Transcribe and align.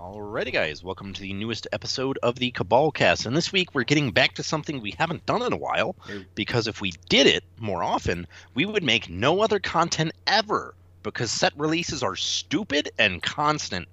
Alrighty, 0.00 0.50
guys, 0.50 0.82
welcome 0.82 1.12
to 1.12 1.20
the 1.20 1.34
newest 1.34 1.68
episode 1.72 2.18
of 2.22 2.36
the 2.36 2.52
Cabal 2.52 2.90
Cast. 2.90 3.26
And 3.26 3.36
this 3.36 3.52
week 3.52 3.74
we're 3.74 3.84
getting 3.84 4.12
back 4.12 4.34
to 4.36 4.42
something 4.42 4.80
we 4.80 4.94
haven't 4.98 5.26
done 5.26 5.42
in 5.42 5.52
a 5.52 5.58
while, 5.58 5.94
because 6.34 6.66
if 6.66 6.80
we 6.80 6.94
did 7.10 7.26
it 7.26 7.44
more 7.58 7.82
often, 7.82 8.26
we 8.54 8.64
would 8.64 8.82
make 8.82 9.10
no 9.10 9.42
other 9.42 9.60
content 9.60 10.12
ever, 10.26 10.74
because 11.02 11.30
set 11.30 11.52
releases 11.54 12.02
are 12.02 12.16
stupid 12.16 12.90
and 12.98 13.22
constant. 13.22 13.88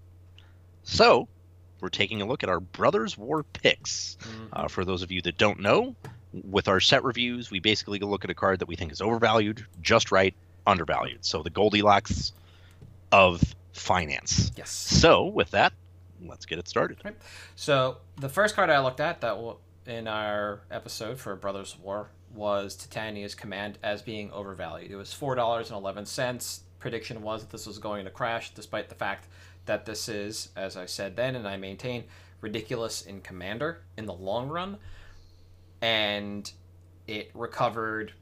So, 0.83 1.27
we're 1.81 1.89
taking 1.89 2.21
a 2.21 2.25
look 2.25 2.41
at 2.41 2.49
our 2.49 2.61
Brothers 2.61 3.17
War 3.17 3.43
picks. 3.43 4.17
Uh, 4.53 4.69
for 4.69 4.85
those 4.85 5.03
of 5.03 5.11
you 5.11 5.21
that 5.23 5.37
don't 5.37 5.59
know, 5.59 5.93
with 6.31 6.69
our 6.69 6.79
set 6.79 7.03
reviews, 7.03 7.51
we 7.51 7.59
basically 7.59 7.99
look 7.99 8.23
at 8.23 8.31
a 8.31 8.33
card 8.33 8.59
that 8.59 8.69
we 8.69 8.77
think 8.77 8.93
is 8.93 9.01
overvalued, 9.01 9.65
just 9.81 10.09
right, 10.13 10.33
undervalued. 10.65 11.25
So 11.25 11.43
the 11.43 11.49
Goldilocks 11.49 12.31
of 13.11 13.43
finance. 13.73 14.53
Yes. 14.55 14.69
So, 14.69 15.25
with 15.25 15.51
that, 15.51 15.73
let's 16.25 16.45
get 16.45 16.59
it 16.59 16.67
started. 16.67 16.99
Right. 17.03 17.15
So 17.55 17.97
the 18.17 18.29
first 18.29 18.55
card 18.55 18.69
I 18.69 18.79
looked 18.79 18.99
at 18.99 19.21
that 19.21 19.37
in 19.85 20.07
our 20.07 20.61
episode 20.71 21.19
for 21.19 21.35
Brothers 21.35 21.73
of 21.73 21.81
War 21.81 22.09
was 22.33 22.75
Titania's 22.75 23.35
Command 23.35 23.77
as 23.83 24.01
being 24.01 24.31
overvalued. 24.31 24.91
It 24.91 24.95
was 24.95 25.13
four 25.13 25.35
dollars 25.35 25.69
and 25.69 25.77
eleven 25.77 26.05
cents. 26.05 26.61
Prediction 26.79 27.21
was 27.21 27.41
that 27.41 27.49
this 27.49 27.65
was 27.65 27.79
going 27.79 28.05
to 28.05 28.11
crash, 28.11 28.53
despite 28.53 28.89
the 28.89 28.95
fact 28.95 29.27
that 29.65 29.85
this 29.85 30.07
is, 30.07 30.49
as 30.55 30.77
I 30.77 30.85
said 30.85 31.15
then, 31.15 31.35
and 31.35 31.47
I 31.47 31.57
maintain, 31.57 32.03
ridiculous 32.39 33.01
in 33.01 33.21
Commander 33.21 33.81
in 33.97 34.05
the 34.05 34.13
long 34.13 34.47
run, 34.47 34.77
and 35.81 36.49
it 37.07 37.31
recovered 37.33 38.13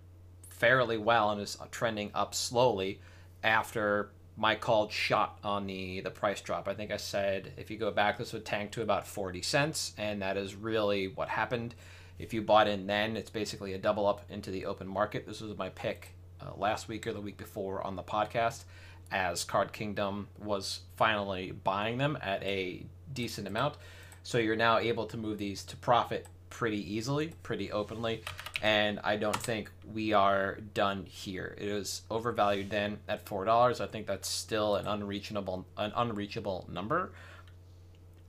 fairly 0.50 0.98
well 0.98 1.32
and 1.32 1.42
is 1.42 1.58
trending 1.72 2.12
up 2.14 2.34
slowly 2.34 3.02
after 3.44 4.10
my 4.38 4.56
called 4.56 4.92
shot 4.92 5.40
on 5.44 5.66
the 5.68 6.02
the 6.02 6.12
price 6.12 6.42
drop. 6.42 6.68
I 6.68 6.74
think 6.74 6.92
I 6.92 6.98
said 6.98 7.54
if 7.58 7.72
you 7.72 7.78
go 7.78 7.92
back, 7.92 8.18
this 8.18 8.34
would 8.34 8.46
tank 8.46 8.72
to 8.72 8.82
about 8.82 9.08
forty 9.08 9.42
cents, 9.42 9.94
and 9.98 10.22
that 10.22 10.38
is 10.38 10.56
really 10.56 11.08
what 11.08 11.30
happened. 11.30 11.76
If 12.18 12.34
you 12.34 12.42
bought 12.42 12.68
in 12.68 12.88
then, 12.88 13.18
it's 13.18 13.30
basically 13.30 13.74
a 13.74 13.78
double 13.78 14.08
up 14.08 14.22
into 14.30 14.52
the 14.52 14.66
open 14.66 14.88
market. 14.88 15.26
This 15.26 15.42
was 15.42 15.58
my 15.58 15.70
pick 15.70 16.10
uh, 16.42 16.52
last 16.56 16.88
week 16.88 17.08
or 17.08 17.14
the 17.14 17.22
week 17.22 17.38
before 17.38 17.86
on 17.86 17.96
the 17.96 18.04
podcast, 18.04 18.64
as 19.12 19.44
Card 19.44 19.74
Kingdom 19.74 20.28
was 20.38 20.82
finally 20.96 21.52
buying 21.52 21.98
them 21.98 22.18
at 22.22 22.42
a 22.44 22.86
decent 23.14 23.48
amount. 23.48 23.76
So 24.24 24.38
you're 24.38 24.56
now 24.56 24.80
able 24.80 25.06
to 25.08 25.18
move 25.18 25.38
these 25.38 25.64
to 25.66 25.76
profit 25.78 26.28
pretty 26.50 26.96
easily, 26.96 27.34
pretty 27.44 27.72
openly, 27.72 28.24
and 28.62 29.00
I 29.04 29.18
don't 29.18 29.36
think 29.36 29.72
we 29.94 30.14
are 30.14 30.60
done 30.74 31.06
here. 31.06 31.56
It 31.58 31.74
was 31.74 32.04
overvalued 32.10 32.70
then 32.70 33.00
at 33.08 33.26
four 33.26 33.46
dollars. 33.46 33.82
I 33.82 33.88
think 33.88 34.08
that's 34.08 34.28
still 34.28 34.76
an 34.76 34.88
unreachable 34.88 35.66
an 35.78 35.92
unreachable 35.96 36.68
number. 36.72 37.12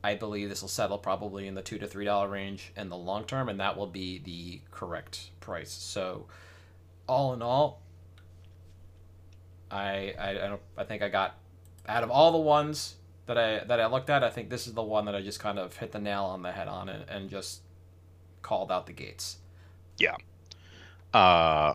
I 0.03 0.14
believe 0.14 0.48
this 0.48 0.62
will 0.62 0.69
settle 0.69 0.98
probably 0.98 1.48
in 1.48 1.55
the 1.55 1.62
two 1.62 1.78
to 1.78 1.86
three 1.86 2.05
dollar 2.05 2.28
range 2.28 2.73
in 2.77 2.89
the 2.89 2.97
long 2.97 3.25
term, 3.25 3.48
and 3.48 3.61
that 3.61 3.77
will 3.77 3.86
be 3.86 4.19
the 4.19 4.61
correct 4.70 5.30
price. 5.41 5.73
So, 5.73 6.27
all 7.08 7.33
in 7.33 7.42
all, 7.42 7.83
I 9.70 10.14
I, 10.18 10.30
I, 10.30 10.35
don't, 10.35 10.62
I 10.77 10.85
think 10.85 11.02
I 11.02 11.08
got 11.08 11.39
out 11.89 12.02
of 12.02 12.11
all 12.11 12.33
the 12.33 12.39
ones 12.39 12.96
that 13.27 13.39
I 13.39 13.64
that 13.64 13.80
I 13.80 13.86
looked 13.86 14.11
at, 14.11 14.23
I 14.24 14.30
think 14.30 14.51
this 14.51 14.67
is 14.67 14.74
the 14.74 14.83
one 14.83 15.05
that 15.07 15.14
I 15.14 15.23
just 15.23 15.41
kind 15.41 15.58
of 15.58 15.77
hit 15.77 15.92
the 15.92 15.98
nail 15.98 16.24
on 16.24 16.42
the 16.42 16.52
head 16.52 16.68
on 16.68 16.89
and, 16.89 17.08
and 17.08 17.29
just 17.29 17.62
called 18.46 18.70
out 18.70 18.86
the 18.86 18.92
gates. 18.92 19.39
Yeah. 19.98 20.14
Uh, 21.12 21.74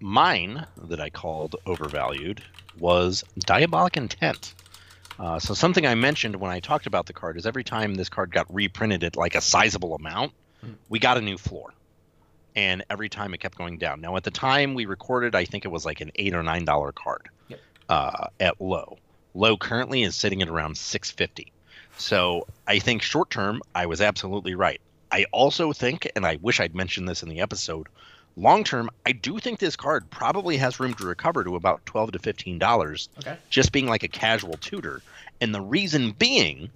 mine 0.00 0.66
that 0.88 1.00
I 1.00 1.10
called 1.10 1.54
overvalued 1.64 2.42
was 2.78 3.24
Diabolic 3.38 3.96
Intent. 3.96 4.54
Uh, 5.18 5.38
so 5.38 5.54
something 5.54 5.86
I 5.86 5.94
mentioned 5.94 6.36
when 6.36 6.50
I 6.50 6.60
talked 6.60 6.86
about 6.86 7.06
the 7.06 7.12
card 7.12 7.36
is 7.36 7.46
every 7.46 7.64
time 7.64 7.94
this 7.94 8.08
card 8.08 8.32
got 8.32 8.52
reprinted 8.52 9.04
at 9.04 9.16
like 9.16 9.34
a 9.34 9.40
sizable 9.40 9.94
amount, 9.94 10.32
Hmm. 10.60 10.72
we 10.88 10.98
got 10.98 11.16
a 11.16 11.20
new 11.20 11.38
floor, 11.38 11.72
and 12.56 12.84
every 12.90 13.08
time 13.08 13.32
it 13.32 13.38
kept 13.38 13.56
going 13.56 13.78
down. 13.78 14.00
Now 14.00 14.16
at 14.16 14.24
the 14.24 14.32
time 14.32 14.74
we 14.74 14.86
recorded, 14.86 15.36
I 15.36 15.44
think 15.44 15.64
it 15.64 15.68
was 15.68 15.86
like 15.86 16.00
an 16.00 16.10
eight 16.16 16.34
or 16.34 16.42
nine 16.42 16.64
dollar 16.64 16.90
card 16.90 17.28
Yep. 17.46 17.60
uh, 17.88 18.26
at 18.40 18.60
low. 18.60 18.98
Low 19.34 19.56
currently 19.56 20.02
is 20.02 20.16
sitting 20.16 20.42
at 20.42 20.48
around 20.48 20.76
six 20.76 21.12
fifty. 21.12 21.52
So 21.96 22.48
I 22.66 22.80
think 22.80 23.02
short 23.02 23.30
term, 23.30 23.60
I 23.74 23.86
was 23.86 24.00
absolutely 24.00 24.56
right. 24.56 24.80
I 25.10 25.24
also 25.32 25.72
think, 25.72 26.10
and 26.16 26.26
I 26.26 26.36
wish 26.36 26.60
I'd 26.60 26.74
mentioned 26.74 27.08
this 27.08 27.22
in 27.22 27.28
the 27.28 27.40
episode, 27.40 27.86
long 28.36 28.62
term, 28.64 28.90
I 29.06 29.12
do 29.12 29.38
think 29.38 29.58
this 29.58 29.76
card 29.76 30.08
probably 30.10 30.56
has 30.58 30.78
room 30.78 30.94
to 30.94 31.06
recover 31.06 31.44
to 31.44 31.56
about 31.56 31.84
twelve 31.86 32.12
to 32.12 32.18
fifteen 32.18 32.58
dollars, 32.58 33.08
Okay. 33.18 33.36
just 33.50 33.72
being 33.72 33.86
like 33.86 34.02
a 34.02 34.08
casual 34.08 34.54
tutor. 34.58 35.02
And 35.40 35.54
the 35.54 35.60
reason 35.60 36.12
being, 36.12 36.70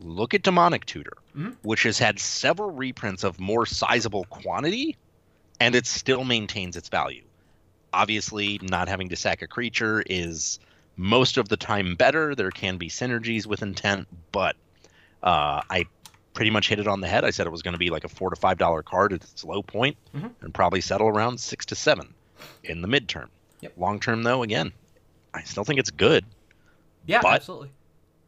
look 0.00 0.34
at 0.34 0.42
Demonic 0.42 0.84
Tutor, 0.86 1.16
Mhm. 1.36 1.56
which 1.62 1.82
has 1.84 1.98
had 1.98 2.18
several 2.20 2.70
reprints 2.70 3.24
of 3.24 3.40
more 3.40 3.66
sizable 3.66 4.24
quantity, 4.24 4.96
and 5.60 5.74
it 5.74 5.86
still 5.86 6.24
maintains 6.24 6.76
its 6.76 6.88
value. 6.88 7.22
Obviously, 7.92 8.58
not 8.62 8.88
having 8.88 9.08
to 9.10 9.16
sack 9.16 9.40
a 9.42 9.46
creature 9.46 10.02
is 10.06 10.58
most 10.96 11.36
of 11.38 11.48
the 11.48 11.56
time 11.56 11.94
better. 11.96 12.34
There 12.34 12.50
can 12.50 12.76
be 12.76 12.88
synergies 12.88 13.46
with 13.46 13.62
intent, 13.62 14.08
but 14.32 14.56
uh, 15.22 15.62
I 15.70 15.86
pretty 16.34 16.50
much 16.50 16.68
hit 16.68 16.78
it 16.78 16.86
on 16.86 17.00
the 17.00 17.08
head. 17.08 17.24
I 17.24 17.30
said 17.30 17.46
it 17.46 17.50
was 17.50 17.62
going 17.62 17.72
to 17.74 17.78
be 17.78 17.90
like 17.90 18.04
a 18.04 18.08
four 18.08 18.28
to 18.30 18.36
five 18.36 18.58
dollar 18.58 18.82
card 18.82 19.12
at 19.12 19.22
its 19.24 19.44
low 19.44 19.62
point, 19.62 19.96
Mhm. 20.14 20.32
and 20.42 20.52
probably 20.52 20.80
settle 20.82 21.08
around 21.08 21.38
six 21.40 21.64
to 21.66 21.74
seven 21.74 22.12
in 22.64 22.82
the 22.82 22.88
midterm. 22.88 23.28
Yep. 23.60 23.72
Long 23.76 24.00
term, 24.00 24.22
though, 24.22 24.42
again, 24.42 24.72
I 25.32 25.42
still 25.44 25.64
think 25.64 25.78
it's 25.80 25.90
good. 25.90 26.24
Yeah, 27.06 27.22
absolutely. 27.24 27.70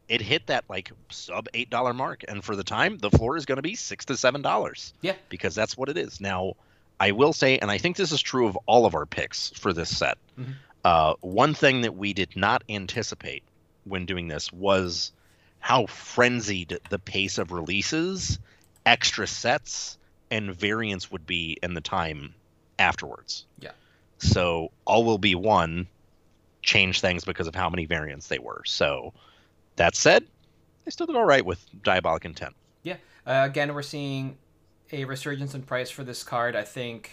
It 0.07 0.21
hit 0.21 0.47
that 0.47 0.63
like 0.69 0.91
sub 1.09 1.47
eight 1.53 1.69
dollar 1.69 1.93
mark, 1.93 2.23
and 2.27 2.43
for 2.43 2.55
the 2.55 2.63
time, 2.63 2.97
the 2.97 3.11
floor 3.11 3.35
is 3.37 3.45
going 3.45 3.57
to 3.57 3.61
be 3.61 3.75
six 3.75 4.05
to 4.05 4.17
seven 4.17 4.41
dollars. 4.41 4.93
Yeah. 5.01 5.13
because 5.29 5.53
that's 5.53 5.77
what 5.77 5.89
it 5.89 5.97
is. 5.97 6.19
Now, 6.21 6.53
I 6.99 7.11
will 7.11 7.33
say, 7.33 7.59
and 7.59 7.69
I 7.69 7.77
think 7.77 7.95
this 7.97 8.11
is 8.11 8.21
true 8.21 8.47
of 8.47 8.57
all 8.65 8.85
of 8.85 8.95
our 8.95 9.05
picks 9.05 9.49
for 9.51 9.73
this 9.73 9.95
set. 9.95 10.17
Mhm. 10.39 10.53
Uh, 10.85 11.13
one 11.19 11.53
thing 11.53 11.81
that 11.81 11.95
we 11.97 12.13
did 12.13 12.35
not 12.37 12.63
anticipate 12.69 13.43
when 13.83 14.05
doing 14.05 14.29
this 14.29 14.51
was 14.53 15.11
how 15.59 15.85
frenzied 15.85 16.79
the 16.89 16.99
pace 16.99 17.37
of 17.37 17.51
releases, 17.51 18.39
extra 18.85 19.27
sets, 19.27 19.97
and 20.31 20.53
variants 20.55 21.11
would 21.11 21.25
be 21.25 21.57
in 21.63 21.73
the 21.73 21.81
time 21.81 22.33
afterwards. 22.79 23.45
Yeah. 23.59 23.71
So 24.19 24.71
all 24.85 25.03
will 25.03 25.17
be 25.17 25.35
one 25.35 25.87
change 26.61 27.01
things 27.01 27.23
because 27.25 27.47
of 27.47 27.55
how 27.55 27.69
many 27.69 27.85
variants 27.85 28.27
they 28.27 28.39
were. 28.39 28.61
So 28.65 29.13
that 29.77 29.95
said, 29.95 30.25
they 30.85 30.91
still 30.91 31.07
did 31.07 31.15
all 31.15 31.25
right 31.25 31.45
with 31.45 31.65
Diabolic 31.83 32.25
Intent. 32.25 32.55
Uh, 33.27 33.43
again, 33.45 33.73
we're 33.75 33.81
seeing 33.81 34.37
a 34.93 35.03
resurgence 35.03 35.53
in 35.53 35.61
price 35.61 35.89
for 35.89 36.05
this 36.05 36.23
card. 36.23 36.55
I 36.55 36.63
think 36.63 37.11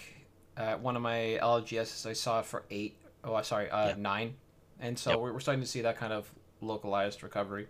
uh, 0.57 0.75
one 0.75 0.95
of 0.95 1.03
my 1.03 1.39
LGSs 1.43 2.07
I 2.09 2.13
saw 2.13 2.41
for 2.41 2.63
eight. 2.71 2.97
Oh, 3.25 3.43
sorry, 3.43 3.69
uh, 3.69 3.89
Yeah. 3.89 3.95
nine. 3.99 4.35
And 4.79 4.97
so 4.97 5.11
Yep. 5.11 5.19
we're, 5.19 5.33
we're 5.33 5.41
starting 5.41 5.63
to 5.63 5.67
see 5.67 5.81
that 5.81 5.97
kind 5.97 6.13
of 6.13 6.31
localized 6.61 7.25
recovery. 7.25 7.67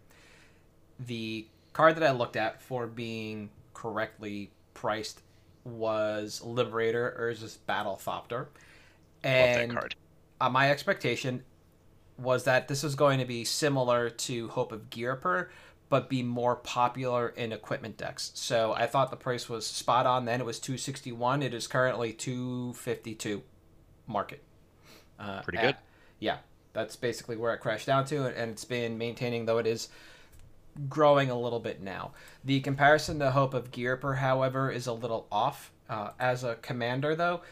The 1.00 1.46
card 1.72 1.96
that 1.96 2.04
I 2.04 2.12
looked 2.12 2.36
at 2.36 2.62
for 2.62 2.86
being 2.86 3.50
correctly 3.72 4.50
priced 4.74 5.20
was 5.64 6.42
Liberator 6.44 7.16
Urza's 7.20 7.56
Battle 7.56 8.00
Thopter. 8.02 8.38
Love 8.40 8.48
And 9.24 9.70
that 9.70 9.74
card. 9.74 9.94
uh, 10.40 10.50
my 10.50 10.70
expectation 10.70 11.42
was 12.18 12.44
that 12.44 12.68
this 12.68 12.82
was 12.82 12.94
going 12.94 13.18
to 13.18 13.24
be 13.24 13.44
similar 13.44 14.08
to 14.10 14.48
Hope 14.48 14.70
of 14.72 14.88
Ghirapur, 14.90 15.48
but 15.88 16.08
be 16.08 16.22
more 16.22 16.56
popular 16.56 17.28
in 17.30 17.52
equipment 17.52 17.96
decks. 17.96 18.30
So 18.34 18.72
I 18.72 18.86
thought 18.86 19.10
the 19.10 19.16
price 19.16 19.48
was 19.48 19.66
spot 19.66 20.06
on. 20.06 20.24
Then 20.24 20.40
it 20.40 20.46
was 20.46 20.60
two 20.60 20.76
sixty 20.78 21.10
one. 21.12 21.42
It 21.42 21.54
is 21.54 21.66
currently 21.66 22.12
two 22.12 22.72
fifty 22.74 23.14
two, 23.14 23.42
market. 24.06 24.42
Uh, 25.18 25.42
Pretty 25.42 25.58
at- 25.58 25.64
good. 25.64 25.76
yeah, 26.20 26.38
that's 26.72 26.94
basically 26.96 27.36
where 27.36 27.52
it 27.54 27.58
crashed 27.58 27.86
down 27.86 28.04
to, 28.06 28.26
and 28.26 28.50
it's 28.50 28.64
been 28.64 28.96
maintaining 28.98 29.46
though 29.46 29.58
it 29.58 29.66
is 29.66 29.88
growing 30.88 31.30
a 31.30 31.38
little 31.38 31.60
bit 31.60 31.82
now. 31.82 32.12
The 32.44 32.60
comparison 32.60 33.18
to 33.20 33.30
Hope 33.30 33.54
of 33.54 33.70
Ghirapur, 33.70 34.18
however, 34.18 34.70
is 34.70 34.86
a 34.86 34.92
little 34.92 35.26
off. 35.30 35.70
Uh, 35.88 36.10
as 36.18 36.42
a 36.44 36.54
commander, 36.56 37.14
though, 37.14 37.42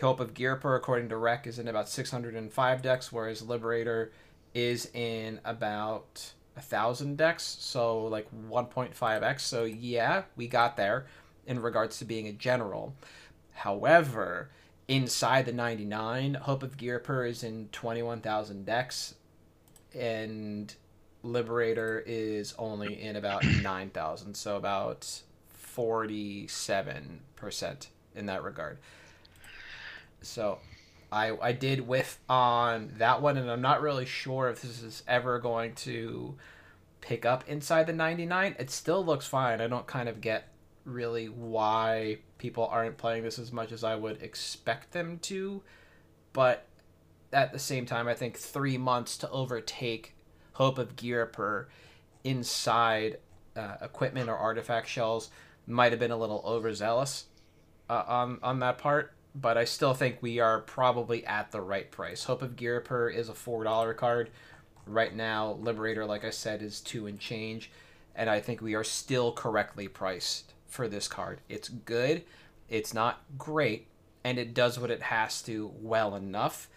Hope 0.00 0.20
of 0.20 0.34
Ghirapur, 0.34 0.76
according 0.76 1.08
to 1.10 1.16
Rec, 1.16 1.46
is 1.46 1.58
in 1.58 1.68
about 1.68 1.88
605 1.88 2.82
decks, 2.82 3.12
whereas 3.12 3.42
Liberator 3.42 4.12
is 4.54 4.90
in 4.94 5.40
about 5.44 6.32
a 6.56 6.60
thousand 6.60 7.16
decks, 7.16 7.44
so 7.60 8.04
like 8.04 8.28
1.5x. 8.48 9.40
So 9.40 9.64
yeah, 9.64 10.22
we 10.36 10.48
got 10.48 10.76
there 10.76 11.06
in 11.46 11.60
regards 11.60 11.98
to 11.98 12.04
being 12.04 12.28
a 12.28 12.32
general. 12.32 12.94
However, 13.52 14.50
inside 14.88 15.46
the 15.46 15.52
99, 15.52 16.34
Hope 16.34 16.62
of 16.62 16.76
Ghirapur 16.76 17.28
is 17.28 17.42
in 17.44 17.68
21,000 17.72 18.64
decks, 18.64 19.14
and 19.94 20.74
Liberator 21.22 22.02
is 22.06 22.54
only 22.58 23.00
in 23.00 23.16
about 23.16 23.44
9,000, 23.62 24.34
so 24.34 24.56
about 24.56 25.22
47% 25.76 27.86
in 28.14 28.26
that 28.26 28.42
regard. 28.42 28.78
So 30.22 30.58
I 31.12 31.36
I 31.40 31.52
did 31.52 31.86
whiff 31.86 32.18
on 32.28 32.94
that 32.98 33.22
one, 33.22 33.36
and 33.36 33.50
I'm 33.50 33.62
not 33.62 33.82
really 33.82 34.06
sure 34.06 34.48
if 34.48 34.62
this 34.62 34.82
is 34.82 35.02
ever 35.08 35.38
going 35.38 35.74
to 35.76 36.36
pick 37.00 37.24
up 37.24 37.48
inside 37.48 37.86
the 37.86 37.92
99. 37.92 38.56
It 38.58 38.70
still 38.70 39.04
looks 39.04 39.26
fine. 39.26 39.60
I 39.60 39.66
don't 39.66 39.86
kind 39.86 40.08
of 40.08 40.20
get 40.20 40.48
really 40.84 41.26
why 41.26 42.18
people 42.38 42.66
aren't 42.66 42.98
playing 42.98 43.22
this 43.22 43.38
as 43.38 43.52
much 43.52 43.72
as 43.72 43.84
I 43.84 43.96
would 43.96 44.22
expect 44.22 44.92
them 44.92 45.18
to, 45.22 45.62
but 46.32 46.66
at 47.32 47.52
the 47.52 47.58
same 47.58 47.86
time, 47.86 48.08
I 48.08 48.14
think 48.14 48.36
three 48.36 48.78
months 48.78 49.16
to 49.18 49.30
overtake 49.30 50.14
Hope 50.60 50.78
of 50.78 50.94
Ghirapur 50.94 51.66
inside 52.22 53.16
uh, 53.56 53.76
equipment 53.80 54.28
or 54.28 54.36
artifact 54.36 54.88
shells 54.88 55.30
might 55.66 55.90
have 55.90 55.98
been 55.98 56.10
a 56.10 56.18
little 56.18 56.42
overzealous 56.44 57.24
uh, 57.88 58.04
on 58.06 58.38
on 58.42 58.58
that 58.60 58.76
part 58.76 59.14
but 59.34 59.56
I 59.56 59.64
still 59.64 59.94
think 59.94 60.18
we 60.20 60.38
are 60.38 60.60
probably 60.60 61.24
at 61.24 61.50
the 61.50 61.60
right 61.60 61.90
price. 61.90 62.24
Hope 62.24 62.42
of 62.42 62.56
Ghirapur 62.56 63.14
is 63.14 63.28
a 63.28 63.34
four 63.34 63.64
dollar 63.64 63.94
card. 63.94 64.30
Right 64.86 65.14
now, 65.14 65.52
Liberator, 65.60 66.04
like 66.04 66.24
I 66.24 66.30
said, 66.30 66.62
is 66.62 66.80
two 66.80 67.06
and 67.06 67.18
change, 67.18 67.70
and 68.14 68.28
I 68.28 68.40
think 68.40 68.60
we 68.60 68.74
are 68.74 68.84
still 68.84 69.32
correctly 69.32 69.88
priced 69.88 70.52
for 70.66 70.88
this 70.88 71.06
card. 71.06 71.40
It's 71.48 71.68
good, 71.68 72.24
it's 72.68 72.92
not 72.92 73.22
great, 73.38 73.86
and 74.24 74.38
it 74.38 74.52
does 74.52 74.78
what 74.78 74.90
it 74.90 75.02
has 75.02 75.42
to 75.42 75.72
well 75.80 76.16
enough 76.16 76.68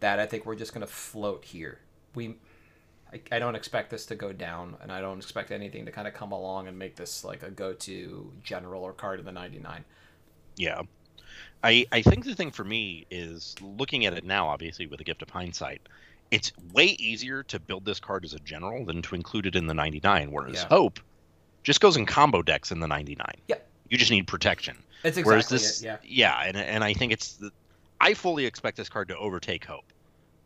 that 0.00 0.18
I 0.18 0.26
think 0.26 0.46
we're 0.46 0.56
just 0.56 0.72
gonna 0.72 0.86
float 0.86 1.44
here. 1.44 1.80
We 2.14 2.36
I, 3.12 3.20
I 3.32 3.38
don't 3.38 3.54
expect 3.54 3.90
this 3.90 4.06
to 4.06 4.14
go 4.14 4.32
down, 4.32 4.76
and 4.82 4.92
I 4.92 5.00
don't 5.00 5.18
expect 5.18 5.50
anything 5.50 5.86
to 5.86 5.92
kind 5.92 6.06
of 6.06 6.14
come 6.14 6.32
along 6.32 6.68
and 6.68 6.78
make 6.78 6.96
this 6.96 7.24
like 7.24 7.42
a 7.42 7.50
go 7.50 7.72
to 7.72 8.32
general 8.42 8.82
or 8.82 8.92
card 8.92 9.18
in 9.18 9.24
the 9.24 9.32
ninety 9.32 9.58
nine. 9.58 9.84
Yeah. 10.56 10.82
I, 11.62 11.86
I 11.90 12.02
think 12.02 12.24
the 12.24 12.34
thing 12.34 12.50
for 12.50 12.64
me 12.64 13.06
is 13.10 13.56
looking 13.60 14.06
at 14.06 14.12
it 14.12 14.24
now, 14.24 14.46
obviously 14.48 14.86
with 14.86 14.98
the 14.98 15.04
gift 15.04 15.22
of 15.22 15.30
hindsight, 15.30 15.80
it's 16.30 16.52
way 16.72 16.86
easier 16.98 17.42
to 17.44 17.58
build 17.58 17.84
this 17.84 17.98
card 17.98 18.24
as 18.24 18.32
a 18.32 18.38
general 18.40 18.84
than 18.84 19.02
to 19.02 19.14
include 19.14 19.46
it 19.46 19.56
in 19.56 19.66
the 19.66 19.74
99. 19.74 20.30
Whereas 20.30 20.54
Yeah. 20.54 20.68
Hope 20.68 21.00
just 21.62 21.80
goes 21.80 21.96
in 21.96 22.06
combo 22.06 22.42
decks 22.42 22.70
in 22.70 22.80
the 22.80 22.86
99. 22.86 23.26
Yep. 23.48 23.68
You 23.88 23.98
just 23.98 24.10
need 24.10 24.26
protection. 24.26 24.76
It's 25.02 25.16
exactly 25.16 25.24
Whereas 25.24 25.48
this, 25.48 25.82
it. 25.82 26.00
Yeah. 26.04 26.42
and 26.44 26.56
and 26.56 26.84
I 26.84 26.92
think 26.92 27.12
it's, 27.12 27.32
the, 27.34 27.50
I 28.00 28.14
fully 28.14 28.46
expect 28.46 28.76
this 28.76 28.88
card 28.88 29.08
to 29.08 29.16
overtake 29.16 29.64
Hope 29.64 29.84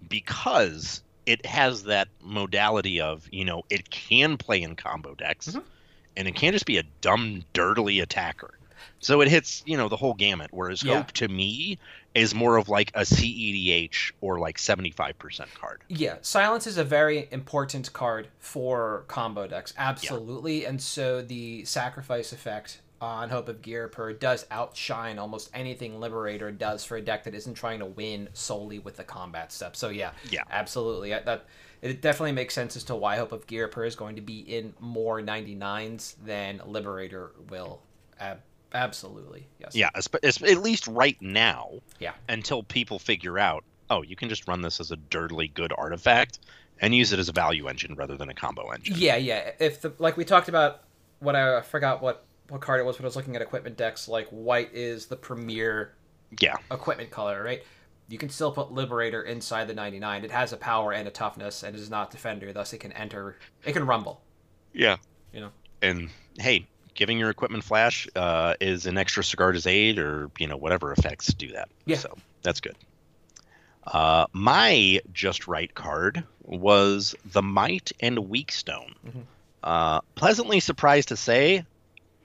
because 0.09 1.03
it 1.27 1.45
has 1.47 1.85
that 1.85 2.09
modality 2.21 3.01
of 3.01 3.29
you 3.31 3.45
know 3.45 3.63
it 3.71 3.91
can 3.91 4.37
play 4.37 4.63
in 4.63 4.77
combo 4.77 5.15
decks, 5.15 5.49
Mhm. 5.49 5.63
and 6.17 6.29
it 6.29 6.35
can't 6.35 6.53
just 6.55 6.67
be 6.67 6.79
a 6.79 6.83
dumb, 7.01 7.45
dirtily 7.53 8.01
attacker. 8.01 8.55
So 8.99 9.21
it 9.21 9.29
hits 9.29 9.63
you 9.67 9.77
know 9.77 9.89
the 9.89 9.97
whole 9.97 10.15
gamut. 10.15 10.49
Whereas 10.53 10.83
Yeah. 10.83 10.97
Hope 10.99 11.13
to 11.13 11.29
me 11.29 11.79
is 12.15 12.35
more 12.35 12.57
of 12.57 12.69
like 12.69 12.91
a 12.95 13.05
CEDH 13.05 14.13
or 14.21 14.39
like 14.39 14.59
seventy 14.59 14.91
five 14.91 15.19
percent 15.19 15.53
card. 15.55 15.83
Yeah, 15.89 16.17
silence 16.23 16.67
is 16.67 16.77
a 16.77 16.85
very 16.85 17.29
important 17.31 17.93
card 17.93 18.29
for 18.39 19.05
combo 19.09 19.47
decks, 19.47 19.73
absolutely. 19.79 20.65
And 20.67 20.83
so 20.83 21.23
the 21.23 21.65
sacrifice 21.65 22.33
effect 22.33 22.81
on 23.03 23.29
Hope 23.29 23.49
of 23.49 23.61
Ghirapur 23.61 24.19
does 24.19 24.47
outshine 24.53 25.19
almost 25.19 25.51
anything 25.53 25.99
Liberator 25.99 26.53
does 26.53 26.85
for 26.85 26.97
a 26.97 27.03
deck 27.03 27.25
that 27.25 27.35
isn't 27.35 27.55
trying 27.55 27.81
to 27.81 27.85
win 27.87 28.29
solely 28.33 28.79
with 28.79 28.97
the 28.97 29.03
combat 29.05 29.51
step. 29.53 29.75
So 29.75 29.89
yeah, 29.89 30.13
Yeah. 30.31 30.45
absolutely. 30.51 31.13
I- 31.13 31.21
That 31.21 31.47
it 31.83 32.01
definitely 32.01 32.31
makes 32.33 32.55
sense 32.55 32.77
as 32.77 32.85
to 32.85 32.95
why 32.95 33.17
Hope 33.17 33.33
of 33.33 33.49
Ghirapur 33.49 33.85
is 33.85 33.97
going 33.97 34.15
to 34.15 34.23
be 34.23 34.39
in 34.39 34.73
more 34.79 35.21
99s 35.21 36.15
than 36.25 36.63
Liberator 36.65 37.33
will. 37.51 37.83
Ab- 38.21 38.41
absolutely, 38.73 39.49
yes. 39.59 39.75
Yeah, 39.75 39.91
at 39.97 40.59
least 40.63 40.87
right 40.87 41.21
now. 41.21 41.81
Yeah. 41.99 42.13
Until 42.29 42.63
people 42.63 43.01
figure 43.01 43.37
out, 43.37 43.65
oh, 43.91 44.03
you 44.03 44.15
can 44.15 44.29
just 44.29 44.47
run 44.47 44.63
this 44.63 44.79
as 44.79 44.93
a 44.93 44.97
dirtily 44.97 45.49
good 45.49 45.73
artifact 45.77 46.39
and 46.81 46.95
use 46.95 47.13
it 47.13 47.19
as 47.19 47.29
a 47.29 47.33
value 47.33 47.67
engine 47.67 47.97
rather 47.97 48.17
than 48.17 48.29
a 48.29 48.35
combo 48.35 48.71
engine. 48.71 48.95
Yeah, 48.97 49.17
yeah. 49.17 49.51
If 49.59 49.81
the 49.81 49.93
like 49.99 50.17
we 50.17 50.25
talked 50.25 50.49
about 50.49 50.85
what 51.19 51.35
I, 51.35 51.59
I 51.59 51.61
forgot 51.63 52.01
what 52.01 52.25
what 52.53 52.61
card 52.61 52.81
it 52.81 52.85
was 52.85 52.99
when 52.99 53.07
I 53.07 53.09
was 53.09 53.17
looking 53.17 53.35
at 53.35 53.41
equipment 53.41 53.79
decks. 53.79 54.09
Like 54.09 54.29
white 54.29 54.71
is 54.75 55.07
the 55.07 55.17
premier 55.17 55.95
Yeah. 56.39 56.57
equipment 56.71 57.11
color, 57.11 57.43
right? 57.43 57.63
You 58.09 58.19
can 58.19 58.29
still 58.29 58.53
put 58.53 58.71
Liberator 58.71 59.23
inside 59.23 59.69
the 59.69 59.75
99. 59.75 60.23
It 60.25 60.31
has 60.31 60.53
a 60.53 60.59
power 60.59 60.93
and 60.93 61.09
a 61.09 61.11
toughness, 61.11 61.63
and 61.63 61.75
it 61.75 61.81
is 61.81 61.89
not 61.89 62.11
Defender. 62.11 62.53
Thus, 62.53 62.75
it 62.75 62.79
can 62.79 62.93
enter. 62.93 63.39
It 63.65 63.73
can 63.73 63.87
rumble. 63.87 64.21
Yeah. 64.75 64.99
You 65.33 65.41
know. 65.41 65.51
And 65.81 66.11
hey, 66.39 66.67
giving 66.95 67.19
your 67.19 67.31
equipment 67.31 67.65
flash 67.65 68.07
uh, 68.15 68.53
is 68.61 68.85
an 68.85 68.99
extra 68.99 69.23
Sigarda's 69.23 69.67
aid 69.67 69.99
or, 69.99 70.31
you 70.39 70.47
know, 70.47 70.59
whatever 70.59 70.93
effects 70.93 71.29
do 71.29 71.49
that. 71.53 71.71
Yeah. 71.87 71.97
So 71.97 72.15
that's 72.43 72.61
good. 72.61 72.77
Uh, 73.87 74.27
my 74.33 75.01
just 75.15 75.49
right 75.49 75.75
card 75.75 76.23
was 76.43 77.15
the 77.25 77.43
Might 77.43 77.93
and 78.01 78.19
Weak 78.29 78.53
Stone. 78.53 78.95
Mhm. 79.07 79.23
Uh, 79.65 80.01
pleasantly 80.17 80.61
surprised 80.61 81.09
to 81.09 81.17
say, 81.17 81.65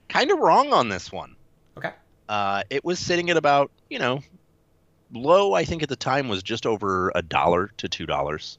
kind 0.08 0.30
of 0.30 0.38
wrong 0.38 0.72
on 0.72 0.88
this 0.88 1.12
one. 1.12 1.36
Okay. 1.76 1.92
Uh, 2.28 2.62
it 2.70 2.84
was 2.84 2.98
sitting 2.98 3.30
at 3.30 3.36
about, 3.36 3.70
you 3.90 3.98
know, 3.98 4.20
low, 5.12 5.54
I 5.54 5.64
think 5.64 5.82
at 5.82 5.88
the 5.88 5.96
time 5.96 6.28
was 6.28 6.42
just 6.42 6.66
over 6.66 7.10
a 7.14 7.22
dollar 7.22 7.70
to 7.78 7.88
two 7.88 8.06
dollars. 8.06 8.58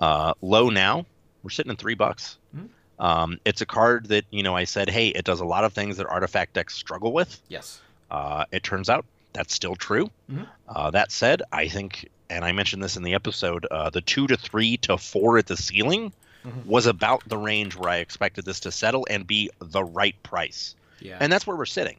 Uh, 0.00 0.34
low 0.42 0.68
now, 0.70 1.04
we're 1.42 1.50
sitting 1.50 1.72
at 1.72 1.78
three 1.78 1.94
bucks. 1.94 2.38
Mhm. 2.56 2.68
Um, 2.98 3.40
it's 3.44 3.60
a 3.60 3.66
card 3.66 4.06
that, 4.06 4.24
you 4.30 4.42
know, 4.42 4.54
I 4.56 4.64
said, 4.64 4.88
hey, 4.88 5.08
it 5.08 5.24
does 5.24 5.40
a 5.40 5.44
lot 5.44 5.64
of 5.64 5.72
things 5.72 5.96
that 5.96 6.06
artifact 6.06 6.54
decks 6.54 6.74
struggle 6.74 7.12
with. 7.12 7.40
Yes. 7.48 7.80
Uh, 8.10 8.44
it 8.52 8.62
turns 8.62 8.88
out 8.88 9.04
that's 9.32 9.54
still 9.54 9.74
true. 9.76 10.10
Mhm. 10.30 10.46
Uh, 10.68 10.90
that 10.90 11.10
said, 11.10 11.42
I 11.52 11.68
think, 11.68 12.08
and 12.30 12.44
I 12.44 12.52
mentioned 12.52 12.82
this 12.82 12.96
in 12.96 13.02
the 13.02 13.14
episode, 13.14 13.66
uh, 13.70 13.90
the 13.90 14.00
two 14.02 14.26
to 14.28 14.36
three 14.36 14.76
to 14.78 14.98
four 14.98 15.38
at 15.38 15.46
the 15.46 15.56
ceiling 15.56 16.12
Mhm. 16.44 16.66
was 16.66 16.86
about 16.86 17.22
the 17.28 17.38
range 17.38 17.76
where 17.76 17.90
I 17.90 17.96
expected 17.96 18.44
this 18.44 18.60
to 18.60 18.72
settle 18.72 19.06
and 19.10 19.26
be 19.26 19.50
the 19.60 19.82
right 19.84 20.20
price. 20.22 20.74
Yeah. 21.02 21.18
And 21.20 21.32
that's 21.32 21.46
where 21.46 21.56
we're 21.56 21.66
sitting. 21.66 21.96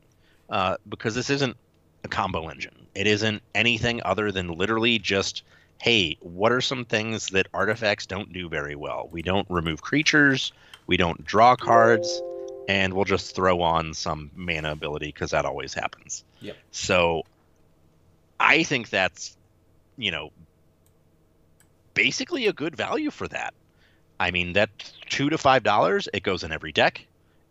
Uh, 0.49 0.77
because 0.87 1.15
this 1.15 1.29
isn't 1.29 1.55
a 2.03 2.07
combo 2.07 2.49
engine. 2.49 2.87
It 2.95 3.07
isn't 3.07 3.41
anything 3.55 4.01
other 4.03 4.31
than 4.31 4.49
literally 4.49 4.99
just, 4.99 5.43
hey, 5.81 6.17
what 6.19 6.51
are 6.51 6.61
some 6.61 6.85
things 6.85 7.27
that 7.27 7.47
artifacts 7.53 8.05
don't 8.05 8.31
do 8.31 8.49
very 8.49 8.75
well? 8.75 9.09
We 9.11 9.21
don't 9.21 9.47
remove 9.49 9.81
creatures, 9.81 10.51
we 10.85 10.97
don't 10.97 11.23
draw 11.25 11.55
cards, 11.55 12.21
and 12.67 12.93
we'll 12.93 13.05
just 13.05 13.35
throw 13.35 13.61
on 13.61 13.93
some 13.93 14.31
mana 14.35 14.71
ability 14.71 15.07
because 15.07 15.31
that 15.31 15.45
always 15.45 15.73
happens. 15.73 16.23
Yep. 16.41 16.57
So 16.71 17.23
I 18.39 18.63
think 18.63 18.89
that's, 18.89 19.37
you 19.97 20.11
know, 20.11 20.31
basically 21.93 22.47
a 22.47 22.53
good 22.53 22.75
value 22.75 23.11
for 23.11 23.27
that. 23.29 23.53
I 24.19 24.31
mean, 24.31 24.53
that 24.53 24.69
two 25.09 25.29
to 25.29 25.37
five 25.37 25.63
dollars, 25.63 26.07
it 26.13 26.23
goes 26.23 26.43
in 26.43 26.51
every 26.51 26.71
deck. 26.71 27.05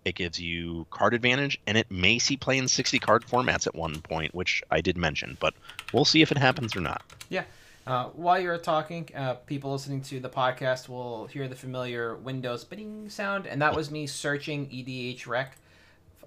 It 0.05 0.15
gives 0.17 0.41
you 0.41 0.87
card 0.91 1.15
advantage, 1.15 1.61
and 1.67 1.79
it 1.79 1.91
may 1.91 2.19
see 2.19 2.37
play 2.37 2.59
in 2.59 2.69
60 2.69 2.99
card 2.99 3.25
formats 3.25 3.67
at 3.67 3.75
one 3.75 4.01
point, 4.01 4.35
which 4.35 4.63
I 4.71 4.81
did 4.81 4.97
mention, 4.97 5.37
but 5.41 5.55
we'll 5.93 6.05
see 6.05 6.23
if 6.23 6.33
it 6.33 6.39
happens 6.39 6.75
or 6.75 6.81
not. 6.81 7.03
Yeah. 7.29 7.45
Uh, 7.87 8.07
while 8.11 8.39
you're 8.39 8.59
talking, 8.59 9.09
uh, 9.15 9.35
people 9.35 9.73
listening 9.73 10.03
to 10.03 10.21
the 10.21 10.29
podcast 10.29 10.89
will 10.89 11.27
hear 11.27 11.49
the 11.49 11.55
familiar 11.55 12.17
Windows 12.17 12.65
bidding 12.65 13.09
sound, 13.09 13.47
and 13.47 13.63
that 13.63 13.75
was 13.75 13.91
me 13.91 14.07
searching 14.07 14.69
EDH 14.69 15.27
Rec 15.27 15.57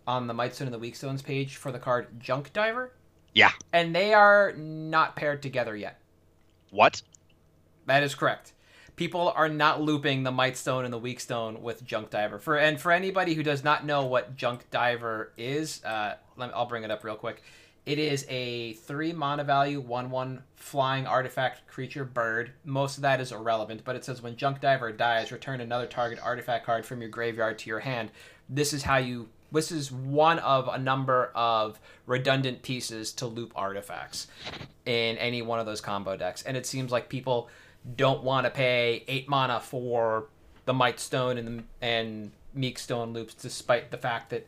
on 0.08 0.28
the 0.28 0.34
Mightstone 0.34 0.62
and 0.62 0.74
the 0.74 0.80
Weakstones 0.80 1.24
page 1.24 1.56
for 1.56 1.72
the 1.72 1.80
card 1.80 2.20
Junk 2.20 2.54
Diver. 2.54 2.92
Yeah. 3.34 3.52
And 3.74 3.96
they 3.96 4.14
are 4.14 4.54
not 4.54 5.16
paired 5.16 5.42
together 5.42 5.76
yet. 5.76 6.00
What? 6.72 7.02
That 7.86 8.04
is 8.04 8.16
correct. 8.16 8.54
People 8.96 9.34
are 9.36 9.50
not 9.50 9.82
looping 9.82 10.24
the 10.24 10.32
Mightstone 10.32 10.86
and 10.86 10.94
the 10.94 11.00
Weakstone 11.00 11.60
with 11.60 11.84
Junk 11.84 12.10
Diver. 12.10 12.40
For 12.40 12.58
and 12.58 12.80
for 12.80 12.92
anybody 12.92 13.34
who 13.34 13.44
does 13.44 13.64
not 13.64 13.86
know 13.86 14.06
what 14.06 14.38
Junk 14.38 14.70
Diver 14.72 15.34
is, 15.38 15.84
uh, 15.84 16.16
me, 16.38 16.46
I'll 16.54 16.66
bring 16.66 16.84
it 16.84 16.92
up 16.92 17.04
real 17.04 17.16
quick. 17.16 17.44
It 17.86 18.00
is 18.00 18.26
a 18.30 18.74
three 18.74 19.14
mana 19.14 19.44
value, 19.44 19.80
one 19.80 20.10
one 20.10 20.44
flying 20.56 21.06
artifact 21.06 21.68
creature 21.68 22.06
bird. 22.06 22.52
Most 22.64 22.98
of 22.98 23.02
that 23.04 23.20
is 23.20 23.32
irrelevant, 23.32 23.82
but 23.84 23.96
it 23.96 24.06
says 24.06 24.22
when 24.22 24.38
Junk 24.38 24.62
Diver 24.62 24.92
dies, 24.92 25.32
return 25.32 25.62
another 25.62 25.86
target 25.86 26.20
artifact 26.24 26.66
card 26.66 26.86
from 26.86 27.02
your 27.02 27.10
graveyard 27.10 27.60
to 27.60 27.70
your 27.70 27.80
hand. 27.80 28.12
This 28.50 28.74
is 28.74 28.84
how 28.84 28.98
you. 28.98 29.28
This 29.52 29.72
is 29.72 29.92
one 29.92 30.40
of 30.40 30.68
a 30.68 30.78
number 30.78 31.32
of 31.36 31.80
redundant 32.08 32.62
pieces 32.64 33.14
to 33.14 33.28
loop 33.28 33.54
artifacts 33.56 34.28
in 34.86 35.18
any 35.18 35.42
one 35.42 35.60
of 35.60 35.66
those 35.66 35.82
combo 35.82 36.18
decks, 36.18 36.42
and 36.44 36.58
it 36.58 36.66
seems 36.66 36.92
like 36.92 37.08
people 37.08 37.50
don't 37.96 38.24
want 38.24 38.46
to 38.46 38.52
pay 38.52 39.04
eight 39.08 39.28
mana 39.30 39.60
for 39.60 40.26
the 40.66 40.74
Might 40.74 41.00
Stone 41.00 41.38
and 41.38 41.48
the, 41.48 41.64
and 41.86 42.32
Meek 42.54 42.80
Stone 42.80 43.14
loops, 43.14 43.34
despite 43.34 43.92
the 43.92 43.98
fact 43.98 44.30
that 44.32 44.48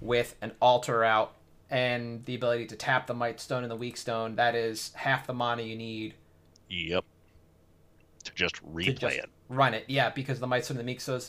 with 0.00 0.34
an 0.42 0.52
altar 0.60 1.02
out 1.04 1.32
and 1.70 2.24
the 2.26 2.34
ability 2.34 2.66
to 2.66 2.76
tap 2.76 3.06
the 3.06 3.14
Might 3.14 3.40
Stone 3.40 3.62
and 3.62 3.70
the 3.70 3.76
Weak 3.76 3.96
Stone, 3.96 4.36
that 4.36 4.54
is 4.54 4.92
half 4.94 5.26
the 5.26 5.32
mana 5.32 5.62
you 5.62 5.76
need 5.76 6.14
Yep. 6.68 7.04
To 8.24 8.34
just 8.34 8.56
replay 8.74 8.86
to 8.86 8.92
just 8.94 9.16
it. 9.16 9.30
run 9.48 9.72
it. 9.74 9.84
Yeah, 9.86 10.10
because 10.10 10.40
the 10.40 10.46
Might 10.46 10.64
Stone 10.64 10.78
and 10.78 10.86
the 10.86 10.90
Meek 10.92 11.00
Stone 11.00 11.20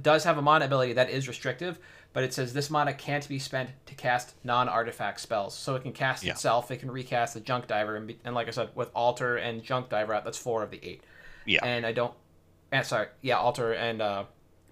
does 0.00 0.24
have 0.24 0.38
a 0.38 0.42
mana 0.42 0.64
ability 0.64 0.92
that 0.94 1.10
is 1.10 1.26
restrictive, 1.26 1.78
but 2.12 2.24
it 2.24 2.34
says 2.34 2.52
this 2.52 2.70
mana 2.70 2.92
can't 2.92 3.26
be 3.28 3.38
spent 3.38 3.70
to 3.86 3.94
cast 3.94 4.34
non-artifact 4.44 5.20
spells. 5.20 5.56
So 5.56 5.74
it 5.76 5.82
can 5.82 5.92
cast 5.92 6.24
Yeah. 6.24 6.32
itself. 6.32 6.70
It 6.70 6.78
can 6.78 6.90
recast 6.90 7.34
the 7.34 7.40
Junk 7.40 7.66
Diver, 7.68 7.96
and, 7.96 8.06
be, 8.06 8.18
and 8.24 8.34
like 8.34 8.48
I 8.48 8.50
said, 8.50 8.70
with 8.74 8.90
Altar 8.94 9.36
and 9.36 9.62
Junk 9.62 9.88
Diver 9.88 10.14
out, 10.14 10.24
that's 10.24 10.38
four 10.38 10.62
of 10.62 10.70
the 10.70 10.80
eight. 10.82 11.02
Yeah. 11.46 11.64
And 11.64 11.86
I 11.86 11.92
don't. 11.92 12.14
And 12.72 12.84
sorry, 12.86 13.08
yeah, 13.22 13.38
Altar 13.38 13.72
and 13.72 14.00
uh, 14.02 14.24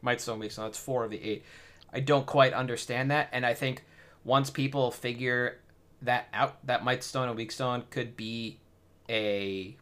Might 0.02 0.20
Stone 0.20 0.38
Weak 0.40 0.52
Stone. 0.52 0.66
That's 0.66 0.78
four 0.78 1.04
of 1.04 1.10
the 1.10 1.22
eight. 1.22 1.44
I 1.92 2.00
don't 2.00 2.26
quite 2.26 2.52
understand 2.52 3.10
that, 3.10 3.28
and 3.32 3.46
I 3.46 3.54
think 3.54 3.84
once 4.24 4.50
people 4.50 4.90
figure 4.90 5.58
that 6.02 6.28
out, 6.32 6.64
that 6.66 6.84
Might 6.84 7.02
Stone 7.02 7.28
and 7.28 7.36
Weak 7.36 7.50
Stone 7.50 7.84
could 7.90 8.16
be 8.16 8.58
a 9.08 9.76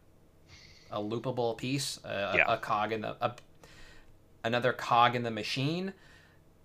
a 0.89 0.99
loopable 1.01 1.57
piece, 1.57 1.99
a, 2.05 2.33
Yeah. 2.37 2.45
a 2.47 2.57
cog 2.57 2.93
in 2.93 3.01
the 3.01 3.15
a, 3.19 3.35
another 4.43 4.71
cog 4.73 5.15
in 5.15 5.23
the 5.23 5.31
machine, 5.31 5.93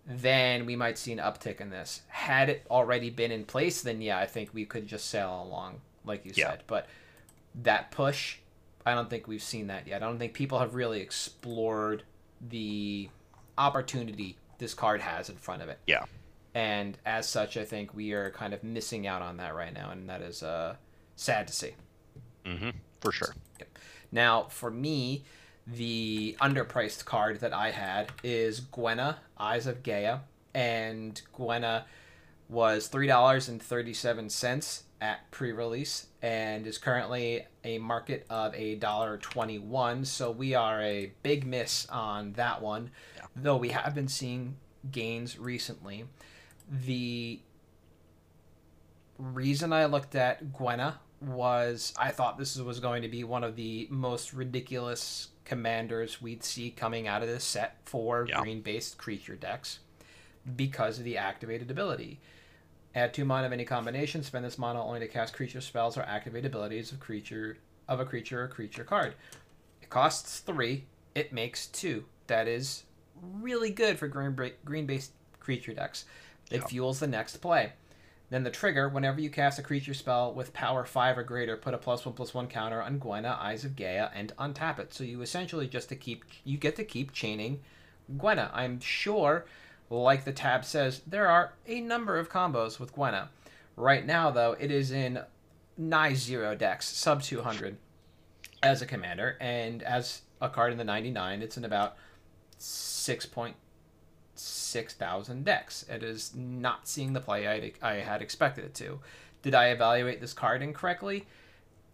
then 0.06 0.66
we 0.66 0.76
might 0.76 0.98
see 0.98 1.12
an 1.12 1.18
uptick 1.18 1.60
in 1.60 1.70
this. 1.70 2.02
Had 2.08 2.48
it 2.48 2.66
already 2.70 3.10
been 3.10 3.30
in 3.30 3.44
place, 3.44 3.82
then 3.82 4.00
yeah, 4.02 4.18
I 4.18 4.26
think 4.26 4.50
we 4.52 4.64
could 4.64 4.86
just 4.86 5.08
sail 5.08 5.42
along, 5.48 5.80
like 6.04 6.24
you 6.24 6.32
Yeah. 6.34 6.50
said. 6.50 6.62
But 6.66 6.88
that 7.62 7.90
push, 7.90 8.38
I 8.84 8.94
don't 8.94 9.08
think 9.08 9.28
we've 9.28 9.42
seen 9.42 9.68
that 9.68 9.86
yet. 9.86 10.02
I 10.02 10.06
don't 10.06 10.18
think 10.18 10.34
people 10.34 10.58
have 10.58 10.74
really 10.74 11.00
explored 11.00 12.02
the 12.40 13.08
opportunity 13.56 14.36
this 14.58 14.74
card 14.74 15.00
has 15.00 15.28
in 15.28 15.36
front 15.36 15.62
of 15.62 15.68
it. 15.68 15.78
Yeah. 15.86 16.04
And 16.54 16.98
as 17.06 17.28
such, 17.28 17.56
I 17.56 17.64
think 17.64 17.94
we 17.94 18.12
are 18.12 18.30
kind 18.30 18.52
of 18.52 18.62
missing 18.62 19.06
out 19.06 19.22
on 19.22 19.36
that 19.38 19.54
right 19.54 19.72
now, 19.72 19.90
and 19.90 20.08
that 20.08 20.20
is 20.20 20.42
uh, 20.42 20.76
sad 21.16 21.46
to 21.48 21.52
see. 21.54 21.72
Mm-hmm. 22.44 22.70
For 23.00 23.12
sure. 23.12 23.34
Now, 24.10 24.44
for 24.44 24.70
me, 24.70 25.24
the 25.66 26.36
underpriced 26.40 27.04
card 27.04 27.40
that 27.40 27.52
I 27.52 27.70
had 27.70 28.10
is 28.22 28.60
Gwenna, 28.60 29.16
Eyes 29.38 29.66
of 29.66 29.82
Gaia, 29.82 30.20
and 30.54 31.20
Gwenna 31.36 31.84
was 32.48 32.88
three 32.88 33.06
dollars 33.06 33.48
and 33.48 33.62
thirty-seven 33.62 34.28
cents 34.30 34.84
at 35.00 35.28
pre-release, 35.30 36.06
and 36.20 36.66
is 36.66 36.78
currently 36.78 37.46
a 37.64 37.78
market 37.78 38.24
of 38.28 38.54
a 38.54 38.74
dollar 38.76 39.16
twenty-one. 39.18 40.04
So 40.04 40.30
we 40.30 40.54
are 40.54 40.80
a 40.82 41.12
big 41.22 41.46
miss 41.46 41.86
on 41.88 42.32
that 42.34 42.60
one, 42.60 42.90
Yeah. 43.16 43.22
though 43.36 43.56
we 43.56 43.70
have 43.70 43.94
been 43.94 44.08
seeing 44.08 44.56
gains 44.90 45.38
recently. 45.38 46.04
The 46.70 47.40
reason 49.18 49.72
I 49.72 49.86
looked 49.86 50.14
at 50.14 50.52
Gwenna 50.52 50.96
was 51.20 51.94
I 51.96 52.10
thought 52.10 52.36
this 52.38 52.56
was 52.58 52.80
going 52.80 53.02
to 53.02 53.08
be 53.08 53.22
one 53.24 53.44
of 53.44 53.56
the 53.56 53.86
most 53.90 54.32
ridiculous 54.32 55.28
commanders 55.44 56.20
we'd 56.22 56.44
see 56.44 56.70
coming 56.70 57.06
out 57.08 57.22
of 57.22 57.28
this 57.28 57.44
set 57.44 57.76
for 57.84 58.26
Yeah. 58.28 58.40
green 58.40 58.60
based 58.60 58.98
creature 58.98 59.36
decks 59.36 59.80
because 60.56 60.98
of 60.98 61.04
the 61.04 61.16
activated 61.18 61.70
ability. 61.70 62.20
Add 62.94 63.14
two 63.14 63.24
mana 63.24 63.46
of 63.46 63.52
any 63.52 63.64
combination, 63.64 64.22
spend 64.22 64.44
this 64.44 64.58
mana 64.58 64.84
only 64.84 65.00
to 65.00 65.08
cast 65.08 65.34
creature 65.34 65.60
spells 65.60 65.96
or 65.96 66.02
activate 66.02 66.44
abilities 66.44 66.92
of 66.92 67.00
creature 67.00 67.58
of 67.88 68.00
a 68.00 68.04
creature 68.04 68.42
or 68.44 68.48
creature 68.48 68.84
card. 68.84 69.14
It 69.80 69.90
costs 69.90 70.40
three, 70.40 70.84
it 71.14 71.32
makes 71.32 71.66
two. 71.66 72.04
That 72.26 72.46
is 72.48 72.84
really 73.20 73.70
good 73.70 73.98
for 73.98 74.08
green 74.08 74.36
green 74.64 74.86
based 74.86 75.12
creature 75.40 75.74
decks. 75.74 76.04
It 76.50 76.60
Yeah. 76.60 76.66
fuels 76.66 77.00
the 77.00 77.06
next 77.06 77.38
play. 77.38 77.72
Then 78.32 78.44
the 78.44 78.50
trigger, 78.50 78.88
whenever 78.88 79.20
you 79.20 79.28
cast 79.28 79.58
a 79.58 79.62
creature 79.62 79.92
spell 79.92 80.32
with 80.32 80.54
power 80.54 80.86
5 80.86 81.18
or 81.18 81.22
greater, 81.22 81.54
put 81.54 81.74
a 81.74 81.78
plus 81.78 82.06
1 82.06 82.14
plus 82.14 82.32
1 82.32 82.46
counter 82.46 82.80
on 82.80 82.98
Gwenna, 82.98 83.36
Eyes 83.38 83.66
of 83.66 83.76
Gaia, 83.76 84.08
and 84.14 84.34
untap 84.38 84.78
it. 84.78 84.94
So 84.94 85.04
you 85.04 85.20
essentially 85.20 85.68
just 85.68 85.90
to 85.90 85.96
keep 85.96 86.24
you 86.42 86.56
get 86.56 86.74
to 86.76 86.84
keep 86.84 87.12
chaining 87.12 87.60
Gwenna. 88.16 88.50
I'm 88.54 88.80
sure, 88.80 89.44
like 89.90 90.24
the 90.24 90.32
tab 90.32 90.64
says, 90.64 91.02
there 91.06 91.28
are 91.28 91.52
a 91.66 91.82
number 91.82 92.18
of 92.18 92.30
combos 92.30 92.80
with 92.80 92.94
Gwenna. 92.94 93.28
Right 93.76 94.06
now 94.06 94.30
though, 94.30 94.56
it 94.58 94.70
is 94.70 94.92
in 94.92 95.20
nigh 95.76 96.14
zero 96.14 96.54
decks, 96.54 96.88
sub 96.88 97.20
200 97.20 97.76
as 98.62 98.80
a 98.80 98.86
commander, 98.86 99.36
and 99.42 99.82
as 99.82 100.22
a 100.40 100.48
card 100.48 100.72
in 100.72 100.78
the 100.78 100.84
99, 100.84 101.42
it's 101.42 101.58
in 101.58 101.66
about 101.66 101.96
six 102.56 103.26
point. 103.26 103.56
6,000 104.34 105.44
decks. 105.44 105.84
It 105.88 106.02
is 106.02 106.34
not 106.34 106.88
seeing 106.88 107.12
the 107.12 107.20
play 107.20 107.46
I'd, 107.46 107.74
I 107.82 107.94
had 107.94 108.22
expected 108.22 108.64
it 108.64 108.74
to. 108.76 109.00
Did 109.42 109.54
I 109.54 109.68
evaluate 109.68 110.20
this 110.20 110.32
card 110.32 110.62
incorrectly? 110.62 111.26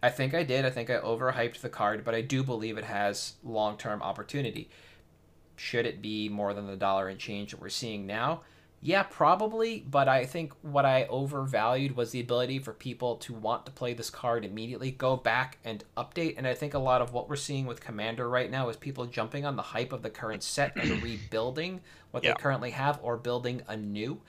I 0.01 0.09
think 0.09 0.33
I 0.33 0.43
did. 0.43 0.65
I 0.65 0.69
think 0.69 0.89
I 0.89 0.97
overhyped 0.97 1.59
the 1.59 1.69
card, 1.69 2.05
but 2.05 2.15
I 2.15 2.21
do 2.21 2.43
believe 2.43 2.77
it 2.77 2.85
has 2.85 3.33
long 3.43 3.77
term 3.77 4.01
opportunity. 4.01 4.69
Should 5.57 5.85
it 5.85 6.01
be 6.01 6.29
more 6.29 6.53
than 6.53 6.67
the 6.67 6.77
dollar 6.77 7.09
and 7.09 7.19
change 7.19 7.51
that 7.51 7.59
we're 7.59 7.69
seeing 7.69 8.07
now? 8.07 8.41
Yeah, 8.81 9.03
probably, 9.03 9.83
but 9.89 10.07
I 10.07 10.23
think 10.25 10.53
what 10.61 10.85
I 10.85 11.05
overvalued 11.07 11.97
was 11.97 12.11
the 12.11 12.21
ability 12.21 12.59
for 12.59 12.71
people 12.71 13.17
to 13.17 13.33
want 13.33 13.65
to 13.65 13.73
play 13.73 13.93
this 13.93 14.09
card 14.09 14.45
immediately, 14.45 14.91
go 14.91 15.17
back 15.17 15.57
and 15.65 15.83
update. 15.97 16.35
And 16.37 16.47
I 16.47 16.53
think 16.53 16.73
a 16.73 16.79
lot 16.79 17.01
of 17.01 17.11
what 17.11 17.27
we're 17.27 17.35
seeing 17.35 17.65
with 17.65 17.81
Commander 17.81 18.29
right 18.29 18.49
now 18.49 18.69
is 18.69 18.77
people 18.77 19.05
jumping 19.05 19.45
on 19.45 19.57
the 19.57 19.61
hype 19.61 19.91
of 19.91 20.01
the 20.01 20.09
current 20.09 20.43
set 20.43 20.77
and 20.77 21.03
rebuilding 21.03 21.81
what 22.11 22.23
Yeah. 22.23 22.33
they 22.33 22.41
currently 22.41 22.71
have 22.71 22.99
or 23.03 23.17
building 23.17 23.63
anew. 23.67 24.21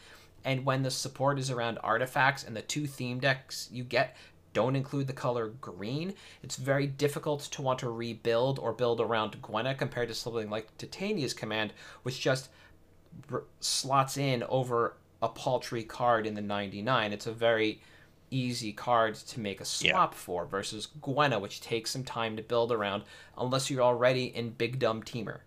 And 0.44 0.64
when 0.64 0.82
the 0.82 0.90
support 0.90 1.38
is 1.38 1.50
around 1.50 1.78
artifacts 1.84 2.42
and 2.42 2.56
the 2.56 2.62
two 2.62 2.86
theme 2.88 3.20
decks 3.20 3.68
you 3.70 3.84
get 3.84 4.16
don't 4.52 4.74
include 4.74 5.06
the 5.06 5.12
color 5.12 5.46
green, 5.60 6.14
it's 6.42 6.56
very 6.56 6.88
difficult 6.88 7.42
to 7.42 7.62
want 7.62 7.78
to 7.78 7.88
rebuild 7.88 8.58
or 8.58 8.72
build 8.72 9.00
around 9.00 9.40
Gwenna 9.42 9.76
compared 9.76 10.08
to 10.08 10.14
something 10.14 10.50
like 10.50 10.76
Titania's 10.76 11.34
command, 11.34 11.72
which 12.02 12.18
just 12.18 12.48
slots 13.60 14.16
in 14.16 14.42
over 14.44 14.96
a 15.22 15.28
paltry 15.28 15.84
card 15.84 16.26
in 16.26 16.34
the 16.34 16.40
99. 16.40 17.12
It's 17.12 17.26
a 17.26 17.32
very 17.32 17.80
easy 18.30 18.72
card 18.72 19.14
to 19.16 19.40
make 19.40 19.60
a 19.60 19.64
Yeah. 19.80 19.92
swap 19.92 20.14
for 20.14 20.46
versus 20.46 20.86
Gwenna, 21.02 21.38
which 21.40 21.60
takes 21.60 21.90
some 21.90 22.04
time 22.04 22.36
to 22.36 22.42
build 22.42 22.70
around 22.72 23.02
unless 23.36 23.70
you're 23.70 23.82
already 23.82 24.26
in 24.34 24.50
Big 24.50 24.78
Dumb 24.78 25.02
Teamer 25.02 25.40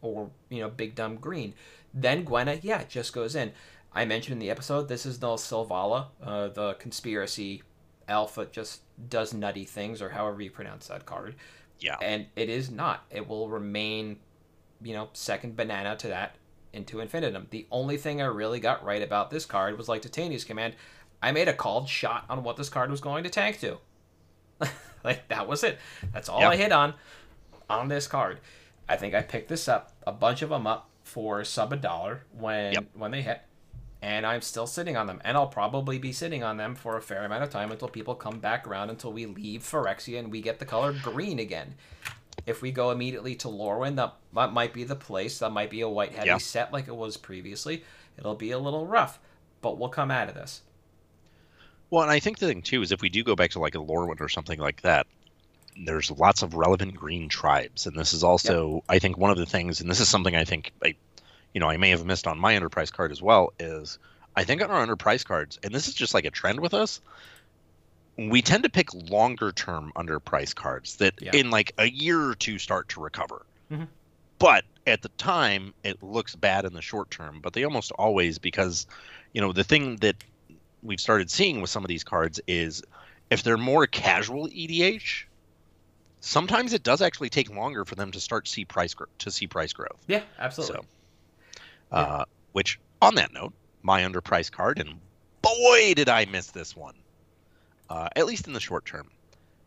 or, 0.00 0.30
you 0.48 0.60
know, 0.60 0.68
Big 0.70 0.94
Dumb 0.94 1.16
Green. 1.16 1.54
Then 1.92 2.24
Gwenna, 2.24 2.60
yeah, 2.62 2.84
just 2.84 3.12
goes 3.12 3.34
in. 3.34 3.52
I 3.92 4.04
mentioned 4.04 4.34
in 4.34 4.38
the 4.38 4.50
episode, 4.50 4.88
this 4.88 5.04
is 5.04 5.20
no 5.20 5.34
Selvala, 5.34 6.06
uh, 6.22 6.48
the 6.48 6.74
conspiracy 6.74 7.62
alpha 8.08 8.46
just 8.46 8.82
does 9.10 9.34
nutty 9.34 9.64
things, 9.64 10.00
or 10.00 10.08
however 10.10 10.40
you 10.40 10.50
pronounce 10.50 10.86
that 10.88 11.04
card 11.06 11.34
Yeah. 11.80 11.96
and 12.00 12.26
it 12.36 12.48
is 12.48 12.70
not. 12.70 13.04
It 13.10 13.28
will 13.28 13.48
remain, 13.48 14.18
you 14.82 14.94
know, 14.94 15.10
second 15.12 15.56
banana 15.56 15.96
to 15.96 16.08
that 16.08 16.36
into 16.72 17.00
infinitum. 17.00 17.46
The 17.50 17.66
only 17.70 17.96
thing 17.96 18.20
I 18.22 18.26
really 18.26 18.60
got 18.60 18.84
right 18.84 19.02
about 19.02 19.30
this 19.30 19.44
card 19.44 19.76
was 19.76 19.88
like 19.88 20.02
Titania's 20.02 20.44
command. 20.44 20.74
I 21.22 21.32
made 21.32 21.48
a 21.48 21.52
called 21.52 21.88
shot 21.88 22.24
on 22.28 22.42
what 22.42 22.56
this 22.56 22.68
card 22.68 22.90
was 22.90 23.00
going 23.00 23.24
to 23.24 23.30
tank 23.30 23.60
to. 23.60 23.78
like 25.04 25.28
that 25.28 25.48
was 25.48 25.62
it. 25.64 25.78
That's 26.12 26.28
all 26.28 26.40
Yeah. 26.40 26.48
I 26.50 26.56
hit 26.56 26.72
on 26.72 26.94
on 27.68 27.88
this 27.88 28.06
card. 28.06 28.40
I 28.88 28.96
think 28.96 29.14
I 29.14 29.22
picked 29.22 29.48
this 29.48 29.68
up, 29.68 29.92
a 30.06 30.12
bunch 30.12 30.42
of 30.42 30.50
them 30.50 30.66
up 30.66 30.88
for 31.04 31.44
sub 31.44 31.72
a 31.72 31.76
dollar 31.76 32.24
when 32.32 32.72
Yep. 32.72 32.84
when 32.94 33.10
they 33.10 33.22
hit. 33.22 33.40
And 34.00 34.26
I'm 34.26 34.40
still 34.40 34.66
sitting 34.66 34.96
on 34.96 35.06
them, 35.06 35.20
and 35.24 35.36
I'll 35.36 35.46
probably 35.46 35.96
be 35.96 36.10
sitting 36.10 36.42
on 36.42 36.56
them 36.56 36.74
for 36.74 36.96
a 36.96 37.00
fair 37.00 37.24
amount 37.24 37.44
of 37.44 37.50
time 37.50 37.70
until 37.70 37.86
people 37.86 38.16
come 38.16 38.40
back 38.40 38.66
around 38.66 38.90
until 38.90 39.12
we 39.12 39.26
leave 39.26 39.62
Phyrexia 39.62 40.18
and 40.18 40.32
we 40.32 40.40
get 40.40 40.58
the 40.58 40.64
color 40.64 40.92
green 40.92 41.38
again. 41.38 41.76
If 42.46 42.62
we 42.62 42.72
go 42.72 42.90
immediately 42.90 43.34
to 43.36 43.48
Lorwyn, 43.48 43.96
that, 43.96 44.14
that 44.34 44.52
might 44.52 44.72
be 44.72 44.84
the 44.84 44.96
place. 44.96 45.38
That 45.38 45.50
might 45.52 45.70
be 45.70 45.80
a 45.80 45.88
white 45.88 46.12
heavy 46.12 46.28
Yeah. 46.28 46.38
set 46.38 46.72
like 46.72 46.88
it 46.88 46.96
was 46.96 47.16
previously. 47.16 47.84
It'll 48.18 48.34
be 48.34 48.50
a 48.50 48.58
little 48.58 48.86
rough, 48.86 49.18
but 49.60 49.78
we'll 49.78 49.88
come 49.88 50.10
out 50.10 50.28
of 50.28 50.34
this. 50.34 50.62
Well, 51.90 52.02
and 52.02 52.10
I 52.10 52.20
think 52.20 52.38
the 52.38 52.46
thing 52.46 52.62
too 52.62 52.82
is 52.82 52.90
if 52.90 53.02
we 53.02 53.10
do 53.10 53.22
go 53.22 53.36
back 53.36 53.50
to 53.50 53.58
like 53.58 53.74
a 53.74 53.78
Lorwyn 53.78 54.20
or 54.20 54.28
something 54.28 54.58
like 54.58 54.80
that, 54.82 55.06
there's 55.84 56.10
lots 56.10 56.42
of 56.42 56.54
relevant 56.54 56.94
green 56.94 57.28
tribes, 57.28 57.86
and 57.86 57.96
this 57.96 58.12
is 58.12 58.24
also 58.24 58.82
I 58.88 58.98
think 58.98 59.18
one 59.18 59.30
of 59.30 59.38
the 59.38 59.46
things, 59.46 59.80
and 59.80 59.90
this 59.90 60.00
is 60.00 60.08
something 60.08 60.34
I 60.34 60.44
think 60.44 60.72
I, 60.82 60.94
you 61.52 61.60
know, 61.60 61.68
I 61.68 61.76
may 61.76 61.90
have 61.90 62.04
missed 62.04 62.26
on 62.26 62.38
my 62.38 62.54
enterprise 62.54 62.90
card 62.90 63.12
as 63.12 63.22
well 63.22 63.52
is 63.58 63.98
I 64.34 64.44
think 64.44 64.62
on 64.62 64.70
our 64.70 64.82
enterprise 64.82 65.24
cards, 65.24 65.58
and 65.62 65.74
this 65.74 65.88
is 65.88 65.94
just 65.94 66.14
like 66.14 66.24
a 66.24 66.30
trend 66.30 66.60
with 66.60 66.74
us. 66.74 67.00
We 68.18 68.42
tend 68.42 68.62
to 68.64 68.68
pick 68.70 68.92
longer 68.92 69.52
term 69.52 69.92
underprice 69.96 70.54
cards 70.54 70.96
that 70.96 71.14
Yeah. 71.20 71.30
in 71.34 71.50
like 71.50 71.72
a 71.78 71.90
year 71.90 72.20
or 72.28 72.34
two 72.34 72.58
start 72.58 72.88
to 72.90 73.00
recover. 73.00 73.46
Mhm. 73.70 73.88
But 74.38 74.64
at 74.86 75.02
the 75.02 75.08
time, 75.10 75.72
it 75.82 76.02
looks 76.02 76.34
bad 76.34 76.64
in 76.64 76.72
the 76.74 76.82
short 76.82 77.10
term, 77.10 77.40
but 77.40 77.52
they 77.52 77.64
almost 77.64 77.92
always 77.92 78.38
because, 78.38 78.86
you 79.32 79.40
know, 79.40 79.52
the 79.52 79.64
thing 79.64 79.96
that 79.96 80.16
we've 80.82 81.00
started 81.00 81.30
seeing 81.30 81.60
with 81.60 81.70
some 81.70 81.84
of 81.84 81.88
these 81.88 82.04
cards 82.04 82.40
is 82.46 82.82
if 83.30 83.42
they're 83.44 83.56
more 83.56 83.86
casual 83.86 84.48
EDH, 84.48 85.26
sometimes 86.20 86.72
it 86.72 86.82
does 86.82 87.00
actually 87.00 87.30
take 87.30 87.48
longer 87.50 87.84
for 87.84 87.94
them 87.94 88.10
to 88.12 88.20
start 88.20 88.46
see 88.46 88.64
price 88.64 88.92
gr- 88.94 89.04
to 89.18 89.30
see 89.30 89.46
price 89.46 89.72
growth. 89.72 90.02
Yeah, 90.06 90.22
absolutely. 90.38 90.84
So, 91.90 91.96
uh, 91.96 92.24
which 92.52 92.78
on 93.00 93.14
that 93.14 93.32
note, 93.32 93.54
my 93.82 94.02
underpriced 94.02 94.52
card, 94.52 94.78
and 94.78 95.00
boy 95.40 95.94
did 95.94 96.08
I 96.08 96.24
miss 96.26 96.48
this 96.48 96.76
one. 96.76 97.01
Uh, 97.88 98.08
at 98.16 98.26
least 98.26 98.46
in 98.46 98.52
the 98.52 98.60
short 98.60 98.84
term, 98.86 99.10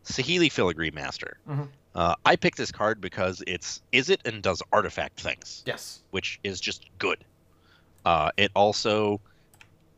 Saheeli 0.04 0.50
Filigree 0.50 0.90
Master. 0.90 1.38
Mhm. 1.48 1.68
Uh, 1.94 2.14
I 2.24 2.36
picked 2.36 2.58
this 2.58 2.72
card 2.72 3.00
because 3.00 3.42
it's 3.46 3.80
Izzet 3.92 4.26
and 4.26 4.42
does 4.42 4.62
artifact 4.72 5.20
things, 5.20 5.62
yes. 5.66 6.00
which 6.10 6.38
is 6.44 6.60
just 6.60 6.86
good. 6.98 7.24
Uh, 8.04 8.30
it 8.36 8.50
also 8.54 9.20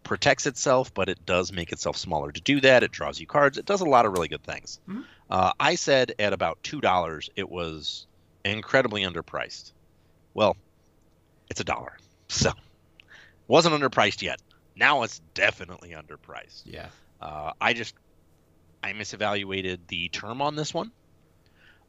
protects 0.05 0.47
itself, 0.47 0.93
but 0.95 1.09
it 1.09 1.27
does 1.27 1.53
make 1.53 1.73
itself 1.73 1.97
smaller 1.97 2.31
to 2.33 2.41
do 2.41 2.61
that. 2.61 2.83
It 2.83 2.91
draws 2.93 3.19
you 3.21 3.27
cards. 3.27 3.59
It 3.59 3.67
does 3.67 3.81
a 3.81 3.85
lot 3.85 4.07
of 4.07 4.13
really 4.13 4.29
good 4.29 4.43
things. 4.45 4.79
Mhm. 4.89 5.05
Uh, 5.29 5.53
I 5.61 5.75
said 5.75 6.15
at 6.19 6.33
about 6.33 6.63
two 6.63 6.81
dollars, 6.81 7.29
it 7.37 7.49
was 7.51 8.07
incredibly 8.45 9.03
underpriced. 9.03 9.73
Well, 10.35 10.57
it's 11.51 11.61
a 11.61 11.65
dollar, 11.65 11.99
so 12.29 12.53
wasn't 13.49 13.75
underpriced 13.75 14.23
yet. 14.23 14.41
Now 14.77 15.03
it's 15.03 15.21
definitely 15.35 15.91
underpriced. 15.91 16.63
Yeah. 16.65 16.89
Uh, 17.21 17.53
I 17.61 17.73
just 17.73 17.95
I 18.83 18.93
misevaluated 18.93 19.79
the 19.89 20.09
term 20.09 20.41
on 20.41 20.57
this 20.57 20.73
one. 20.73 20.91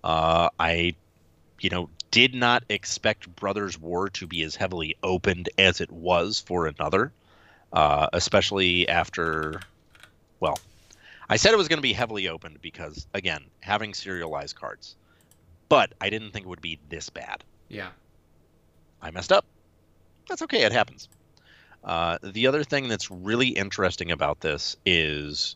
Uh, 0.03 0.50
I, 0.60 0.96
you 1.60 1.69
know, 1.69 1.89
did 2.12 2.34
not 2.34 2.63
expect 2.69 3.34
Brothers 3.36 3.77
War 3.79 4.10
to 4.10 4.27
be 4.27 4.41
as 4.43 4.55
heavily 4.55 4.96
opened 5.03 5.50
as 5.58 5.81
it 5.81 5.91
was 5.91 6.39
for 6.39 6.67
another, 6.67 7.12
uh, 7.72 8.08
especially 8.13 8.88
after, 8.89 9.62
well, 10.39 10.58
I 11.29 11.38
said 11.38 11.53
it 11.53 11.58
was 11.58 11.67
going 11.67 11.77
to 11.77 11.84
be 11.84 11.93
heavily 11.93 12.27
opened 12.27 12.62
because 12.62 13.05
again, 13.13 13.43
having 13.60 13.93
serialized 13.93 14.55
cards, 14.55 14.96
but 15.67 15.93
I 16.01 16.10
didn't 16.10 16.31
think 16.31 16.46
it 16.46 16.50
would 16.50 16.62
be 16.62 16.79
this 16.89 17.10
bad. 17.10 17.43
Yeah. 17.67 17.89
I 19.01 19.12
messed 19.12 19.31
up. 19.31 19.46
That's 20.27 20.41
okay. 20.41 20.63
It 20.63 20.72
happens. 20.72 21.08
Uh, 21.84 22.17
the 22.24 22.48
other 22.48 22.63
thing 22.63 22.88
that's 22.88 23.12
really 23.12 23.50
interesting 23.50 24.12
about 24.12 24.41
this 24.41 24.75
is, 24.86 25.55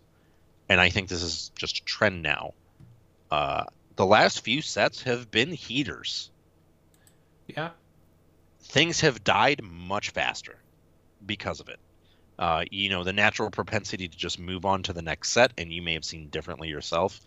and 0.70 0.80
I 0.80 0.90
think 0.90 1.10
this 1.10 1.22
is 1.22 1.52
just 1.56 1.80
a 1.80 1.86
trend 1.86 2.22
now, 2.22 2.54
uh, 3.32 3.64
the 3.96 4.06
last 4.06 4.44
few 4.44 4.62
sets 4.62 5.04
have 5.04 5.30
been 5.32 5.52
heaters. 5.52 6.32
Yeah. 7.48 7.72
Things 8.62 9.02
have 9.02 9.24
died 9.24 9.62
much 9.64 10.12
faster 10.12 10.58
because 11.26 11.60
of 11.60 11.70
it. 11.70 11.80
Uh, 12.40 12.64
you 12.72 12.90
know, 12.90 13.04
the 13.04 13.14
natural 13.14 13.52
propensity 13.52 14.08
to 14.08 14.18
just 14.18 14.40
move 14.40 14.66
on 14.66 14.82
to 14.84 14.94
the 14.94 15.02
next 15.02 15.30
set, 15.30 15.54
and 15.58 15.72
you 15.72 15.82
may 15.82 15.94
have 15.94 16.06
seen 16.06 16.30
differently 16.30 16.70
yourself. 16.70 17.20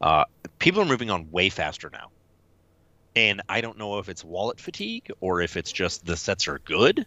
Uh, 0.00 0.24
people 0.58 0.82
are 0.82 0.86
moving 0.86 1.10
on 1.10 1.30
way 1.30 1.48
faster 1.48 1.90
now. 1.92 2.10
And 3.14 3.42
I 3.48 3.60
don't 3.60 3.78
know 3.78 3.98
if 3.98 4.08
it's 4.08 4.24
wallet 4.24 4.60
fatigue 4.60 5.10
or 5.20 5.40
if 5.40 5.56
it's 5.56 5.72
just 5.72 6.04
the 6.04 6.16
sets 6.16 6.48
are 6.48 6.58
good 6.60 7.06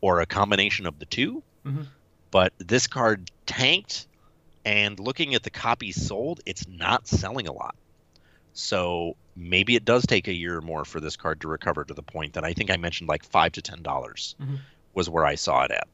or 0.00 0.20
a 0.20 0.26
combination 0.26 0.86
of 0.86 0.98
the 0.98 1.06
2 1.06 1.42
Mhm. 1.64 1.86
But 2.30 2.52
this 2.58 2.86
card 2.86 3.30
tanked, 3.46 4.06
and 4.64 4.98
looking 4.98 5.34
at 5.34 5.42
the 5.42 5.50
copies 5.50 6.06
sold, 6.06 6.40
it's 6.46 6.66
not 6.68 7.06
selling 7.06 7.48
a 7.48 7.52
lot. 7.52 7.74
So 8.52 9.16
maybe 9.36 9.76
it 9.76 9.84
does 9.84 10.04
take 10.06 10.26
a 10.28 10.32
year 10.32 10.58
or 10.58 10.60
more 10.60 10.84
for 10.84 11.00
this 11.00 11.16
card 11.16 11.40
to 11.42 11.48
recover 11.48 11.84
to 11.84 11.94
the 11.94 12.02
point 12.02 12.34
that 12.34 12.44
I 12.44 12.52
think 12.54 12.70
I 12.70 12.76
mentioned 12.76 13.08
like 13.08 13.24
five 13.24 13.52
to 13.52 13.62
ten 13.62 13.82
dollars 13.82 14.34
Mhm. 14.40 14.58
was 14.94 15.08
where 15.08 15.24
I 15.24 15.36
saw 15.36 15.62
it 15.64 15.70
at. 15.70 15.86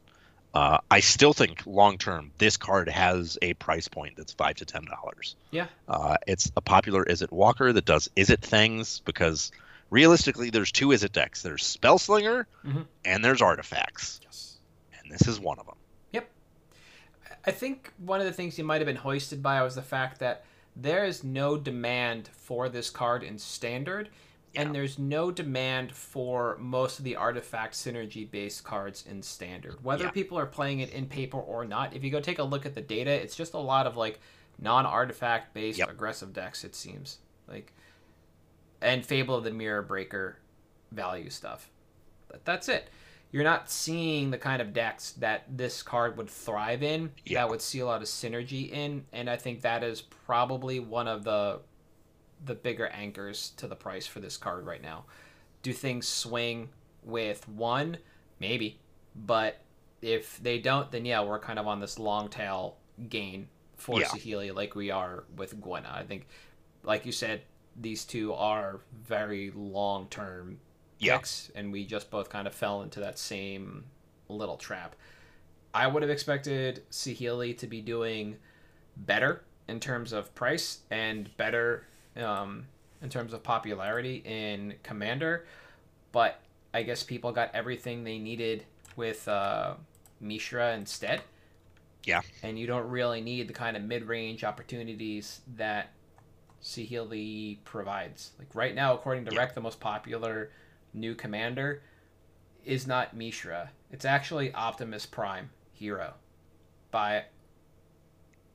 Uh, 0.55 0.79
I 0.91 1.01
still 1.01 1.33
think 1.33 1.67
long 1.67 1.99
term 1.99 2.31
this 2.39 2.57
card 2.57 2.89
has 2.89 3.37
a 3.43 3.55
price 3.55 3.89
point 3.89 4.17
that's 4.17 4.33
five 4.33 4.55
to 4.57 4.65
ten 4.65 4.85
dollars. 4.85 5.37
Yeah. 5.51 5.67
Uh, 5.89 6.17
it's 6.27 6.51
a 6.57 6.61
popular 6.61 7.05
Izzet 7.05 7.33
Walker 7.33 7.73
that 7.73 7.85
does 7.85 8.09
Izzet 8.17 8.41
things 8.41 9.01
because 9.05 9.51
realistically 9.91 10.51
there's 10.51 10.73
two 10.73 10.89
Izzet 10.89 11.13
decks. 11.13 11.43
There's 11.43 11.63
Spellslinger 11.65 12.47
Mhm. 12.65 12.87
and 13.05 13.25
there's 13.25 13.43
Artifacts, 13.43 14.21
Yes. 14.25 14.57
and 15.03 15.11
this 15.13 15.27
is 15.29 15.39
one 15.41 15.59
of 15.59 15.67
them. 15.67 15.77
I 17.47 17.51
think 17.51 17.93
one 17.99 18.21
of 18.21 18.27
the 18.27 18.33
things 18.33 18.59
you 18.59 18.65
might 18.65 18.81
have 18.81 18.87
been 18.87 18.97
hoisted 18.97 19.43
by 19.43 19.63
was 19.63 19.75
the 19.75 19.83
fact 19.83 20.19
that 20.21 20.45
there 20.77 21.05
is 21.05 21.23
no 21.23 21.57
demand 21.57 22.29
for 22.33 22.69
this 22.69 22.91
card 22.91 23.23
in 23.23 23.39
standard, 23.39 24.09
Yeah. 24.53 24.63
and 24.63 24.75
there's 24.75 24.99
no 24.99 25.31
demand 25.31 25.93
for 25.93 26.57
most 26.59 26.99
of 26.99 27.05
the 27.05 27.17
artifact 27.17 27.75
synergy 27.75 28.29
based 28.31 28.65
cards 28.65 29.05
in 29.07 29.23
standard. 29.23 29.83
Whether 29.85 30.05
Yeah. 30.05 30.11
people 30.11 30.39
are 30.39 30.47
playing 30.47 30.81
it 30.81 30.91
in 30.91 31.07
paper 31.07 31.39
or 31.39 31.65
not, 31.65 31.95
if 31.95 32.03
you 32.03 32.11
go 32.11 32.21
take 32.21 32.39
a 32.39 32.45
look 32.45 32.65
at 32.67 32.75
the 32.75 32.81
data, 32.81 33.11
it's 33.11 33.37
just 33.37 33.55
a 33.55 33.59
lot 33.59 33.87
of 33.87 33.97
like 33.97 34.21
non 34.59 34.87
artifact 34.87 35.53
based 35.55 35.79
Yep. 35.79 35.91
aggressive 35.91 36.33
decks, 36.33 36.65
it 36.65 36.75
seems. 36.75 37.19
Like 37.47 37.73
and 38.81 39.05
Fable 39.05 39.37
of 39.37 39.45
the 39.45 39.51
Mirror 39.51 39.83
Breaker 39.83 40.39
value 40.93 41.31
stuff. 41.31 41.71
But 42.29 42.45
that's 42.45 42.69
it. 42.69 42.89
You're 43.35 43.43
not 43.43 43.69
seeing 43.69 44.31
the 44.31 44.39
kind 44.39 44.63
of 44.63 44.73
decks 44.73 45.11
that 45.19 45.43
this 45.49 45.83
card 45.83 46.17
would 46.17 46.31
thrive 46.31 46.85
in, 46.85 47.11
Yeah. 47.25 47.41
that 47.41 47.51
would 47.51 47.61
see 47.61 47.81
a 47.81 47.85
lot 47.85 48.01
of 48.01 48.07
synergy 48.07 48.71
in, 48.71 49.07
and 49.13 49.29
I 49.29 49.37
think 49.37 49.63
that 49.63 49.83
is 49.83 50.03
probably 50.03 50.79
one 50.79 51.09
of 51.09 51.25
the 51.25 51.59
the 52.45 52.55
bigger 52.55 52.87
anchors 52.87 53.51
to 53.57 53.67
the 53.67 53.75
price 53.75 54.07
for 54.07 54.21
this 54.21 54.37
card 54.37 54.65
right 54.67 54.81
now. 54.81 55.07
Do 55.63 55.73
things 55.73 56.07
swing 56.07 56.69
with 57.03 57.49
one? 57.49 57.99
Maybe. 58.39 58.79
But 59.17 59.59
if 60.01 60.39
they 60.41 60.61
don't, 60.61 60.93
then 60.93 61.05
yeah, 61.05 61.21
we're 61.25 61.41
kind 61.41 61.59
of 61.59 61.67
on 61.67 61.81
this 61.81 61.99
long 61.99 62.29
tail 62.29 62.77
gain 63.09 63.49
for 63.77 63.99
Yeah. 63.99 64.07
Saheeli 64.07 64.55
like 64.55 64.77
we 64.77 64.93
are 64.93 65.25
with 65.35 65.61
Gwenna. 65.61 65.91
I 65.93 66.05
think, 66.05 66.29
like 66.85 67.05
you 67.05 67.11
said, 67.11 67.43
these 67.75 68.05
two 68.05 68.33
are 68.33 68.81
very 68.93 69.51
long 69.51 70.07
term 70.09 70.61
Yeah. 70.99 71.21
and 71.55 71.73
we 71.73 71.85
just 71.85 72.11
both 72.11 72.29
kind 72.31 72.47
of 72.47 72.55
fell 72.55 72.83
into 72.83 73.01
that 73.01 73.19
same 73.19 73.85
little 74.29 74.57
trap. 74.57 74.97
I 75.73 75.87
would 75.87 76.03
have 76.03 76.11
expected 76.11 76.83
Saheeli 76.91 77.57
to 77.59 77.67
be 77.67 77.81
doing 77.81 78.37
better 78.97 79.43
in 79.69 79.81
terms 79.81 80.13
of 80.13 80.35
price 80.35 80.81
and 80.91 81.35
better 81.37 81.85
um, 82.17 82.67
in 83.03 83.09
terms 83.09 83.33
of 83.33 83.43
popularity 83.43 84.23
in 84.25 84.75
Commander, 84.83 85.47
but 86.13 86.41
I 86.73 86.83
guess 86.85 87.03
people 87.03 87.33
got 87.33 87.51
everything 87.55 88.05
they 88.05 88.19
needed 88.19 88.65
with 88.97 89.27
uh, 89.27 89.75
Mishra 90.21 90.75
instead. 90.75 91.23
Yeah. 92.05 92.21
And 92.43 92.59
you 92.59 92.67
don't 92.67 92.89
really 92.89 93.21
need 93.21 93.49
the 93.49 93.55
kind 93.55 93.77
of 93.77 93.83
mid 93.83 94.05
range 94.05 94.45
opportunities 94.45 95.41
that 95.57 95.91
Saheeli 96.63 97.59
provides. 97.65 98.33
Like 98.39 98.55
right 98.55 98.75
now, 98.75 98.95
according 98.95 99.25
to 99.27 99.33
Yeah. 99.33 99.41
Rec, 99.41 99.55
the 99.55 99.61
most 99.61 99.81
popular 99.81 100.51
new 100.95 101.15
commander 101.15 101.83
is 102.65 102.87
not 102.87 103.15
Mishra. 103.17 103.71
It's 103.91 104.05
actually 104.05 104.55
Optimus 104.55 105.05
Prime 105.05 105.51
Hero 105.73 106.15
by 106.91 107.25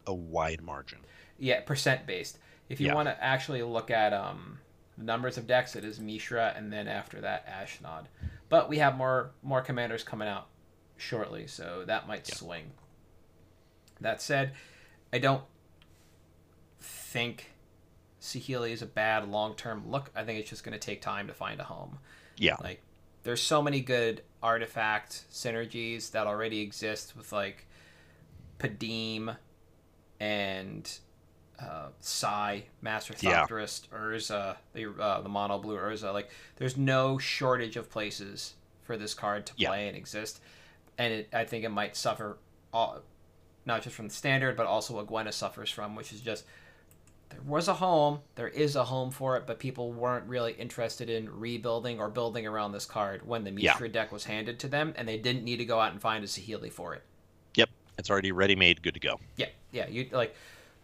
A 0.08 0.14
wide 0.14 0.62
margin. 0.62 1.00
yeah, 1.38 1.62
percent 1.62 2.08
based. 2.08 2.40
If 2.70 2.80
you 2.80 2.88
Yeah. 2.88 2.94
want 2.96 3.08
to 3.08 3.24
actually 3.24 3.62
look 3.64 3.92
at 3.92 4.14
um, 4.14 4.60
numbers 4.98 5.38
of 5.38 5.46
decks, 5.48 5.76
it 5.76 5.84
is 5.84 6.00
Mishra, 6.00 6.54
and 6.56 6.72
then 6.74 6.88
after 6.88 7.22
that, 7.22 7.46
Ashnod. 7.48 8.06
But 8.48 8.70
we 8.70 8.78
have 8.80 8.98
more 8.98 9.32
more 9.44 9.62
commanders 9.62 10.04
coming 10.04 10.28
out 10.28 10.48
shortly, 10.98 11.46
so 11.48 11.84
that 11.86 12.08
might 12.08 12.28
Yeah. 12.30 12.36
swing. 12.36 12.72
That 14.02 14.22
said, 14.22 14.54
I 15.14 15.20
don't 15.20 15.44
think 16.80 17.52
Saheeli 18.22 18.72
is 18.72 18.82
a 18.82 18.86
bad 18.86 19.28
long 19.30 19.56
term 19.56 19.90
look. 19.90 20.12
I 20.16 20.24
think 20.24 20.40
it's 20.40 20.50
just 20.50 20.64
going 20.64 20.74
to 20.74 20.80
take 20.80 21.02
time 21.02 21.28
to 21.28 21.34
find 21.34 21.60
a 21.60 21.64
home. 21.66 22.00
Yeah. 22.40 22.56
Like, 22.62 22.82
there's 23.24 23.42
so 23.42 23.62
many 23.62 23.82
good 23.82 24.24
artifact 24.42 25.26
synergies 25.32 26.12
that 26.12 26.26
already 26.26 26.62
exist 26.62 27.16
with 27.18 27.32
like 27.32 27.68
Padeem 28.58 29.36
and 30.20 30.90
uh, 31.62 31.90
Sai, 32.00 32.64
Master 32.82 33.14
Yeah. 33.20 33.46
Thopterist, 33.46 33.90
Urza, 33.90 34.58
the 34.74 34.92
uh, 34.92 35.22
the 35.22 35.30
mono 35.30 35.60
blue 35.60 35.76
Urza. 35.78 36.14
Like, 36.14 36.30
there's 36.56 36.78
no 36.78 37.18
shortage 37.18 37.76
of 37.76 37.90
places 37.90 38.54
for 38.82 38.98
this 38.98 39.14
card 39.14 39.46
to 39.48 39.54
Yeah. 39.58 39.70
play 39.70 39.88
and 39.88 39.96
exist, 39.98 40.40
and 40.98 41.14
it, 41.14 41.30
I 41.34 41.44
think 41.46 41.64
it 41.66 41.70
might 41.70 41.96
suffer 41.96 42.38
all, 42.74 43.02
not 43.66 43.82
just 43.84 43.96
from 43.96 44.08
the 44.08 44.14
standard, 44.14 44.56
but 44.56 44.66
also 44.66 44.96
what 44.96 45.08
Gwenna 45.08 45.32
suffers 45.32 45.70
from, 45.70 45.96
which 45.96 46.12
is 46.14 46.22
just 46.22 46.46
there 47.30 47.42
was 47.46 47.68
a 47.68 47.76
home, 47.76 48.20
there 48.36 48.48
is 48.48 48.76
a 48.76 48.84
home 48.84 49.12
for 49.12 49.38
it, 49.38 49.46
but 49.46 49.60
people 49.60 49.92
weren't 49.92 50.26
really 50.28 50.54
interested 50.54 51.10
in 51.10 51.30
rebuilding 51.30 52.00
or 52.00 52.10
building 52.10 52.48
around 52.48 52.72
this 52.72 52.86
card 52.86 53.26
when 53.28 53.44
the 53.44 53.52
Yeah. 53.52 53.78
Deck 53.88 54.12
was 54.12 54.26
handed 54.26 54.60
to 54.60 54.68
them, 54.68 54.94
and 54.98 55.08
they 55.08 55.18
didn't 55.18 55.44
need 55.44 55.58
to 55.58 55.66
go 55.66 55.80
out 55.80 55.92
and 55.92 56.02
find 56.02 56.24
a 56.24 56.28
Saheeli 56.28 56.72
for 56.72 56.94
it. 56.96 57.04
Yep. 57.56 57.70
It's 57.98 58.10
already 58.10 58.32
ready 58.32 58.56
made, 58.56 58.82
good 58.82 58.96
to 58.96 59.00
go. 59.00 59.20
Yeah, 59.38 59.50
yeah, 59.72 59.88
you 59.88 60.10
like 60.12 60.36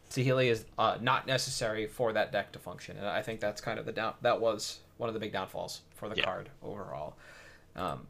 Saheeli 0.10 0.48
is 0.52 0.66
uh, 0.78 0.98
not 1.02 1.26
necessary 1.26 1.88
for 1.88 2.14
that 2.14 2.32
deck 2.32 2.52
to 2.52 2.60
function, 2.60 2.98
and 2.98 3.08
I 3.08 3.22
think 3.24 3.40
that's 3.40 3.60
kind 3.60 3.80
of 3.80 3.86
the 3.86 3.92
down. 3.92 4.14
That 4.22 4.40
was 4.40 4.80
one 4.98 5.10
of 5.10 5.14
the 5.14 5.20
big 5.20 5.34
downfalls 5.34 5.82
for 5.96 6.10
the 6.10 6.16
Yeah. 6.16 6.26
card 6.26 6.50
overall. 6.62 7.16
Um, 7.76 8.08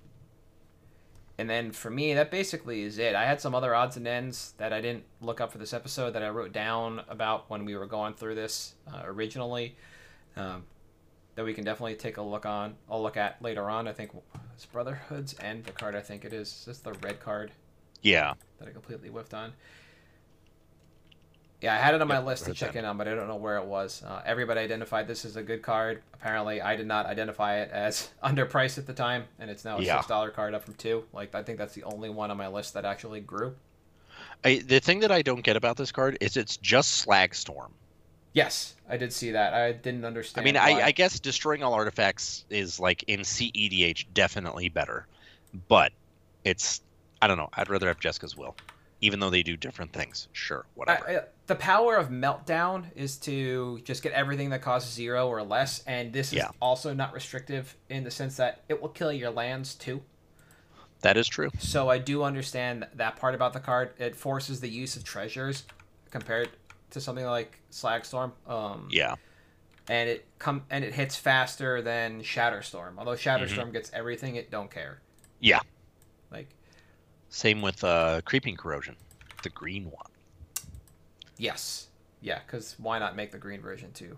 and 1.38 1.50
then 1.50 1.72
for 1.72 1.90
me, 1.90 2.14
that 2.14 2.32
basically 2.32 2.82
is 2.84 2.98
it. 2.98 3.16
I 3.16 3.26
had 3.26 3.42
some 3.42 3.54
other 3.56 3.76
odds 3.76 3.98
and 3.98 4.08
ends 4.08 4.54
that 4.58 4.72
I 4.74 4.82
didn't 4.82 5.04
look 5.22 5.42
up 5.42 5.52
for 5.52 5.58
this 5.58 5.74
episode 5.74 6.12
that 6.12 6.24
I 6.24 6.30
wrote 6.30 6.52
down 6.54 7.02
about 7.10 7.50
when 7.50 7.66
we 7.66 7.76
were 7.76 7.86
going 7.88 8.14
through 8.14 8.36
this 8.36 8.76
uh, 8.88 9.02
originally. 9.06 9.76
Um, 10.38 10.64
that 11.36 11.44
we 11.44 11.54
can 11.54 11.66
definitely 11.66 11.96
take 11.96 12.16
a 12.16 12.22
look 12.22 12.46
on. 12.46 12.76
I'll 12.90 13.04
look 13.04 13.18
at 13.18 13.42
later 13.42 13.70
on. 13.70 13.90
I 13.90 13.92
think 13.92 14.12
it's 14.54 14.66
Brotherhood's 14.66 15.36
End 15.42 15.66
the 15.66 15.74
card. 15.74 15.94
I 15.94 16.00
think 16.00 16.24
it 16.24 16.32
is. 16.32 16.48
Is 16.48 16.64
this 16.66 16.78
the 16.80 16.94
red 16.94 17.20
card 17.20 17.52
Yeah. 18.02 18.36
that 18.60 18.70
I 18.70 18.72
completely 18.72 19.10
whiffed 19.10 19.34
on? 19.34 19.52
Yeah, 21.62 21.74
I 21.74 21.78
had 21.78 21.96
it 21.96 22.02
on 22.02 22.08
my 22.08 22.18
Yep, 22.18 22.26
list 22.26 22.46
to 22.46 22.54
check 22.54 22.70
End. 22.70 22.80
in 22.80 22.86
on, 22.86 22.98
but 22.98 23.08
I 23.08 23.16
don't 23.16 23.28
know 23.28 23.38
where 23.38 23.58
it 23.58 23.66
was. 23.66 24.04
Uh, 24.04 24.22
everybody 24.26 24.60
identified 24.60 25.08
this 25.08 25.26
as 25.26 25.36
a 25.36 25.44
good 25.44 25.62
card. 25.64 26.04
Apparently, 26.14 26.62
I 26.62 26.76
did 26.76 26.86
not 26.86 27.06
identify 27.06 27.58
it 27.58 27.72
as 27.72 28.10
underpriced 28.24 28.78
at 28.78 28.88
the 28.88 28.94
time, 28.94 29.26
and 29.40 29.50
it's 29.50 29.66
now 29.66 29.80
a 29.80 29.82
Yeah. 29.82 29.96
six 29.96 30.06
dollar 30.06 30.30
card 30.32 30.54
up 30.54 30.64
from 30.64 30.76
two. 30.76 31.06
Like 31.14 31.34
I 31.34 31.44
think 31.44 31.58
that's 31.58 31.74
the 31.74 31.84
only 31.84 32.10
one 32.10 32.30
on 32.30 32.38
my 32.38 32.48
list 32.48 32.74
that 32.74 32.86
actually 32.86 33.22
grew. 33.22 33.56
I, 34.44 34.60
the 34.66 34.80
thing 34.80 35.00
that 35.00 35.12
I 35.12 35.22
don't 35.22 35.42
get 35.44 35.56
about 35.56 35.78
this 35.78 35.92
card 35.92 36.18
is 36.22 36.38
it's 36.38 36.58
just 36.58 37.06
Slagstorm. 37.06 37.72
Yes, 38.34 38.76
I 38.90 38.98
did 38.98 39.14
see 39.14 39.32
that. 39.32 39.54
I 39.54 39.72
didn't 39.72 40.04
understand. 40.06 40.46
I 40.46 40.52
mean. 40.52 40.58
I, 40.58 40.82
I 40.88 40.92
guess 40.92 41.20
destroying 41.20 41.64
all 41.64 41.74
artifacts 41.74 42.46
is 42.50 42.80
like 42.80 43.04
in 43.04 43.24
CEDH 43.24 44.06
definitely 44.14 44.70
better, 44.70 45.08
but 45.70 45.94
it's 46.44 46.82
I 47.22 47.28
don't 47.28 47.38
know. 47.38 47.50
I'd 47.54 47.70
rather 47.70 47.88
have 47.88 48.00
Jessica's 48.00 48.36
will, 48.36 48.56
even 49.02 49.20
though 49.20 49.30
they 49.30 49.44
do 49.44 49.58
different 49.58 49.94
things. 49.94 50.28
Sure, 50.34 50.66
whatever. 50.74 51.10
I, 51.10 51.22
the 51.48 51.56
power 51.56 51.96
of 51.96 52.10
meltdown 52.10 52.86
is 52.96 53.18
to 53.18 53.80
just 53.84 54.02
get 54.02 54.12
everything 54.14 54.50
that 54.50 54.62
costs 54.62 54.94
zero 54.94 55.28
or 55.28 55.44
less, 55.44 55.84
and 55.86 56.12
this 56.12 56.28
is 56.30 56.38
Yeah. 56.40 56.50
also 56.62 56.94
not 56.94 57.14
restrictive 57.14 57.76
in 57.90 58.04
the 58.04 58.12
sense 58.12 58.38
that 58.38 58.64
it 58.68 58.82
will 58.82 58.90
kill 58.90 59.12
your 59.14 59.30
lands 59.32 59.76
too. 59.76 60.02
that 61.02 61.18
is 61.18 61.28
true. 61.28 61.52
So 61.60 61.88
I 61.88 62.00
do 62.00 62.24
understand 62.24 62.88
that 62.96 63.18
part 63.18 63.36
about 63.36 63.54
the 63.54 63.60
card. 63.60 63.92
It 64.00 64.16
forces 64.16 64.60
the 64.60 64.70
use 64.70 64.96
of 64.96 65.04
treasures 65.04 65.64
compared 66.10 66.50
to 66.92 67.00
something 67.02 67.26
like 67.26 67.60
Slagstorm. 67.72 68.32
Um, 68.48 68.88
Yeah, 68.90 69.14
and 69.88 70.10
it 70.10 70.26
come 70.40 70.64
and 70.72 70.84
it 70.84 70.96
hits 70.96 71.16
faster 71.16 71.84
than 71.84 72.22
Shatterstorm. 72.24 72.98
Although 72.98 73.12
Mm-hmm. 73.12 73.44
Shatterstorm 73.60 73.72
gets 73.72 73.92
everything, 73.94 74.36
it 74.36 74.50
don't 74.50 74.72
care. 74.72 75.00
yeah. 75.40 75.60
Like 76.32 76.50
Same 77.30 77.62
with 77.62 77.84
uh, 77.84 78.22
creeping 78.26 78.56
corrosion, 78.56 78.96
the 79.44 79.50
green 79.50 79.92
one. 79.92 80.10
Yes, 81.38 81.88
yeah, 82.22 82.40
because 82.46 82.76
why 82.80 83.00
not 83.00 83.16
make 83.16 83.32
the 83.32 83.38
green 83.38 83.62
version 83.62 83.92
too? 83.92 84.18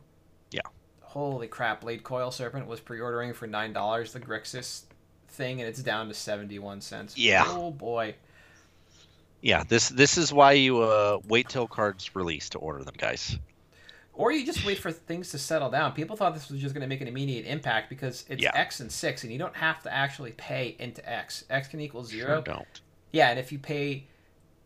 Yeah. 0.52 0.62
Holy 1.02 1.48
crap! 1.48 1.82
Blade 1.82 2.04
Coil 2.04 2.32
Serpent 2.32 2.68
was 2.68 2.80
pre-ordering 2.80 3.34
for 3.34 3.48
nine 3.48 3.74
dollars 3.74 4.14
the 4.14 4.20
Grixis 4.20 4.84
thing, 5.30 5.60
and 5.62 5.68
it's 5.70 5.82
down 5.82 6.08
to 6.08 6.14
seventy-one 6.14 6.82
cents. 6.82 7.18
Yeah. 7.18 7.46
Oh 7.48 7.72
boy. 7.72 8.16
Yeah, 9.42 9.64
this 9.68 9.90
this 9.90 10.18
is 10.18 10.34
why 10.34 10.54
you 10.54 10.80
uh, 10.80 11.20
wait 11.28 11.48
till 11.50 11.68
cards 11.68 12.16
release 12.16 12.50
to 12.50 12.58
order 12.60 12.84
them, 12.84 12.96
guys. 12.98 13.38
Or 14.14 14.32
you 14.32 14.44
just 14.46 14.66
wait 14.66 14.80
for 14.80 14.92
things 14.92 15.30
to 15.30 15.38
settle 15.38 15.70
down. 15.70 15.92
People 15.94 16.18
thought 16.18 16.34
this 16.34 16.50
was 16.50 16.60
just 16.60 16.74
going 16.74 16.82
to 16.82 16.88
make 16.88 17.02
an 17.02 17.08
immediate 17.08 17.46
impact 17.46 17.88
because 17.88 18.26
it's 18.30 18.42
Yeah. 18.42 18.50
X 18.56 18.80
and 18.80 18.92
six, 18.92 19.24
and 19.24 19.32
you 19.32 19.38
don't 19.38 19.56
have 19.56 19.84
to 19.84 19.94
actually 19.94 20.32
pay 20.32 20.76
into 20.80 21.08
X. 21.08 21.46
X 21.52 21.68
can 21.68 21.80
equal 21.80 22.04
zero. 22.04 22.38
Sure 22.38 22.42
don't. 22.42 22.82
Yeah, 23.12 23.30
and 23.30 23.38
if 23.40 23.52
you 23.52 23.60
pay 23.60 24.08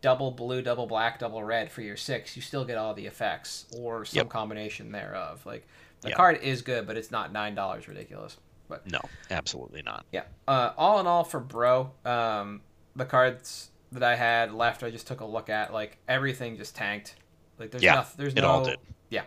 double 0.02 0.32
blue, 0.32 0.62
double 0.62 0.88
black, 0.88 1.20
double 1.20 1.44
red 1.44 1.72
for 1.72 1.82
your 1.82 1.98
six, 1.98 2.36
you 2.36 2.42
still 2.42 2.66
get 2.66 2.78
all 2.78 2.94
the 2.94 3.06
effects 3.06 3.66
or 3.78 4.04
some 4.06 4.18
Yep. 4.18 4.30
combination 4.30 4.92
thereof. 4.92 5.46
Like 5.46 5.68
the 6.02 6.10
Yeah. 6.10 6.16
card 6.16 6.40
is 6.42 6.62
good, 6.62 6.88
but 6.88 6.98
it's 6.98 7.12
not 7.12 7.32
nine 7.32 7.56
dollars 7.56 7.88
ridiculous. 7.88 8.38
But 8.68 8.86
No, 8.90 9.02
absolutely 9.30 9.82
not. 9.82 10.06
yeah, 10.12 10.24
uh, 10.48 10.72
all 10.78 11.00
in 11.00 11.08
all 11.08 11.24
for 11.24 11.40
bro, 11.40 11.92
um, 12.06 12.62
the 12.96 13.06
cards 13.06 13.70
that 13.92 14.02
I 14.04 14.16
had 14.16 14.54
left, 14.54 14.82
I 14.84 14.90
just 14.90 15.06
took 15.08 15.20
a 15.20 15.26
look 15.26 15.50
at. 15.50 15.74
Like 15.74 15.98
everything 16.08 16.58
just 16.58 16.76
tanked. 16.76 17.16
Like 17.60 17.72
there's 17.72 17.84
Yeah, 17.84 17.96
nothing. 17.96 18.16
There's 18.18 18.34
it 18.34 18.42
no. 18.42 18.48
all 18.50 18.66
did. 18.66 18.80
Yeah. 19.10 19.24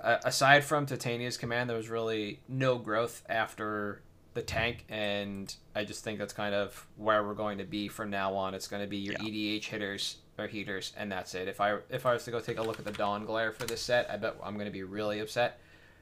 Uh, 0.00 0.18
aside 0.24 0.64
from 0.64 0.86
Titania's 0.86 1.36
command, 1.36 1.68
there 1.68 1.76
was 1.76 1.88
really 1.88 2.40
no 2.48 2.78
growth 2.78 3.24
after 3.28 4.02
the 4.36 4.42
tank, 4.42 4.84
and 4.88 5.52
I 5.74 5.82
just 5.84 6.04
think 6.04 6.20
that's 6.20 6.32
kind 6.32 6.54
of 6.54 6.86
where 6.96 7.24
we're 7.24 7.34
going 7.34 7.58
to 7.58 7.64
be 7.64 7.88
from 7.88 8.10
now 8.10 8.34
on. 8.34 8.54
It's 8.54 8.68
going 8.68 8.82
to 8.82 8.88
be 8.88 8.98
your 8.98 9.14
Yeah. 9.14 9.28
EDH 9.58 9.64
hitters 9.64 10.16
or 10.38 10.46
heaters, 10.46 10.92
and 10.96 11.10
that's 11.10 11.34
it. 11.34 11.48
If 11.48 11.60
I 11.60 11.78
if 11.90 12.06
I 12.06 12.12
was 12.12 12.24
to 12.26 12.30
go 12.30 12.38
take 12.38 12.58
a 12.58 12.62
look 12.62 12.78
at 12.78 12.84
the 12.84 12.92
Dawnglare 12.92 13.52
for 13.52 13.66
this 13.66 13.80
set, 13.80 14.08
I 14.10 14.16
bet 14.16 14.36
I'm 14.44 14.54
going 14.54 14.66
to 14.66 14.70
be 14.72 14.84
really 14.84 15.18
upset 15.20 15.58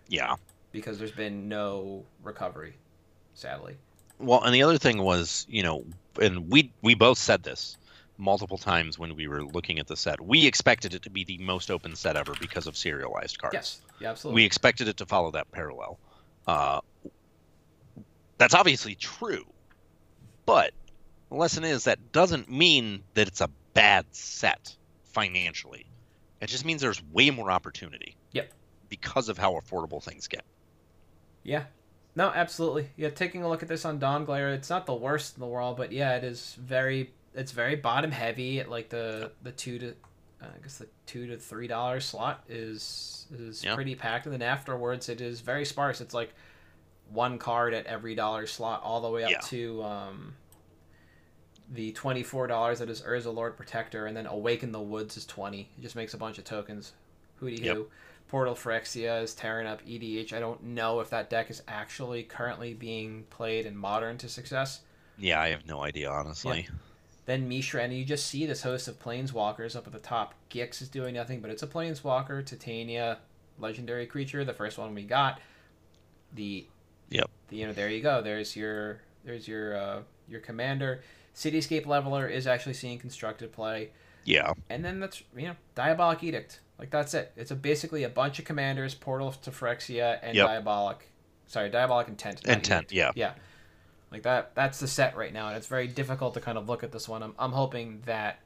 Yeah. 0.09 0.35
because 0.73 0.99
there's 0.99 1.13
been 1.13 1.49
no 1.49 2.05
recovery, 2.23 2.75
sadly. 3.35 3.77
Well, 4.19 4.43
and 4.43 4.55
the 4.55 4.63
other 4.63 4.79
thing 4.79 5.01
was, 5.03 5.47
you 5.49 5.63
know, 5.63 5.85
and 6.21 6.51
we 6.51 6.73
we 6.83 6.95
both 6.95 7.19
said 7.19 7.43
this 7.45 7.77
multiple 8.19 8.59
times 8.59 8.97
when 8.99 9.17
we 9.17 9.27
were 9.27 9.45
looking 9.45 9.79
at 9.79 9.87
the 9.87 9.97
set. 9.97 10.21
We 10.21 10.47
expected 10.47 10.95
it 10.95 11.03
to 11.03 11.11
be 11.11 11.25
the 11.25 11.39
most 11.39 11.71
open 11.71 11.97
set 11.97 12.17
ever 12.17 12.35
because 12.41 12.67
of 12.67 12.77
serialized 12.77 13.39
cards. 13.39 13.55
Yes, 13.55 13.81
yeah, 14.01 14.11
absolutely. 14.11 14.43
We 14.43 14.45
expected 14.47 14.87
it 14.89 14.97
to 14.99 15.07
follow 15.07 15.31
that 15.33 15.51
parallel. 15.53 15.99
Uh, 16.47 16.81
that's 18.39 18.55
obviously 18.55 18.95
true, 18.95 19.45
but 20.47 20.73
the 21.29 21.37
lesson 21.37 21.65
is 21.65 21.85
that 21.85 22.13
doesn't 22.13 22.51
mean 22.51 23.03
that 23.15 23.29
it's 23.29 23.41
a 23.41 23.51
bad 23.75 24.07
set 24.13 24.77
financially. 25.05 25.87
It 26.41 26.49
just 26.49 26.65
means 26.65 26.81
there's 26.83 27.03
way 27.13 27.31
more 27.31 27.51
opportunity. 27.51 28.17
Yep. 28.33 28.53
Because 28.89 29.29
of 29.29 29.39
how 29.39 29.55
affordable 29.55 30.03
things 30.03 30.29
get. 30.29 30.45
Yeah. 31.43 31.65
No, 32.17 32.29
absolutely. 32.29 32.91
Yeah, 32.97 33.11
taking 33.11 33.43
a 33.43 33.49
look 33.49 33.63
at 33.63 33.69
this 33.69 33.85
on 33.85 33.99
Dawnglare, 33.99 34.55
it's 34.55 34.71
not 34.71 34.87
the 34.87 34.95
worst 34.95 35.37
in 35.37 35.41
the 35.41 35.47
world, 35.47 35.77
but 35.77 35.91
yeah, 35.91 36.17
it 36.17 36.25
is 36.25 36.57
very 36.61 37.13
it's 37.35 37.51
very 37.51 37.75
bottom 37.75 38.13
heavy 38.13 38.61
at 38.61 38.71
like 38.71 38.89
the 38.89 39.33
the 39.43 39.51
two 39.53 39.79
to 39.81 39.89
uh, 40.41 40.47
I 40.57 40.63
guess 40.63 40.79
the 40.79 40.87
two 41.07 41.27
to 41.29 41.37
three 41.37 41.67
dollar 41.67 42.01
slot 42.01 42.45
is 42.49 43.27
is 43.37 43.65
Yeah. 43.65 43.75
pretty 43.75 43.95
packed, 43.97 44.27
and 44.27 44.33
then 44.33 44.43
afterwards 44.43 45.09
it 45.09 45.21
is 45.21 45.41
very 45.41 45.65
sparse. 45.65 46.01
It's 46.01 46.15
like 46.15 46.33
one 47.11 47.39
card 47.39 47.75
at 47.75 47.87
every 47.87 48.15
dollar 48.15 48.47
slot, 48.47 48.83
all 48.83 49.01
the 49.01 49.11
way 49.11 49.25
up 49.25 49.31
Yeah. 49.31 49.39
to 49.41 49.83
um, 49.85 50.35
the 51.73 51.93
twenty 51.93 52.23
four 52.23 52.47
dollars 52.47 52.79
that 52.81 52.91
is 52.91 53.03
Urza 53.03 53.35
Lord 53.35 53.57
Protector, 53.57 54.07
and 54.07 54.17
then 54.17 54.27
Awaken 54.27 54.73
the 54.73 54.81
Woods 54.81 55.17
is 55.17 55.27
twenty. 55.27 55.69
It 55.79 55.83
just 55.83 55.97
makes 55.97 56.15
a 56.15 56.19
bunch 56.19 56.39
of 56.39 56.45
tokens. 56.45 56.93
Hooty 57.41 57.63
Yep. 57.63 57.77
hoo. 57.77 57.87
Portal 58.29 58.55
Phyrexia 58.55 59.23
is 59.23 59.35
tearing 59.35 59.67
up 59.67 59.81
EDH. 59.87 60.33
I 60.33 60.41
don't 60.41 60.63
know 60.63 61.01
if 61.01 61.11
that 61.11 61.31
deck 61.31 61.51
is 61.51 61.63
actually 61.69 62.23
currently 62.25 62.75
being 62.75 63.25
played 63.31 63.67
in 63.67 63.77
Modern 63.77 64.19
to 64.19 64.29
success. 64.29 64.81
Yeah, 65.19 65.41
I 65.41 65.51
have 65.51 65.67
no 65.67 65.83
idea, 65.83 66.11
honestly. 66.11 66.69
Then 67.27 67.49
Mishra, 67.49 67.83
and 67.83 67.93
you 67.95 68.05
just 68.05 68.27
see 68.27 68.45
this 68.45 68.63
host 68.63 68.89
of 68.89 68.99
Planeswalkers 68.99 69.77
up 69.77 69.87
at 69.87 69.93
the 69.93 69.99
top. 70.01 70.35
Gix 70.51 70.83
is 70.83 70.89
doing 70.89 71.15
nothing, 71.15 71.41
but 71.41 71.51
it's 71.51 71.63
a 71.63 71.67
Planeswalker, 71.67 72.45
Titania, 72.45 73.19
legendary 73.59 74.07
creature, 74.07 74.45
the 74.45 74.53
first 74.53 74.79
one 74.79 74.95
we 74.95 75.05
got. 75.05 75.41
The 76.35 76.67
Yep. 77.11 77.31
you 77.51 77.67
know, 77.67 77.73
there 77.73 77.89
you 77.91 78.01
go. 78.03 78.23
There's 78.23 78.57
your 78.57 79.01
there's 79.25 79.47
your 79.49 79.77
uh, 79.77 80.01
your 80.29 80.41
commander. 80.41 81.03
Cityscape 81.35 81.87
Leveler 81.87 82.27
is 82.29 82.47
actually 82.47 82.75
seeing 82.75 82.99
constructed 82.99 83.53
play. 83.53 83.91
Yeah. 84.25 84.53
And 84.71 84.85
then 84.85 85.01
that's 85.01 85.23
you 85.37 85.49
know 85.49 85.57
Diabolic 85.75 86.23
Edict. 86.23 86.61
Like 86.79 86.91
that's 86.91 87.15
it. 87.15 87.33
It's 87.37 87.51
a 87.51 87.55
basically 87.57 88.05
a 88.05 88.09
bunch 88.09 88.39
of 88.39 88.45
commanders, 88.45 88.95
Portal 88.95 89.33
to 89.33 89.51
Phyrexia, 89.51 90.19
and 90.23 90.35
Yep. 90.37 90.47
Diabolic. 90.47 91.09
Sorry, 91.47 91.71
Diabolic 91.71 92.09
Intent. 92.09 92.43
Intent, 92.47 92.85
Edict. 92.87 92.93
yeah. 92.93 93.11
Yeah. 93.15 93.33
Like 94.11 94.23
that. 94.23 94.55
That's 94.55 94.81
the 94.81 94.89
set 94.89 95.17
right 95.17 95.33
now, 95.33 95.49
and 95.49 95.57
it's 95.57 95.67
very 95.67 95.89
difficult 95.89 96.35
to 96.35 96.41
kind 96.41 96.57
of 96.57 96.69
look 96.69 96.83
at 96.85 96.93
this 96.93 97.09
one. 97.09 97.23
I'm 97.23 97.35
I'm 97.39 97.53
hoping 97.53 98.03
that 98.07 98.39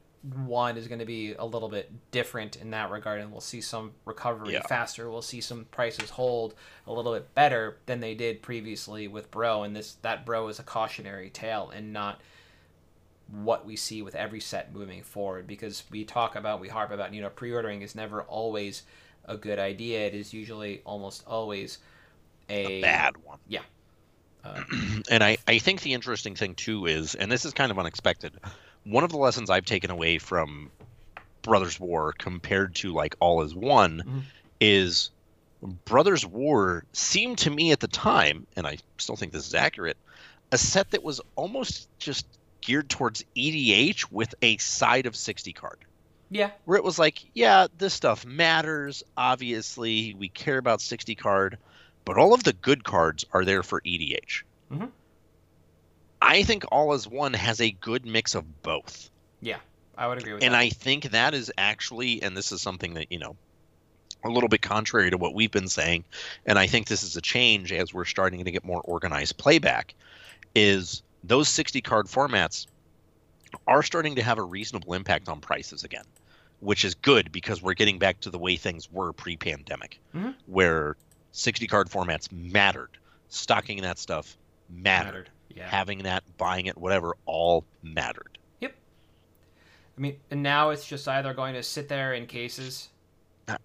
one 0.45 0.75
is 0.77 0.87
going 0.87 0.99
to 0.99 1.05
be 1.05 1.33
a 1.33 1.45
little 1.45 1.69
bit 1.69 1.91
different 2.11 2.57
in 2.57 2.71
that 2.71 2.91
regard, 2.91 3.21
and 3.21 3.31
we'll 3.31 3.39
see 3.41 3.61
some 3.61 3.91
recovery 4.05 4.53
Yeah. 4.53 4.61
faster. 4.67 5.09
We'll 5.09 5.21
see 5.21 5.39
some 5.41 5.65
prices 5.71 6.09
hold 6.09 6.55
a 6.87 6.91
little 6.93 7.13
bit 7.13 7.33
better 7.35 7.77
than 7.85 8.01
they 8.01 8.15
did 8.15 8.41
previously 8.41 9.07
with 9.07 9.31
Bro, 9.31 9.63
and 9.63 9.75
this 9.75 9.93
that 10.01 10.25
Bro 10.25 10.49
is 10.49 10.59
a 10.59 10.63
cautionary 10.63 11.29
tale 11.29 11.71
and 11.73 11.93
not 11.93 12.19
what 13.31 13.65
we 13.65 13.75
see 13.75 14.01
with 14.01 14.15
every 14.15 14.39
set 14.39 14.73
moving 14.73 15.03
forward 15.03 15.45
because 15.45 15.83
we 15.91 16.03
talk 16.03 16.35
about 16.35 16.59
we 16.59 16.67
harp 16.67 16.91
about 16.91 17.13
you 17.13 17.21
know 17.21 17.29
pre-ordering 17.29 17.83
is 17.83 17.93
never 17.93 18.23
always 18.23 18.81
a 19.25 19.37
good 19.37 19.59
idea 19.59 20.07
it 20.07 20.15
is 20.15 20.33
usually 20.33 20.81
almost 20.83 21.23
always 21.27 21.77
a, 22.49 22.79
A 22.79 22.81
bad 22.81 23.17
one. 23.17 23.37
yeah 23.47 23.61
uh, 24.43 24.63
and 25.11 25.23
I, 25.23 25.37
I 25.47 25.59
think 25.59 25.81
the 25.81 25.93
interesting 25.93 26.33
thing 26.33 26.55
too 26.55 26.87
is, 26.87 27.13
and 27.13 27.31
this 27.31 27.45
is 27.45 27.53
kind 27.53 27.69
of 27.71 27.77
unexpected, 27.77 28.33
one 28.83 29.03
of 29.03 29.11
the 29.11 29.17
lessons 29.17 29.49
I've 29.49 29.65
taken 29.65 29.91
away 29.91 30.17
from 30.17 30.71
Brothers 31.41 31.79
War 31.79 32.13
compared 32.17 32.75
to 32.75 32.93
like 32.93 33.15
All 33.19 33.41
Is 33.41 33.53
One 33.55 34.03
Mhm. 34.05 34.23
is 34.59 35.09
Brothers 35.85 36.25
War 36.25 36.85
seemed 36.93 37.37
to 37.39 37.49
me 37.49 37.71
at 37.71 37.79
the 37.79 37.87
time, 37.87 38.47
and 38.55 38.65
I 38.65 38.77
still 38.97 39.15
think 39.15 39.33
this 39.33 39.47
is 39.47 39.53
accurate, 39.53 39.97
a 40.51 40.57
set 40.57 40.91
that 40.91 41.03
was 41.03 41.21
almost 41.35 41.87
just 41.99 42.25
geared 42.61 42.89
towards 42.89 43.23
EDH 43.35 44.11
with 44.11 44.33
a 44.41 44.57
side 44.57 45.05
of 45.05 45.15
60 45.15 45.53
card. 45.53 45.79
yeah 46.31 46.51
Where 46.65 46.77
it 46.77 46.83
was 46.83 46.99
like, 46.99 47.25
yeah, 47.33 47.67
this 47.77 47.93
stuff 47.93 48.23
matters. 48.25 49.01
Obviously, 49.17 50.13
we 50.13 50.29
care 50.29 50.57
about 50.59 50.79
60 50.81 51.15
card, 51.15 51.57
but 52.05 52.17
all 52.17 52.33
of 52.33 52.43
the 52.43 52.53
good 52.53 52.83
cards 52.83 53.25
are 53.31 53.43
there 53.43 53.63
for 53.63 53.81
EDH. 53.81 54.43
Mhm. 54.71 54.91
I 56.21 56.43
think 56.43 56.65
All 56.71 56.93
as 56.93 57.07
One 57.07 57.33
has 57.33 57.61
a 57.61 57.71
good 57.71 58.05
mix 58.05 58.35
of 58.35 58.61
both. 58.61 59.09
Yeah, 59.41 59.57
I 59.97 60.07
would 60.07 60.17
agree 60.19 60.33
with 60.33 60.43
and 60.43 60.53
that. 60.53 60.57
And 60.57 60.65
I 60.65 60.69
think 60.69 61.11
that 61.11 61.33
is 61.33 61.51
actually, 61.57 62.21
and 62.21 62.35
this 62.35 62.51
is 62.51 62.61
something 62.61 62.93
that, 62.95 63.11
you 63.11 63.19
know, 63.19 63.35
a 64.25 64.29
little 64.29 64.49
bit 64.49 64.61
contrary 64.61 65.09
to 65.11 65.17
what 65.17 65.33
we've 65.33 65.51
been 65.51 65.69
saying, 65.69 66.03
and 66.45 66.59
I 66.59 66.67
think 66.67 66.87
this 66.87 67.03
is 67.03 67.15
a 67.15 67.21
change 67.21 67.71
as 67.71 67.93
we're 67.93 68.05
starting 68.05 68.43
to 68.43 68.51
get 68.51 68.65
more 68.65 68.81
organized 68.81 69.37
playback, 69.37 69.93
is 70.55 71.03
those 71.23 71.47
60 71.47 71.81
card 71.81 72.07
formats 72.07 72.67
are 73.65 73.81
starting 73.81 74.15
to 74.15 74.21
have 74.21 74.37
a 74.37 74.43
reasonable 74.43 74.93
impact 74.93 75.29
on 75.29 75.39
prices 75.39 75.83
again, 75.83 76.03
which 76.59 76.83
is 76.83 76.95
good 76.95 77.31
because 77.31 77.61
we're 77.61 77.73
getting 77.73 77.97
back 77.97 78.19
to 78.19 78.29
the 78.29 78.37
way 78.37 78.57
things 78.57 78.91
were 78.91 79.13
pre 79.13 79.37
pandemic, 79.37 79.99
Mhm. 80.13 80.35
where 80.47 80.97
60 81.31 81.65
card 81.65 81.89
formats 81.89 82.29
mattered. 82.31 82.91
Stocking 83.29 83.81
that 83.83 83.99
stuff 83.99 84.37
mattered. 84.69 85.05
Mattered. 85.05 85.29
Yeah. 85.49 85.67
Having 85.67 86.03
that, 86.03 86.23
buying 86.37 86.67
it, 86.67 86.77
whatever, 86.77 87.15
all 87.25 87.65
mattered. 87.81 88.37
Yep. 88.61 88.75
I 89.97 90.01
mean, 90.01 90.17
and 90.29 90.43
now 90.43 90.69
it's 90.69 90.87
just 90.87 91.07
either 91.07 91.33
going 91.33 91.55
to 91.55 91.63
sit 91.63 91.89
there 91.89 92.13
in 92.13 92.27
cases 92.27 92.89
Uh. 93.47 93.57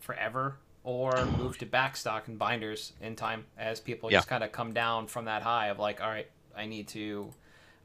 forever 0.00 0.56
or 0.82 1.24
move 1.36 1.56
to 1.58 1.66
backstock 1.66 2.26
and 2.26 2.38
binders 2.38 2.92
in 3.00 3.14
time 3.14 3.44
as 3.56 3.80
people 3.80 4.10
Yeah. 4.10 4.18
just 4.18 4.28
kind 4.28 4.42
of 4.42 4.50
come 4.50 4.72
down 4.72 5.06
from 5.06 5.26
that 5.26 5.42
high 5.42 5.68
of 5.68 5.78
like, 5.78 6.00
all 6.00 6.08
right, 6.08 6.28
I 6.56 6.66
need 6.66 6.88
to, 6.88 7.32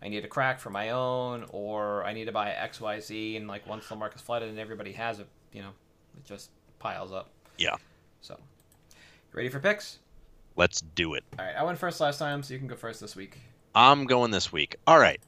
I 0.02 0.08
need 0.10 0.26
a 0.26 0.28
crack 0.28 0.60
for 0.60 0.70
my 0.70 0.90
own, 0.90 1.46
or 1.50 2.04
I 2.04 2.14
need 2.14 2.26
to 2.26 2.32
buy 2.32 2.52
X, 2.52 2.82
Y, 2.82 3.00
Z, 3.00 3.38
and 3.38 3.48
like 3.48 3.68
once 3.68 3.88
the 3.88 3.96
market's 3.96 4.22
flooded 4.24 4.50
and 4.50 4.60
everybody 4.60 4.94
has 4.94 5.20
it, 5.20 5.28
you 5.54 5.62
know, 5.62 5.72
it 6.18 6.26
just 6.26 6.50
piles 6.80 7.12
up. 7.12 7.30
Yeah. 7.58 7.76
So, 8.22 8.38
you 8.40 8.98
ready 9.34 9.50
for 9.50 9.60
picks? 9.60 10.00
Let's 10.56 10.82
do 10.82 11.16
it. 11.16 11.24
All 11.38 11.46
right, 11.46 11.56
I 11.56 11.64
went 11.64 11.78
first 11.78 12.00
last 12.00 12.18
time, 12.18 12.42
so 12.44 12.54
you 12.54 12.60
can 12.60 12.68
go 12.68 12.76
first 12.76 13.02
this 13.02 13.16
week. 13.16 13.38
I'm 13.74 14.06
going 14.06 14.32
this 14.32 14.52
week. 14.52 14.78
All 14.88 14.98
right. 14.98 15.20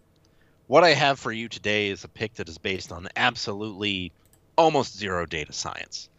What 0.68 0.84
I 0.84 0.90
have 0.94 1.20
for 1.20 1.32
you 1.32 1.50
today 1.50 1.90
is 1.90 2.04
a 2.04 2.08
pick 2.08 2.36
that 2.36 2.48
is 2.50 2.58
based 2.58 2.92
on 2.92 3.08
absolutely 3.16 4.12
almost 4.58 4.98
zero 4.98 5.26
data 5.26 5.54
science, 5.54 6.10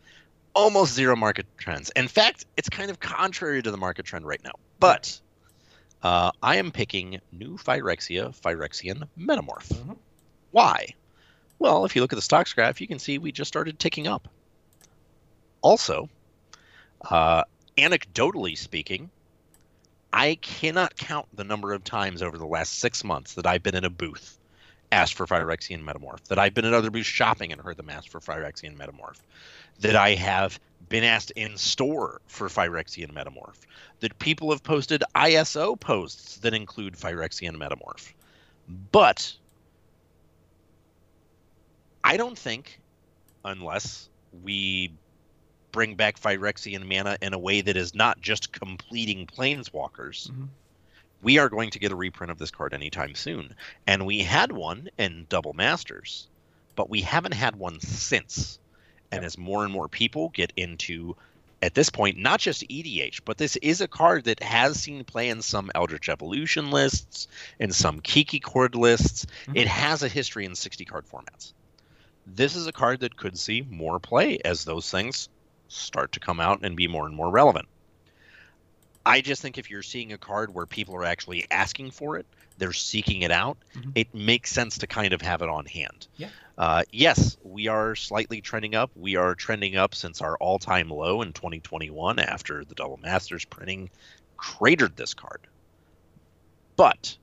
almost 0.54 0.94
zero 0.94 1.16
market 1.16 1.46
trends. 1.56 1.90
In 1.96 2.08
fact, 2.08 2.46
it's 2.56 2.68
kind 2.68 2.90
of 2.90 3.00
contrary 3.00 3.62
to 3.62 3.70
the 3.70 3.76
market 3.76 4.04
trend 4.06 4.26
right 4.26 4.42
now. 4.44 4.52
But 4.80 5.20
uh, 6.02 6.30
I 6.42 6.56
am 6.56 6.70
picking 6.70 7.20
new 7.32 7.56
Phyrexia, 7.56 8.38
Phyrexian 8.40 9.08
Metamorph. 9.18 9.68
Mhm. 9.68 9.96
Why? 10.50 10.94
Well, 11.58 11.84
if 11.84 11.96
you 11.96 12.02
look 12.02 12.12
at 12.12 12.16
the 12.16 12.22
stocks 12.22 12.52
graph, 12.52 12.80
you 12.80 12.86
can 12.86 12.98
see 12.98 13.18
we 13.18 13.32
just 13.32 13.48
started 13.48 13.78
ticking 13.78 14.06
up. 14.06 14.28
Also, 15.60 16.08
uh, 17.10 17.42
anecdotally 17.78 18.56
speaking, 18.56 19.10
I 20.12 20.36
cannot 20.36 20.96
count 20.96 21.26
the 21.34 21.44
number 21.44 21.72
of 21.72 21.84
times 21.84 22.22
over 22.22 22.38
the 22.38 22.46
last 22.46 22.78
six 22.78 23.04
months 23.04 23.34
that 23.34 23.46
I've 23.46 23.62
been 23.62 23.74
in 23.74 23.84
a 23.84 23.90
booth 23.90 24.38
asked 24.90 25.14
for 25.14 25.26
Phyrexian 25.26 25.84
Metamorph, 25.84 26.24
that 26.28 26.38
I've 26.38 26.54
been 26.54 26.64
in 26.64 26.72
other 26.72 26.90
booths 26.90 27.06
shopping 27.06 27.52
and 27.52 27.60
heard 27.60 27.76
them 27.76 27.90
ask 27.90 28.10
for 28.10 28.20
Phyrexian 28.20 28.76
Metamorph, 28.76 29.20
that 29.80 29.96
I 29.96 30.14
have 30.14 30.58
been 30.88 31.04
asked 31.04 31.30
in 31.32 31.58
store 31.58 32.22
for 32.26 32.48
Phyrexian 32.48 33.12
Metamorph, 33.12 33.58
that 34.00 34.18
people 34.18 34.50
have 34.50 34.62
posted 34.62 35.04
ISO 35.14 35.78
posts 35.78 36.38
that 36.38 36.54
include 36.54 36.94
Phyrexian 36.94 37.56
Metamorph. 37.56 38.12
But 38.90 39.34
I 42.02 42.16
don't 42.16 42.38
think, 42.38 42.80
unless 43.44 44.08
we 44.42 44.92
bring 45.78 45.94
back 45.94 46.18
Phyrexian 46.18 46.84
mana 46.88 47.16
in 47.22 47.34
a 47.34 47.38
way 47.38 47.60
that 47.60 47.76
is 47.76 47.94
not 47.94 48.20
just 48.20 48.52
completing 48.52 49.28
planeswalkers, 49.28 50.28
Mhm. 50.28 50.48
we 51.22 51.38
are 51.38 51.48
going 51.48 51.70
to 51.70 51.78
get 51.78 51.92
a 51.92 51.94
reprint 51.94 52.32
of 52.32 52.38
this 52.38 52.50
card 52.50 52.74
anytime 52.74 53.14
soon. 53.14 53.54
And 53.86 54.04
we 54.04 54.24
had 54.24 54.50
one 54.50 54.88
in 54.98 55.26
Double 55.28 55.52
Masters, 55.52 56.26
but 56.74 56.90
we 56.90 57.02
haven't 57.02 57.34
had 57.34 57.54
one 57.54 57.78
since. 57.78 58.58
And 59.12 59.22
Yep. 59.22 59.26
as 59.26 59.38
more 59.38 59.62
and 59.62 59.72
more 59.72 59.88
people 59.88 60.30
get 60.30 60.52
into, 60.56 61.16
at 61.62 61.74
this 61.74 61.90
point, 61.90 62.18
not 62.18 62.40
just 62.40 62.64
EDH, 62.68 63.24
but 63.24 63.38
this 63.38 63.54
is 63.54 63.80
a 63.80 63.86
card 63.86 64.24
that 64.24 64.42
has 64.42 64.82
seen 64.82 65.04
play 65.04 65.28
in 65.28 65.42
some 65.42 65.70
Eldritch 65.76 66.08
Evolution 66.08 66.72
lists, 66.72 67.28
in 67.60 67.70
some 67.70 68.00
Kiki 68.00 68.40
Chord 68.40 68.74
lists. 68.74 69.26
Mhm. 69.46 69.58
It 69.58 69.68
has 69.68 70.02
a 70.02 70.08
history 70.08 70.44
in 70.44 70.56
60 70.56 70.84
card 70.84 71.06
formats. 71.06 71.52
This 72.26 72.56
is 72.56 72.66
a 72.66 72.72
card 72.72 72.98
that 73.00 73.16
could 73.16 73.38
see 73.38 73.60
more 73.62 74.00
play 74.00 74.40
as 74.44 74.64
those 74.64 74.90
things 74.90 75.28
start 75.68 76.12
to 76.12 76.20
come 76.20 76.40
out 76.40 76.60
and 76.64 76.76
be 76.76 76.88
more 76.88 77.06
and 77.06 77.14
more 77.14 77.30
relevant. 77.30 77.68
I 79.06 79.20
just 79.20 79.40
think 79.40 79.56
if 79.56 79.70
you're 79.70 79.82
seeing 79.82 80.12
a 80.12 80.18
card 80.18 80.52
where 80.52 80.66
people 80.66 80.94
are 80.96 81.04
actually 81.04 81.46
asking 81.50 81.92
for 81.92 82.16
it, 82.18 82.26
they're 82.58 82.72
seeking 82.72 83.22
it 83.22 83.30
out, 83.30 83.56
Mhm. 83.74 83.92
it 83.94 84.12
makes 84.14 84.50
sense 84.50 84.78
to 84.78 84.86
kind 84.86 85.12
of 85.14 85.22
have 85.22 85.40
it 85.42 85.48
on 85.48 85.64
hand. 85.64 86.08
Yeah. 86.16 86.28
Uh, 86.58 86.82
yes, 86.90 87.36
we 87.44 87.68
are 87.68 87.94
slightly 87.94 88.40
trending 88.40 88.74
up. 88.74 88.90
We 88.96 89.14
are 89.16 89.34
trending 89.34 89.76
up 89.76 89.94
since 89.94 90.20
our 90.20 90.36
all 90.38 90.58
time 90.58 90.90
low 90.90 91.22
in 91.22 91.32
2021 91.32 92.18
after 92.18 92.64
the 92.64 92.74
Double 92.74 92.96
Masters 92.98 93.44
printing 93.44 93.90
cratered 94.36 94.96
this 94.96 95.14
card. 95.14 95.40
But 96.76 97.16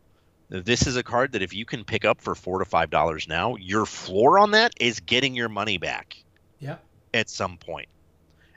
this 0.50 0.88
is 0.88 0.96
a 0.96 1.04
card 1.04 1.34
that 1.34 1.42
if 1.42 1.54
you 1.54 1.66
can 1.66 1.84
pick 1.84 2.06
up 2.06 2.22
for 2.22 2.34
four 2.34 2.60
to 2.60 2.66
five 2.66 2.90
dollars 2.90 3.28
now, 3.28 3.56
your 3.58 3.86
floor 3.86 4.40
on 4.40 4.52
that 4.52 4.74
is 4.80 5.00
getting 5.02 5.36
your 5.36 5.50
money 5.50 5.78
back 5.78 6.16
Yeah. 6.60 6.78
at 7.14 7.30
some 7.30 7.58
point. 7.58 7.90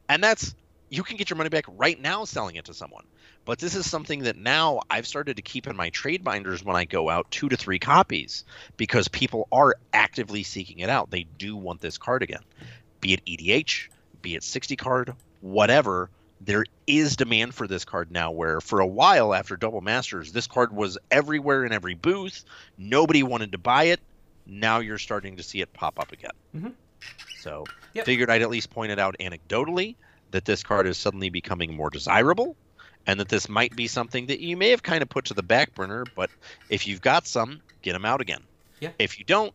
And 0.08 0.22
that's 0.22 0.54
you 0.90 1.02
can 1.02 1.16
get 1.16 1.28
your 1.28 1.36
money 1.36 1.50
back 1.50 1.64
right 1.68 2.00
now 2.00 2.24
selling 2.24 2.56
it 2.56 2.64
to 2.66 2.74
someone. 2.74 3.04
But 3.44 3.58
this 3.58 3.74
is 3.74 3.88
something 3.88 4.24
that 4.24 4.36
now 4.36 4.80
I've 4.90 5.06
started 5.06 5.36
to 5.36 5.42
keep 5.42 5.66
in 5.66 5.76
my 5.76 5.90
trade 5.90 6.24
binders 6.24 6.64
when 6.64 6.76
I 6.76 6.84
go 6.84 7.08
out 7.08 7.30
two 7.30 7.48
to 7.48 7.56
three 7.56 7.78
copies 7.78 8.44
because 8.76 9.08
people 9.08 9.48
are 9.52 9.74
actively 9.92 10.42
seeking 10.42 10.80
it 10.80 10.90
out. 10.90 11.10
They 11.10 11.24
do 11.24 11.56
want 11.56 11.80
this 11.80 11.98
card 11.98 12.22
again. 12.22 12.42
Be 13.00 13.14
it 13.14 13.24
EDH, 13.26 13.88
be 14.22 14.34
it 14.34 14.42
60 14.42 14.76
card, 14.76 15.14
whatever. 15.40 16.10
There 16.40 16.64
is 16.86 17.16
demand 17.16 17.54
for 17.54 17.66
this 17.66 17.84
card 17.84 18.10
now 18.10 18.30
where 18.30 18.60
for 18.60 18.80
a 18.80 18.86
while 18.86 19.34
after 19.34 19.56
Double 19.56 19.80
Masters, 19.80 20.32
this 20.32 20.46
card 20.46 20.74
was 20.74 20.98
everywhere 21.10 21.64
in 21.64 21.72
every 21.72 21.94
booth. 21.94 22.44
Nobody 22.76 23.22
wanted 23.22 23.52
to 23.52 23.58
buy 23.58 23.84
it. 23.84 24.00
Now 24.46 24.78
you're 24.78 24.98
starting 24.98 25.36
to 25.36 25.42
see 25.42 25.60
it 25.60 25.72
pop 25.72 25.98
up 25.98 26.12
again. 26.12 26.30
Mhm. 26.56 26.72
So 27.34 27.70
Yep. 27.94 28.04
figured 28.04 28.30
I'd 28.30 28.42
at 28.42 28.50
least 28.50 28.70
point 28.70 28.92
it 28.92 28.98
out 28.98 29.16
anecdotally 29.20 29.96
that 30.30 30.44
this 30.44 30.62
card 30.62 30.86
is 30.86 30.98
suddenly 30.98 31.30
becoming 31.30 31.74
more 31.74 31.90
desirable 31.90 32.56
and 33.06 33.18
that 33.20 33.28
this 33.28 33.48
might 33.48 33.74
be 33.74 33.86
something 33.86 34.26
that 34.26 34.40
you 34.40 34.56
may 34.56 34.70
have 34.70 34.82
kind 34.82 35.02
of 35.02 35.08
put 35.08 35.26
to 35.26 35.34
the 35.34 35.42
back 35.42 35.74
burner, 35.74 36.06
but 36.06 36.30
if 36.68 36.86
you've 36.86 37.00
got 37.00 37.26
some, 37.26 37.62
get 37.82 37.92
them 37.94 38.04
out 38.04 38.20
again. 38.20 38.46
Yeah. 38.80 38.92
If 38.98 39.18
you 39.18 39.24
don't, 39.24 39.52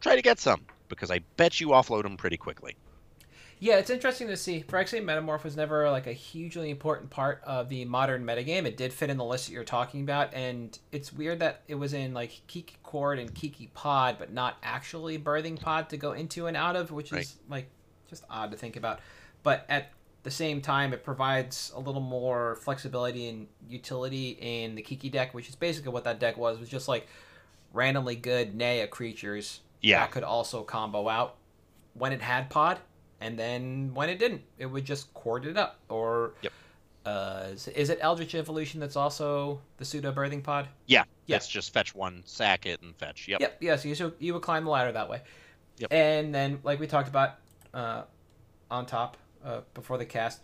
try 0.00 0.16
to 0.16 0.22
get 0.22 0.40
some 0.40 0.66
because 0.88 1.10
I 1.10 1.20
bet 1.36 1.60
you 1.60 1.68
offload 1.68 2.02
them 2.02 2.16
pretty 2.16 2.36
quickly. 2.38 2.76
Yeah, 3.58 3.76
it's 3.78 3.88
interesting 3.88 4.28
to 4.28 4.36
see. 4.36 4.62
Phyrexian 4.68 5.04
Metamorph 5.04 5.42
was 5.42 5.56
never 5.56 5.90
like 5.90 6.06
a 6.06 6.12
hugely 6.12 6.68
important 6.70 7.08
part 7.08 7.40
of 7.44 7.70
the 7.70 7.86
modern 7.86 8.22
metagame. 8.24 8.66
It 8.66 8.76
did 8.76 8.92
fit 8.92 9.08
in 9.08 9.16
the 9.16 9.24
list 9.24 9.46
that 9.46 9.52
you're 9.54 9.64
talking 9.64 10.02
about, 10.02 10.34
and 10.34 10.78
it's 10.92 11.10
weird 11.12 11.38
that 11.38 11.62
it 11.66 11.74
was 11.76 11.94
in 11.94 12.12
like 12.12 12.42
Kiki 12.48 12.76
Chord 12.82 13.18
and 13.18 13.34
Kiki 13.34 13.70
Pod, 13.72 14.16
but 14.18 14.30
not 14.30 14.58
actually 14.62 15.18
Birthing 15.18 15.58
Pod 15.58 15.88
to 15.88 15.96
go 15.96 16.12
into 16.12 16.46
and 16.46 16.56
out 16.56 16.76
of, 16.76 16.90
which 16.90 17.12
Right. 17.12 17.22
is 17.22 17.36
like 17.48 17.70
just 18.10 18.24
odd 18.28 18.50
to 18.50 18.58
think 18.58 18.76
about. 18.76 19.00
But 19.42 19.64
at 19.70 19.90
the 20.22 20.30
same 20.30 20.60
time, 20.60 20.92
it 20.92 21.02
provides 21.02 21.72
a 21.74 21.80
little 21.80 22.00
more 22.02 22.56
flexibility 22.56 23.28
and 23.30 23.46
utility 23.70 24.36
in 24.40 24.74
the 24.74 24.82
Kiki 24.82 25.08
deck, 25.08 25.32
which 25.32 25.48
is 25.48 25.54
basically 25.56 25.92
what 25.92 26.04
that 26.04 26.20
deck 26.20 26.36
was. 26.36 26.58
Was 26.58 26.68
just 26.68 26.88
like 26.88 27.06
randomly 27.72 28.16
good 28.16 28.54
Naya 28.54 28.86
creatures 28.86 29.60
Yeah. 29.80 30.00
that 30.00 30.10
could 30.10 30.24
also 30.24 30.62
combo 30.62 31.08
out 31.08 31.36
when 31.94 32.12
it 32.12 32.20
had 32.20 32.50
pod, 32.50 32.80
and 33.20 33.38
then 33.38 33.92
when 33.94 34.08
it 34.08 34.18
didn't, 34.18 34.42
it 34.58 34.66
would 34.66 34.84
just 34.84 35.12
cord 35.14 35.46
it 35.46 35.56
up. 35.56 35.78
Or 35.88 36.34
Yep. 36.42 36.52
uh, 37.04 37.42
is, 37.52 37.68
is 37.68 37.90
it 37.90 37.98
Eldritch 38.00 38.34
Evolution 38.34 38.80
that's 38.80 38.96
also 38.96 39.60
the 39.78 39.84
pseudo 39.84 40.12
birthing 40.12 40.42
pod? 40.42 40.68
Yeah. 40.86 41.04
Yeah. 41.26 41.36
That's 41.36 41.48
just 41.48 41.72
fetch 41.72 41.94
one, 41.94 42.22
sack 42.26 42.66
it, 42.66 42.82
and 42.82 42.94
fetch. 42.96 43.28
Yep. 43.28 43.40
Yep. 43.40 43.56
Yeah. 43.60 43.76
So 43.76 43.88
you, 43.88 43.94
so 43.94 44.12
you 44.18 44.34
would 44.34 44.42
climb 44.42 44.64
the 44.64 44.70
ladder 44.70 44.92
that 44.92 45.08
way. 45.08 45.22
Yep. 45.78 45.92
And 45.92 46.34
then, 46.34 46.60
like 46.62 46.80
we 46.80 46.86
talked 46.86 47.08
about 47.08 47.34
uh, 47.74 48.02
on 48.70 48.86
top 48.86 49.16
uh, 49.44 49.60
before 49.74 49.98
the 49.98 50.06
cast, 50.06 50.40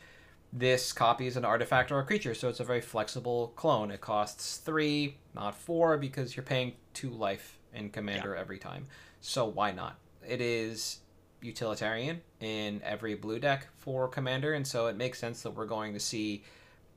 this 0.52 0.92
copy 0.92 1.26
is 1.26 1.38
an 1.38 1.44
artifact 1.46 1.90
or 1.90 1.98
a 2.00 2.04
creature, 2.04 2.34
so 2.34 2.50
it's 2.50 2.60
a 2.60 2.64
very 2.64 2.82
flexible 2.82 3.52
clone. 3.56 3.90
It 3.90 4.02
costs 4.02 4.58
three, 4.58 5.16
not 5.34 5.54
four, 5.56 5.96
because 5.96 6.36
you're 6.36 6.42
paying 6.44 6.74
two 6.92 7.08
life 7.08 7.58
in 7.72 7.88
Commander 7.88 8.36
every 8.36 8.58
time. 8.58 8.86
So 9.22 9.46
why 9.46 9.72
not? 9.72 9.96
It 10.28 10.42
is 10.42 10.98
utilitarian 11.42 12.22
in 12.40 12.80
every 12.84 13.14
blue 13.14 13.38
deck 13.38 13.68
for 13.76 14.08
Commander, 14.08 14.54
and 14.54 14.66
so 14.66 14.86
it 14.86 14.96
makes 14.96 15.18
sense 15.18 15.42
that 15.42 15.50
we're 15.50 15.66
going 15.66 15.92
to 15.92 16.00
see 16.00 16.44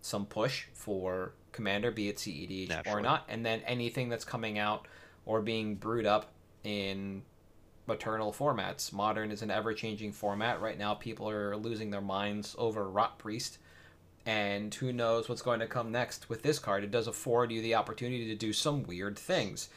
some 0.01 0.25
push 0.25 0.65
for 0.73 1.33
Commander, 1.51 1.91
be 1.91 2.09
it 2.09 2.17
CEDH 2.17 2.87
or 2.87 3.01
not, 3.01 3.25
and 3.27 3.45
then 3.45 3.61
anything 3.65 4.09
that's 4.09 4.25
coming 4.25 4.59
out 4.59 4.87
or 5.25 5.41
being 5.41 5.75
brewed 5.75 6.05
up 6.05 6.31
in 6.63 7.23
maternal 7.87 8.31
formats. 8.31 8.91
Modern 8.93 9.31
is 9.31 9.41
an 9.41 9.51
ever 9.51 9.73
changing 9.73 10.11
format. 10.11 10.61
Right 10.61 10.77
now, 10.77 10.93
people 10.93 11.29
are 11.29 11.55
losing 11.55 11.89
their 11.91 12.01
minds 12.01 12.55
over 12.57 12.89
Rot 12.89 13.19
Priest 13.19 13.57
And 14.25 14.73
who 14.73 14.91
knows 14.91 15.29
what's 15.29 15.43
going 15.43 15.59
to 15.59 15.67
come 15.67 15.91
next 15.91 16.29
with 16.29 16.41
this 16.41 16.57
card? 16.57 16.83
It 16.83 16.91
does 16.91 17.07
afford 17.07 17.51
you 17.51 17.61
the 17.61 17.75
opportunity 17.75 18.27
to 18.27 18.35
do 18.35 18.53
some 18.53 18.83
weird 18.83 19.19
things. 19.19 19.69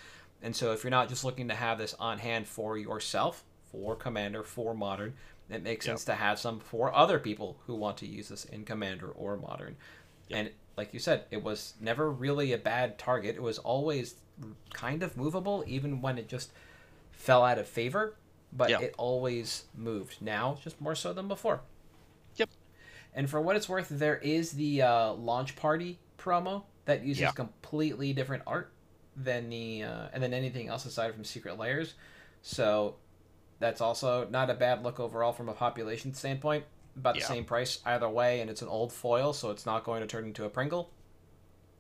And 0.43 0.57
so 0.57 0.73
if 0.73 0.83
you're 0.83 0.91
not 0.91 1.09
just 1.09 1.25
looking 1.25 1.49
to 1.49 1.55
have 1.55 1.79
this 1.79 1.95
on 1.99 2.19
hand 2.19 2.47
for 2.47 2.79
yourself, 2.79 3.45
for 3.71 3.95
Commander, 3.97 4.43
for 4.43 4.75
Modern, 4.75 5.15
it 5.51 5.63
makes 5.63 5.87
Yep. 5.87 5.93
sense 5.95 6.05
to 6.07 6.15
have 6.15 6.39
some 6.39 6.61
for 6.61 6.95
other 6.95 7.19
people 7.19 7.57
who 7.67 7.75
want 7.75 7.97
to 7.99 8.07
use 8.07 8.29
this 8.29 8.45
in 8.45 8.65
Commander 8.65 9.09
or 9.11 9.37
Modern. 9.37 9.77
And 10.31 10.51
like 10.77 10.93
you 10.93 11.01
said, 11.01 11.25
it 11.31 11.43
was 11.43 11.75
never 11.81 12.11
really 12.11 12.53
a 12.53 12.59
bad 12.59 12.99
target. 12.99 13.35
It 13.37 13.43
was 13.43 13.59
always 13.59 14.17
kind 14.73 15.03
of 15.03 15.17
movable, 15.17 15.65
even 15.67 16.01
when 16.01 16.19
it 16.19 16.29
just 16.29 16.53
fell 17.13 17.45
out 17.45 17.59
of 17.59 17.67
favor. 17.67 18.15
But 18.53 18.71
Yeah. 18.71 18.81
it 18.81 18.95
always 18.97 19.65
moved. 19.75 20.23
Now, 20.23 20.59
just 20.63 20.81
more 20.81 20.95
so 20.95 21.13
than 21.13 21.29
before. 21.29 21.61
Yep. 22.37 22.49
And 23.15 23.29
for 23.29 23.41
what 23.41 23.57
it's 23.57 23.69
worth, 23.69 23.89
there 23.91 24.17
is 24.19 24.53
the 24.53 24.83
uh, 24.83 25.13
launch 25.13 25.55
party 25.57 25.99
promo 26.19 26.63
that 26.87 27.03
uses 27.05 27.23
Yeah. 27.23 27.31
completely 27.33 28.13
different 28.15 28.43
art 28.47 28.73
than 29.17 29.51
the 29.51 29.83
uh, 29.83 30.09
and 30.13 30.23
then 30.23 30.33
anything 30.33 30.69
else 30.69 30.87
aside 30.87 31.13
from 31.13 31.25
Secret 31.25 31.59
Lairs. 31.59 31.95
So 32.41 32.97
that's 33.59 33.81
also 33.81 34.27
not 34.31 34.51
a 34.51 34.55
bad 34.55 34.83
look 34.83 35.01
overall 35.01 35.33
from 35.33 35.49
a 35.49 35.53
population 35.55 36.15
standpoint. 36.15 36.65
About 36.97 37.15
the 37.15 37.21
Yeah. 37.21 37.27
same 37.27 37.45
price 37.45 37.79
either 37.85 38.09
way, 38.09 38.41
and 38.41 38.51
it's 38.51 38.61
an 38.63 38.69
old 38.69 38.93
foil, 38.93 39.33
so 39.33 39.51
it's 39.51 39.65
not 39.65 39.85
going 39.85 40.01
to 40.01 40.07
turn 40.09 40.25
into 40.25 40.45
a 40.45 40.49
Pringle. 40.49 40.91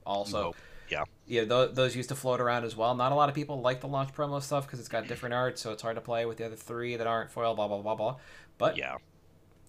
Also, 0.06 0.42
Nope. 0.44 0.56
Yeah. 0.88 1.04
yeah, 1.26 1.44
th- 1.44 1.74
those 1.74 1.94
used 1.96 2.08
to 2.10 2.14
float 2.14 2.40
around 2.40 2.64
as 2.64 2.76
well. 2.76 2.94
Not 2.94 3.10
a 3.12 3.14
lot 3.14 3.28
of 3.28 3.34
people 3.34 3.60
like 3.60 3.80
the 3.80 3.88
launch 3.88 4.12
promo 4.14 4.40
stuff 4.40 4.64
because 4.66 4.78
it's 4.80 4.88
got 4.88 5.06
different 5.08 5.34
art, 5.34 5.58
so 5.58 5.72
it's 5.72 5.82
hard 5.82 5.96
to 5.96 6.00
play 6.00 6.24
with 6.24 6.38
the 6.38 6.46
other 6.46 6.56
three 6.56 6.96
that 6.96 7.06
aren't 7.06 7.30
foil. 7.30 7.54
Blah 7.54 7.68
blah 7.68 7.82
blah 7.82 7.94
blah. 7.96 8.16
But 8.58 8.76
Yeah. 8.76 8.96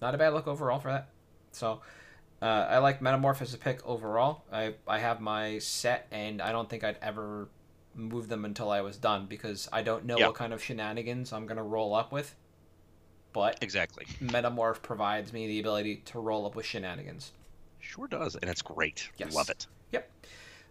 not 0.00 0.14
a 0.14 0.18
bad 0.18 0.32
look 0.32 0.46
overall 0.46 0.78
for 0.78 0.90
that. 0.92 1.08
So 1.52 1.80
uh, 2.40 2.44
I 2.46 2.78
like 2.78 3.00
Metamorph 3.00 3.42
as 3.42 3.52
a 3.52 3.58
pick 3.58 3.84
overall. 3.86 4.44
I 4.52 4.74
I 4.86 4.98
have 5.00 5.20
my 5.20 5.58
set, 5.58 6.06
and 6.10 6.40
I 6.40 6.52
don't 6.52 6.70
think 6.70 6.84
I'd 6.84 6.96
ever 7.02 7.48
move 7.94 8.28
them 8.28 8.44
until 8.44 8.70
I 8.70 8.80
was 8.80 8.96
done 8.96 9.26
because 9.26 9.68
I 9.72 9.82
don't 9.82 10.04
know 10.04 10.16
Yeah. 10.18 10.26
what 10.28 10.36
kind 10.36 10.52
of 10.52 10.62
shenanigans 10.62 11.32
I'm 11.32 11.46
gonna 11.46 11.62
roll 11.64 11.94
up 11.94 12.12
with. 12.12 12.34
But 13.32 13.62
Exactly. 13.62 14.06
Metamorph 14.20 14.82
provides 14.82 15.32
me 15.32 15.46
the 15.46 15.60
ability 15.60 15.96
to 16.06 16.18
roll 16.18 16.46
up 16.46 16.54
with 16.56 16.66
shenanigans. 16.66 17.32
Sure 17.78 18.06
does, 18.08 18.34
and 18.36 18.50
it's 18.50 18.62
great. 18.62 19.08
Yes. 19.16 19.34
Love 19.34 19.50
it. 19.50 19.66
Yep. 19.92 20.10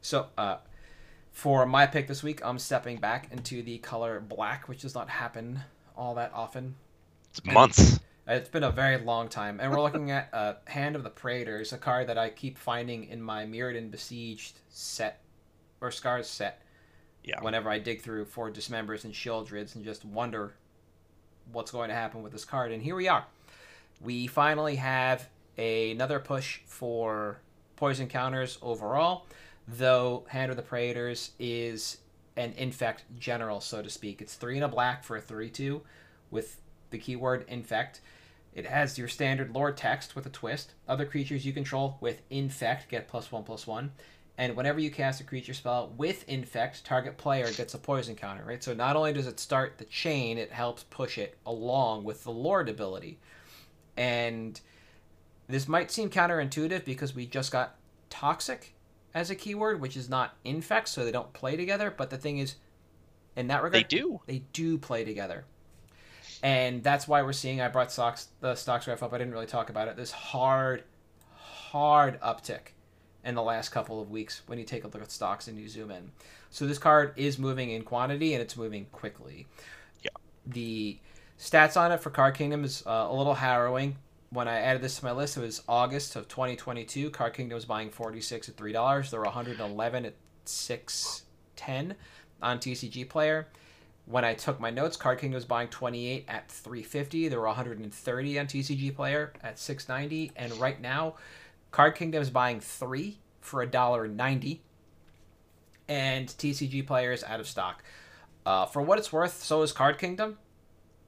So, 0.02 0.28
uh, 0.38 0.58
for 1.32 1.66
my 1.66 1.86
pick 1.88 2.08
this 2.08 2.22
week, 2.22 2.44
I'm 2.44 2.60
stepping 2.60 2.98
back 2.98 3.32
into 3.32 3.64
the 3.64 3.78
color 3.80 4.20
black, 4.20 4.68
which 4.68 4.82
does 4.82 4.94
not 4.96 5.10
happen 5.10 5.62
all 5.96 6.16
that 6.16 6.32
often. 6.34 6.76
It's 7.32 7.44
months. 7.46 8.00
It's 8.28 8.50
been 8.50 8.64
a 8.64 8.72
very 8.72 8.98
long 8.98 9.28
time, 9.30 9.60
and 9.60 9.72
we're 9.72 9.82
looking 9.82 10.12
at 10.12 10.30
uh, 10.34 10.56
Hand 10.66 10.96
of 10.96 11.04
the 11.04 11.10
Praetors, 11.10 11.74
a 11.74 11.78
card 11.78 12.08
that 12.08 12.18
I 12.18 12.30
keep 12.30 12.58
finding 12.58 13.06
in 13.06 13.22
my 13.22 13.46
Mirrodin 13.46 13.90
Besieged 13.90 14.60
set 14.70 15.22
or 15.82 15.92
Scars 15.92 16.28
set. 16.28 16.62
Yeah. 17.24 17.42
Whenever 17.42 17.70
I 17.70 17.80
dig 17.80 18.02
through 18.02 18.26
for 18.26 18.50
Dismembers 18.52 19.04
and 19.04 19.14
Shieldrids 19.14 19.76
and 19.76 19.84
just 19.84 20.06
wonder 20.06 20.54
what's 21.52 21.72
going 21.72 21.90
to 21.90 21.96
happen 21.96 22.24
with 22.24 22.32
this 22.32 22.46
card, 22.46 22.72
and 22.72 22.82
here 22.82 22.96
we 22.96 23.08
are. 23.08 23.26
We 24.02 24.28
finally 24.28 24.78
have 24.78 25.28
another 25.58 26.20
push 26.20 26.60
for 26.66 27.40
poison 27.76 28.08
counters 28.08 28.58
overall, 28.62 29.26
though 29.68 30.26
Hand 30.30 30.52
of 30.52 30.58
the 30.58 30.64
Praetors 30.64 31.32
is 31.40 31.98
an 32.38 32.54
infect 32.58 33.04
general, 33.20 33.60
so 33.60 33.82
to 33.82 33.90
speak. 33.90 34.22
It's 34.22 34.36
three 34.36 34.56
and 34.56 34.64
a 34.64 34.70
black 34.70 35.04
for 35.04 35.18
a 35.18 35.22
three-two, 35.22 35.82
with 36.32 36.62
the 36.90 36.98
keyword 36.98 37.46
infect. 37.50 38.02
It 38.56 38.66
has 38.66 38.98
your 38.98 39.08
standard 39.08 39.54
lord 39.54 39.78
text 39.78 40.16
with 40.16 40.26
a 40.26 40.30
twist. 40.30 40.74
Other 40.88 41.06
creatures 41.06 41.46
you 41.46 41.54
control 41.54 41.98
with 42.00 42.22
infect 42.30 42.90
get 42.90 43.08
plus 43.08 43.32
one 43.32 43.44
plus 43.44 43.68
one. 43.68 43.92
And 44.40 44.56
whenever 44.56 44.80
you 44.80 44.90
cast 44.90 45.20
a 45.20 45.26
creature 45.26 45.54
spell 45.54 45.92
with 45.98 46.24
infect, 46.30 46.86
target 46.86 47.18
player 47.18 47.52
gets 47.52 47.74
a 47.74 47.78
poison 47.78 48.16
counter, 48.16 48.46
right? 48.46 48.64
So 48.64 48.74
not 48.74 48.96
only 48.96 49.12
does 49.12 49.28
it 49.28 49.38
start 49.38 49.78
the 49.78 49.84
chain, 49.84 50.38
it 50.38 50.50
helps 50.50 50.84
push 50.84 51.18
it 51.18 51.38
along 51.46 52.06
with 52.06 52.24
the 52.24 52.32
lord 52.32 52.70
ability. 52.70 53.20
And 53.98 54.60
this 55.50 55.68
might 55.68 55.92
seem 55.92 56.10
counterintuitive 56.10 56.86
because 56.86 57.14
we 57.14 57.26
just 57.26 57.52
got 57.52 57.76
toxic 58.10 58.74
as 59.14 59.30
a 59.30 59.36
keyword, 59.36 59.82
which 59.82 59.98
is 59.98 60.08
not 60.10 60.36
infect, 60.46 60.88
so 60.88 61.04
they 61.04 61.12
don't 61.12 61.34
play 61.34 61.58
together. 61.58 61.94
But 61.96 62.10
the 62.10 62.18
thing 62.18 62.38
is, 62.38 62.56
in 63.36 63.48
that 63.48 63.62
regard, 63.62 63.84
They 63.84 63.88
do. 63.98 64.22
they 64.26 64.44
do 64.54 64.78
play 64.78 65.04
together. 65.04 65.44
And 66.42 66.82
that's 66.82 67.10
why 67.10 67.24
we're 67.24 67.34
seeing 67.34 67.60
I 67.60 67.68
brought 67.68 67.92
stocks 67.92 68.30
the 68.40 68.56
stocks 68.56 68.86
graph 68.86 69.04
up. 69.04 69.12
I 69.12 69.18
didn't 69.18 69.34
really 69.34 69.48
talk 69.48 69.70
about 69.70 69.90
it. 69.90 69.98
This 69.98 70.12
hard, 70.12 70.86
hard 71.34 72.22
uptick 72.22 72.72
in 73.24 73.36
the 73.36 73.42
last 73.42 73.70
couple 73.70 74.02
of 74.02 74.10
weeks 74.10 74.42
when 74.48 74.58
you 74.58 74.66
take 74.66 74.84
a 74.84 74.88
look 74.88 75.02
at 75.02 75.12
stocks 75.12 75.48
and 75.48 75.58
you 75.58 75.68
zoom 75.68 75.92
in. 75.92 76.12
So 76.50 76.66
this 76.66 76.78
card 76.78 77.14
is 77.16 77.38
moving 77.38 77.72
in 77.72 77.84
quantity 77.84 78.34
and 78.34 78.42
it's 78.42 78.58
moving 78.58 78.86
quickly. 78.92 79.48
Yeah. 80.02 80.10
The 80.46 81.00
stats 81.40 81.80
on 81.80 81.92
it 81.92 82.02
for 82.02 82.10
Card 82.10 82.36
Kingdom 82.36 82.64
is 82.64 82.84
uh, 82.86 83.08
a 83.10 83.14
little 83.14 83.36
harrowing. 83.36 83.98
When 84.32 84.48
I 84.48 84.60
added 84.60 84.82
this 84.82 85.00
to 85.00 85.06
my 85.06 85.12
list, 85.12 85.38
it 85.38 85.42
was 85.42 85.64
August 85.68 86.16
of 86.16 86.28
2022. 86.28 87.10
Card 87.10 87.34
Kingdom 87.34 87.56
was 87.56 87.66
buying 87.66 87.90
46 87.90 88.50
at 88.50 88.56
three 88.56 88.72
dollars. 88.72 89.12
There 89.12 89.20
were 89.20 89.26
111 89.26 90.06
at 90.06 90.14
610 90.46 91.96
on 92.42 92.60
TCG 92.60 93.10
Player. 93.10 93.48
When 94.06 94.26
I 94.26 94.34
took 94.34 94.60
my 94.60 94.72
notes, 94.72 94.98
Card 94.98 95.20
King 95.20 95.34
was 95.34 95.46
buying 95.46 95.68
28 95.68 96.26
at 96.28 96.50
350. 96.50 97.28
There 97.28 97.40
were 97.40 97.46
130 97.46 98.40
on 98.40 98.48
TCG 98.48 98.96
Player 98.96 99.34
at 99.44 99.60
690, 99.60 100.32
and 100.36 100.52
right 100.58 100.82
now, 100.82 101.16
Card 101.72 101.96
Kingdom 101.96 102.22
is 102.22 102.30
buying 102.30 102.60
three 102.60 103.20
for 103.42 103.62
a 103.62 103.68
dollar 103.68 104.08
ninety, 104.08 104.62
and 105.88 106.28
TCG 106.28 106.86
Player 106.86 107.12
is 107.12 107.24
out 107.24 107.40
of 107.40 107.48
stock. 107.48 107.84
Uh, 108.46 108.66
for 108.66 108.82
what 108.82 108.98
it's 108.98 109.12
worth, 109.12 109.44
so 109.44 109.62
is 109.62 109.72
Card 109.72 109.98
Kingdom. 109.98 110.38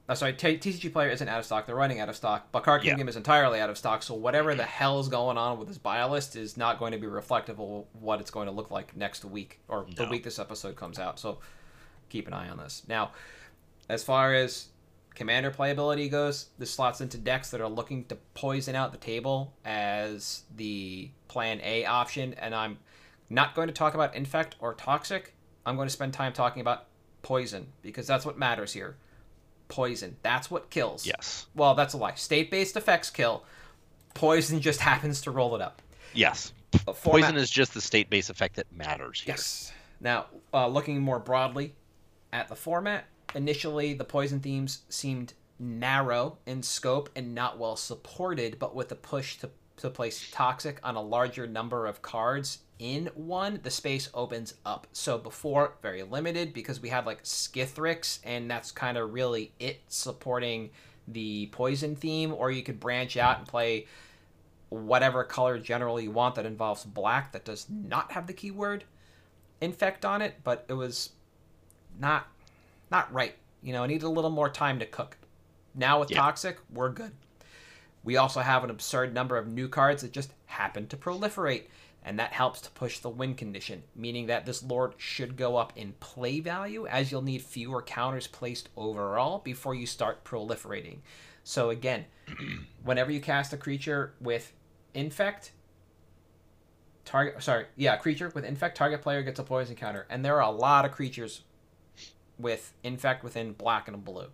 Uh, 0.08 0.14
sorry, 0.14 0.32
T- 0.32 0.58
TCG 0.58 0.92
Player 0.92 1.10
isn't 1.10 1.28
out 1.28 1.38
of 1.38 1.44
stock; 1.44 1.66
they're 1.66 1.74
running 1.76 2.00
out 2.00 2.08
of 2.08 2.16
stock. 2.16 2.48
But 2.52 2.64
Card 2.64 2.84
Yeah. 2.84 2.90
Kingdom 2.90 3.08
is 3.08 3.16
entirely 3.16 3.60
out 3.60 3.70
of 3.70 3.78
stock. 3.78 4.02
So 4.02 4.14
whatever 4.14 4.54
the 4.54 4.64
hell 4.64 5.00
is 5.00 5.08
going 5.08 5.38
on 5.38 5.58
with 5.58 5.68
this 5.68 5.78
buy 5.78 6.04
list 6.04 6.36
is 6.36 6.56
not 6.56 6.78
going 6.78 6.92
to 6.92 6.98
be 6.98 7.06
reflective 7.06 7.60
of 7.60 7.84
what 8.00 8.20
it's 8.20 8.30
going 8.30 8.46
to 8.46 8.52
look 8.52 8.70
like 8.70 8.96
next 8.96 9.24
week 9.24 9.60
or 9.68 9.86
the 9.96 10.06
week 10.08 10.24
this 10.24 10.38
episode 10.38 10.76
comes 10.76 10.98
out. 10.98 11.18
So 11.18 11.38
keep 12.08 12.26
an 12.26 12.34
eye 12.34 12.48
on 12.48 12.58
this. 12.58 12.82
Now, 12.88 13.12
as 13.88 14.02
far 14.04 14.34
as 14.34 14.68
commander 15.14 15.50
playability 15.50 16.10
goes, 16.10 16.48
this 16.58 16.70
slots 16.70 17.00
into 17.00 17.18
decks 17.18 17.50
that 17.50 17.60
are 17.60 17.68
looking 17.68 18.04
to 18.06 18.16
poison 18.34 18.74
out 18.74 18.92
the 18.92 18.98
table 18.98 19.52
as 19.64 20.42
the 20.56 21.10
plan 21.28 21.60
A 21.62 21.84
option, 21.84 22.34
and 22.34 22.54
I'm 22.54 22.78
not 23.30 23.54
going 23.54 23.68
to 23.68 23.74
talk 23.74 23.94
about 23.94 24.14
infect 24.14 24.56
or 24.60 24.74
toxic. 24.74 25.34
I'm 25.64 25.76
going 25.76 25.88
to 25.88 25.92
spend 25.92 26.12
time 26.12 26.32
talking 26.32 26.60
about 26.60 26.86
poison 27.22 27.68
because 27.82 28.06
that's 28.06 28.26
what 28.26 28.38
matters 28.38 28.72
here. 28.72 28.96
Poison. 29.68 30.16
That's 30.22 30.50
what 30.50 30.70
kills. 30.70 31.06
Yes. 31.06 31.46
Well, 31.54 31.74
that's 31.74 31.94
a 31.94 31.96
lie. 31.96 32.14
State-based 32.14 32.76
effects 32.76 33.10
kill. 33.10 33.44
Poison 34.14 34.60
just 34.60 34.80
happens 34.90 35.20
to 35.22 35.30
roll 35.30 35.54
it 35.54 35.62
up. 35.62 35.80
Yes. 36.14 36.52
Format- 36.94 37.02
Poison 37.02 37.36
is 37.36 37.50
just 37.50 37.74
the 37.74 37.80
state-based 37.80 38.28
effect 38.28 38.56
that 38.56 38.66
matters 38.72 39.20
here. 39.20 39.34
Yes. 39.34 39.72
Now, 40.00 40.26
uh, 40.52 40.66
looking 40.66 41.00
more 41.00 41.18
broadly 41.18 41.74
at 42.32 42.48
the 42.48 42.56
format, 42.56 43.04
initially 43.34 43.94
the 43.94 44.04
poison 44.04 44.40
themes 44.40 44.82
seemed 44.88 45.34
narrow 45.58 46.38
in 46.46 46.62
scope 46.62 47.08
and 47.14 47.34
not 47.34 47.58
well 47.58 47.76
supported, 47.76 48.58
but 48.58 48.74
with 48.74 48.88
the 48.88 48.96
push 48.96 49.38
to, 49.38 49.50
to 49.78 49.90
place 49.90 50.30
toxic 50.32 50.78
on 50.82 50.96
a 50.96 51.02
larger 51.02 51.46
number 51.46 51.86
of 51.86 52.02
cards 52.02 52.58
in 52.82 53.08
one, 53.14 53.60
the 53.62 53.70
space 53.70 54.08
opens 54.12 54.54
up. 54.66 54.88
So 54.92 55.16
before, 55.16 55.74
very 55.82 56.02
limited 56.02 56.52
because 56.52 56.80
we 56.80 56.88
had 56.88 57.06
like 57.06 57.22
Skithiryx, 57.22 58.18
and 58.24 58.50
that's 58.50 58.72
kind 58.72 58.98
of 58.98 59.12
really 59.12 59.52
it 59.60 59.80
supporting 59.86 60.70
the 61.06 61.46
poison 61.52 61.94
theme, 61.94 62.34
or 62.34 62.50
you 62.50 62.64
could 62.64 62.80
branch 62.80 63.16
out 63.16 63.38
and 63.38 63.46
play 63.46 63.86
whatever 64.68 65.22
color 65.22 65.58
general 65.58 66.00
you 66.00 66.10
want 66.10 66.34
that 66.34 66.46
involves 66.46 66.82
black 66.82 67.30
that 67.32 67.44
does 67.44 67.66
not 67.68 68.10
have 68.10 68.26
the 68.26 68.32
keyword 68.32 68.84
infect 69.60 70.04
on 70.04 70.20
it, 70.20 70.34
but 70.42 70.64
it 70.68 70.72
was 70.72 71.10
not 72.00 72.26
not 72.92 73.12
right. 73.12 73.34
You 73.62 73.72
know, 73.72 73.82
it 73.82 73.88
needed 73.88 74.04
a 74.04 74.08
little 74.10 74.30
more 74.30 74.48
time 74.50 74.78
to 74.78 74.86
cook. 74.86 75.16
Now 75.74 75.98
with 75.98 76.10
Yeah. 76.10 76.18
toxic, 76.18 76.58
we're 76.70 76.90
good. 76.90 77.12
We 78.04 78.16
also 78.16 78.40
have 78.40 78.62
an 78.62 78.70
absurd 78.70 79.14
number 79.14 79.36
of 79.38 79.48
new 79.48 79.68
cards 79.68 80.02
that 80.02 80.12
just 80.12 80.32
happen 80.46 80.86
to 80.88 80.96
proliferate, 80.96 81.64
and 82.04 82.18
that 82.18 82.32
helps 82.32 82.60
to 82.62 82.70
push 82.72 82.98
the 82.98 83.08
win 83.08 83.34
condition, 83.34 83.84
meaning 83.94 84.26
that 84.26 84.44
this 84.44 84.62
lord 84.62 84.94
should 84.98 85.36
go 85.36 85.56
up 85.56 85.72
in 85.76 85.92
play 86.00 86.40
value 86.40 86.86
as 86.86 87.10
you'll 87.10 87.22
need 87.22 87.42
fewer 87.42 87.80
counters 87.80 88.26
placed 88.26 88.68
overall 88.76 89.38
before 89.38 89.74
you 89.74 89.86
start 89.86 90.24
proliferating. 90.24 90.98
So 91.44 91.70
again, 91.70 92.04
whenever 92.84 93.10
you 93.10 93.20
cast 93.20 93.52
a 93.52 93.56
creature 93.56 94.14
with 94.20 94.52
infect, 94.94 95.52
target 97.04 97.42
sorry 97.42 97.66
yeah 97.74 97.96
creature 97.96 98.30
with 98.32 98.44
infect 98.44 98.76
target 98.76 99.02
player 99.02 99.22
gets 99.22 99.40
a 99.40 99.42
poison 99.42 99.74
counter 99.74 100.06
and 100.08 100.24
there 100.24 100.36
are 100.36 100.48
a 100.48 100.56
lot 100.56 100.84
of 100.84 100.92
creatures 100.92 101.42
with 102.42 102.74
infect 102.82 103.24
within 103.24 103.52
black 103.52 103.88
and 103.88 104.04
blue 104.04 104.28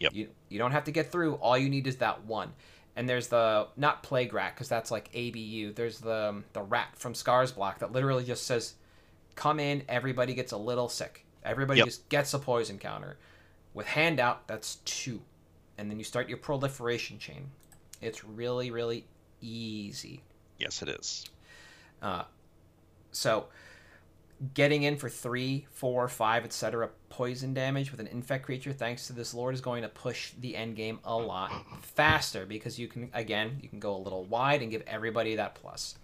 Yep. 0.00 0.12
you, 0.14 0.28
you 0.48 0.58
don't 0.58 0.70
have 0.72 0.84
to 0.84 0.92
get 0.92 1.10
through 1.10 1.34
all 1.34 1.58
you 1.58 1.68
need 1.68 1.86
is 1.88 1.96
that 1.96 2.24
one 2.24 2.52
And 2.96 3.08
there's 3.08 3.28
the 3.28 3.68
not 3.76 4.02
plague 4.02 4.32
rat 4.32 4.54
because 4.54 4.68
that's 4.68 4.90
like 4.90 5.08
ABU. 5.14 5.72
There's 5.74 5.98
the 6.00 6.28
um, 6.30 6.44
the 6.52 6.62
rat 6.62 6.88
from 6.96 7.14
Scars 7.14 7.52
block 7.52 7.78
that 7.80 7.92
literally 7.92 8.24
just 8.24 8.44
says, 8.46 8.74
"Come 9.36 9.60
in, 9.60 9.82
everybody 9.88 10.34
gets 10.34 10.50
a 10.52 10.56
little 10.56 10.88
sick. 10.88 11.24
Everybody 11.44 11.78
Yep. 11.78 11.86
just 11.86 12.08
gets 12.08 12.34
a 12.34 12.38
poison 12.40 12.78
counter." 12.78 13.16
With 13.74 13.86
handout, 13.86 14.48
that's 14.48 14.76
two, 14.84 15.20
and 15.76 15.88
then 15.88 15.98
you 15.98 16.04
start 16.04 16.28
your 16.28 16.38
proliferation 16.38 17.18
chain. 17.20 17.50
It's 18.00 18.24
really 18.24 18.72
really 18.72 19.04
easy. 19.40 20.22
Yes, 20.58 20.82
it 20.82 20.88
is. 20.88 21.24
Uh, 22.02 22.24
so, 23.12 23.46
getting 24.54 24.84
in 24.84 24.96
for 24.96 25.08
three, 25.08 25.66
four, 25.70 26.08
five, 26.08 26.44
etc. 26.44 26.90
poison 27.08 27.54
damage 27.54 27.90
with 27.90 28.00
an 28.00 28.06
infect 28.06 28.44
creature, 28.44 28.72
thanks 28.72 29.06
to 29.06 29.12
this 29.12 29.34
lord, 29.34 29.54
is 29.54 29.60
going 29.60 29.82
to 29.82 29.88
push 29.88 30.32
the 30.40 30.56
end 30.56 30.76
game 30.76 31.00
a 31.04 31.16
lot 31.16 31.52
faster 31.82 32.46
because 32.46 32.78
you 32.78 32.88
can 32.88 33.10
again 33.14 33.58
you 33.62 33.68
can 33.68 33.80
go 33.80 33.94
a 33.94 33.98
little 33.98 34.24
wide 34.24 34.62
and 34.62 34.70
give 34.70 34.82
everybody 34.86 35.36
that 35.36 35.54
plus. 35.54 35.96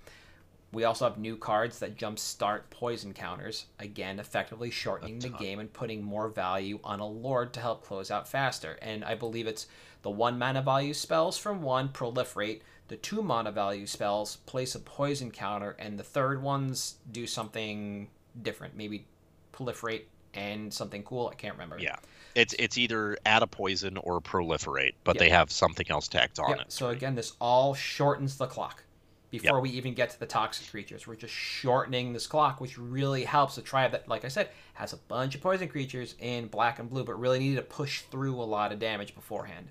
We 0.73 0.83
also 0.83 1.05
have 1.05 1.19
new 1.19 1.37
cards 1.37 1.79
that 1.79 1.97
jumpstart 1.97 2.63
poison 2.71 3.13
counters, 3.13 3.67
again, 3.79 4.19
effectively 4.19 4.71
shortening 4.71 5.21
the 5.21 5.29
game 5.29 5.61
and 5.61 5.73
putting 5.73 6.03
more 6.03 6.29
value 6.29 6.81
on 6.83 6.99
a 6.99 7.07
lord 7.07 7.53
to 7.53 7.61
help 7.61 7.85
close 7.85 8.11
out 8.11 8.27
faster. 8.27 8.77
And 8.83 9.05
I 9.05 9.15
believe 9.15 9.47
it's 9.47 9.69
the 10.03 10.11
one 10.11 10.37
mana 10.37 10.63
value 10.63 10.93
spells 10.93 11.39
from 11.39 11.63
one 11.63 11.91
proliferate, 11.91 12.63
the 12.89 12.97
two 12.97 13.23
mana 13.23 13.53
value 13.53 13.87
spells 13.87 14.37
place 14.47 14.75
a 14.75 14.81
poison 14.81 15.31
counter, 15.31 15.77
and 15.79 15.97
the 15.97 16.03
third 16.03 16.43
ones 16.43 16.97
do 17.13 17.25
something 17.25 18.09
different, 18.43 18.77
maybe 18.77 19.07
proliferate 19.53 20.03
and 20.35 20.73
something 20.73 21.03
cool. 21.05 21.29
I 21.29 21.35
can't 21.35 21.55
remember. 21.55 21.79
Yeah. 21.79 21.97
It's 22.35 22.55
it's 22.59 22.77
either 22.77 23.17
add 23.25 23.43
a 23.43 23.47
poison 23.47 23.97
or 23.99 24.21
proliferate, 24.21 24.95
but 25.05 25.17
Yeah. 25.17 25.21
they 25.21 25.31
have 25.31 25.51
something 25.53 25.87
else 25.89 26.09
tacked 26.09 26.39
on 26.39 26.51
Yeah, 26.51 26.63
it. 26.63 26.73
So 26.73 26.89
again, 26.89 27.15
this 27.15 27.35
all 27.41 27.75
shortens 27.75 28.37
the 28.37 28.47
clock 28.47 28.83
before 29.31 29.61
we 29.61 29.71
even 29.71 29.95
get 29.95 30.11
to 30.11 30.21
the 30.21 30.27
toxic 30.27 30.69
creatures. 30.71 31.07
We're 31.07 31.17
just 31.17 31.35
shortening 31.35 32.13
this 32.13 32.27
clock, 32.27 32.61
which 32.61 32.79
really 32.79 33.25
helps 33.25 33.59
a 33.59 33.63
tribe 33.63 33.93
that, 33.93 34.09
like 34.09 34.25
I 34.25 34.29
said, 34.29 34.49
has 34.75 34.93
a 34.93 34.97
bunch 34.97 35.35
of 35.35 35.41
poison 35.41 35.69
creatures 35.69 36.15
in 36.19 36.47
black 36.49 36.79
and 36.79 36.89
blue, 36.91 37.05
but 37.05 37.19
really 37.19 37.39
needed 37.39 37.57
to 37.57 37.63
push 37.63 38.03
through 38.03 38.41
a 38.41 38.45
lot 38.45 38.73
of 38.73 38.79
damage 38.79 39.15
beforehand. 39.15 39.69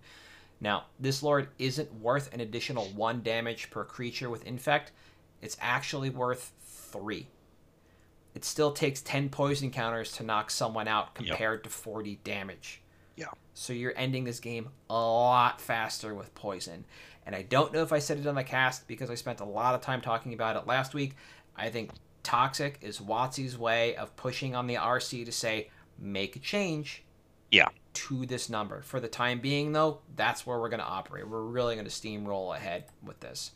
Now, 0.59 0.85
this 0.99 1.21
lord 1.23 1.49
isn't 1.59 1.93
worth 1.93 2.33
an 2.33 2.39
additional 2.39 2.85
one 2.95 3.21
damage 3.21 3.69
per 3.69 3.83
creature 3.83 4.29
with 4.29 4.45
infect. 4.45 4.91
It's 5.41 5.57
actually 5.59 6.09
worth 6.09 6.51
three. 6.61 7.27
It 8.35 8.43
still 8.45 8.71
takes 8.71 9.01
10 9.01 9.29
poison 9.29 9.69
counters 9.71 10.11
to 10.13 10.23
knock 10.23 10.49
someone 10.51 10.87
out 10.87 11.13
compared 11.15 11.63
to 11.65 11.69
40 11.69 12.19
damage. 12.23 12.81
Yeah. 13.15 13.27
So 13.53 13.73
you're 13.73 13.93
ending 13.95 14.23
this 14.23 14.39
game 14.39 14.69
a 14.89 14.93
lot 14.93 15.61
faster 15.61 16.15
with 16.15 16.33
poison. 16.33 16.85
And 17.25 17.35
I 17.35 17.43
don't 17.43 17.71
know 17.71 17.83
if 17.83 17.93
I 17.93 17.99
said 17.99 18.17
it 18.19 18.25
on 18.27 18.35
the 18.35 18.43
cast 18.43 18.87
because 18.87 19.09
I 19.09 19.15
spent 19.15 19.39
a 19.39 19.45
lot 19.45 19.75
of 19.75 19.81
time 19.81 20.01
talking 20.01 20.33
about 20.33 20.55
it 20.55 20.65
last 20.67 20.93
week. 20.93 21.15
I 21.55 21.69
think 21.69 21.91
Toxic 22.23 22.79
is 22.81 22.99
WotC's 22.99 23.57
way 23.57 23.95
of 23.95 24.15
pushing 24.15 24.55
on 24.55 24.65
the 24.67 24.75
RC 24.75 25.25
to 25.25 25.31
say, 25.31 25.69
make 25.99 26.35
a 26.35 26.39
change 26.39 27.03
Yeah. 27.51 27.67
to 27.93 28.25
this 28.25 28.49
number. 28.49 28.81
For 28.81 28.99
the 28.99 29.07
time 29.07 29.39
being, 29.39 29.71
though, 29.73 29.99
that's 30.15 30.45
where 30.47 30.59
we're 30.59 30.69
going 30.69 30.79
to 30.79 30.85
operate. 30.85 31.27
We're 31.27 31.43
really 31.43 31.75
going 31.75 31.87
to 31.87 31.91
steamroll 31.91 32.55
ahead 32.55 32.85
with 33.03 33.19
this. 33.19 33.51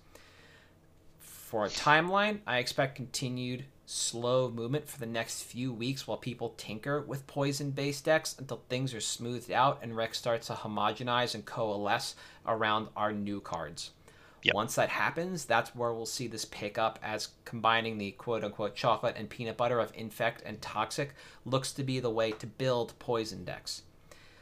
For 1.20 1.66
a 1.66 1.70
timeline, 1.70 2.40
I 2.46 2.60
expect 2.60 2.96
continued 2.96 3.66
slow 3.90 4.52
movement 4.52 4.86
for 4.86 5.00
the 5.00 5.06
next 5.06 5.44
few 5.44 5.72
weeks 5.72 6.06
while 6.06 6.18
people 6.18 6.54
tinker 6.58 7.02
with 7.02 7.26
poison 7.26 7.72
based 7.72 8.04
decks 8.04 8.36
until 8.38 8.62
things 8.68 8.94
are 8.94 9.00
smoothed 9.00 9.50
out 9.50 9.80
and 9.82 9.96
Rex 9.96 10.18
starts 10.18 10.48
to 10.48 10.54
homogenize 10.54 11.34
and 11.34 11.46
coalesce 11.46 12.16
around 12.46 12.90
our 12.98 13.14
new 13.14 13.40
cards. 13.40 13.92
Yep. 14.44 14.56
Once 14.56 14.76
that 14.76 14.90
happens, 14.90 15.46
that's 15.46 15.74
where 15.74 15.94
we'll 15.94 16.06
see 16.06 16.28
this 16.28 16.44
pick 16.44 16.78
up 16.78 17.00
as 17.02 17.30
combining 17.46 17.98
the 17.98 18.12
quote 18.12 18.44
unquote 18.44 18.76
chocolate 18.76 19.16
and 19.18 19.30
peanut 19.30 19.56
butter 19.56 19.80
of 19.80 19.94
Infect 19.96 20.44
and 20.46 20.62
Toxic 20.62 21.16
looks 21.46 21.72
to 21.72 21.82
be 21.82 22.02
the 22.02 22.10
way 22.10 22.32
to 22.32 22.46
build 22.46 23.00
poison 23.00 23.46
decks. 23.46 23.84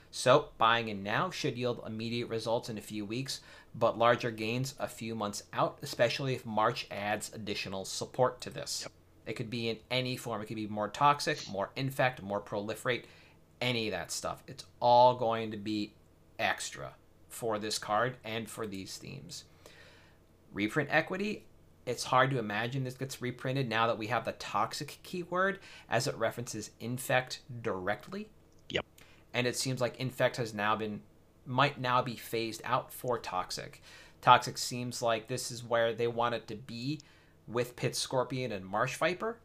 So, 0.10 0.50
buying 0.58 0.88
in 0.88 1.04
now 1.04 1.30
should 1.30 1.56
yield 1.56 1.84
immediate 1.86 2.30
results 2.30 2.70
in 2.70 2.80
a 2.80 2.82
few 2.82 3.06
weeks, 3.06 3.42
but 3.76 3.98
larger 3.98 4.32
gains 4.32 4.74
a 4.80 4.88
few 4.88 5.14
months 5.14 5.44
out, 5.54 5.78
especially 5.84 6.34
if 6.34 6.46
March 6.48 6.88
adds 6.90 7.32
additional 7.34 7.86
support 7.86 8.42
to 8.42 8.50
this. 8.50 8.88
It 9.26 9.34
could 9.34 9.50
be 9.50 9.70
in 9.70 9.78
any 9.90 10.18
form. 10.18 10.42
It 10.42 10.46
could 10.46 10.56
be 10.56 10.68
more 10.68 10.90
toxic, 10.90 11.50
more 11.50 11.72
infect, 11.76 12.22
more 12.22 12.42
proliferate, 12.42 13.04
any 13.62 13.88
of 13.88 13.92
that 13.92 14.12
stuff. 14.12 14.44
It's 14.48 14.66
all 14.80 15.16
going 15.16 15.52
to 15.52 15.58
be 15.58 15.94
extra 16.38 16.94
for 17.30 17.60
this 17.60 17.80
card 17.80 18.18
and 18.24 18.50
for 18.50 18.68
these 18.68 18.98
themes. 18.98 19.46
Reprint 20.54 20.90
equity, 20.92 21.44
it's 21.86 22.06
hard 22.06 22.32
to 22.32 22.40
imagine 22.40 22.84
this 22.84 22.96
gets 22.96 23.22
reprinted 23.22 23.70
now 23.70 23.88
that 23.88 23.98
we 23.98 24.08
have 24.08 24.26
the 24.26 24.32
toxic 24.34 25.00
keyword 25.04 25.60
as 25.90 26.08
it 26.08 26.16
references 26.16 26.72
infect 26.80 27.42
directly. 27.62 28.30
Yep. 28.70 28.86
And 29.34 29.46
it 29.48 29.56
seems 29.56 29.82
like 29.82 30.00
infect 30.00 30.38
has 30.38 30.54
now 30.54 30.76
been 30.76 31.02
might 31.48 31.80
now 31.80 32.02
be 32.02 32.16
phased 32.16 32.62
out 32.66 32.92
for 32.92 33.20
toxic. 33.20 33.82
Toxic 34.22 34.58
seems 34.58 35.04
like 35.04 35.28
this 35.28 35.52
is 35.52 35.64
where 35.64 35.94
they 35.94 36.08
want 36.08 36.34
it 36.34 36.48
to 36.48 36.56
be 36.56 37.00
with 37.48 37.76
Pit 37.76 37.96
Scorpion 37.96 38.52
and 38.52 38.66
Marsh 38.66 38.98
Viper, 38.98 39.38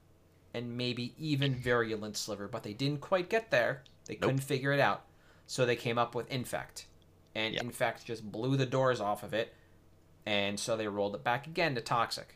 and 0.55 0.77
maybe 0.77 1.15
even 1.19 1.55
Virulent 1.55 2.17
Sliver, 2.17 2.49
but 2.49 2.63
they 2.63 2.73
didn't 2.73 3.01
quite 3.01 3.29
get 3.31 3.51
there. 3.51 3.83
They 4.07 4.15
Nope. 4.15 4.23
couldn't 4.23 4.39
figure 4.41 4.73
it 4.73 4.81
out. 4.81 5.05
So 5.47 5.65
they 5.67 5.77
came 5.77 5.99
up 5.99 6.15
with 6.15 6.31
Infect. 6.31 6.87
And 7.35 7.55
Yep. 7.55 7.63
Infect 7.63 8.05
just 8.05 8.31
blew 8.31 8.57
the 8.57 8.67
doors 8.67 9.01
off 9.01 9.23
of 9.23 9.33
it, 9.35 9.55
and 10.27 10.59
so 10.59 10.77
they 10.77 10.89
rolled 10.89 11.15
it 11.15 11.23
back 11.23 11.47
again 11.47 11.75
to 11.77 11.81
Toxic. 11.81 12.35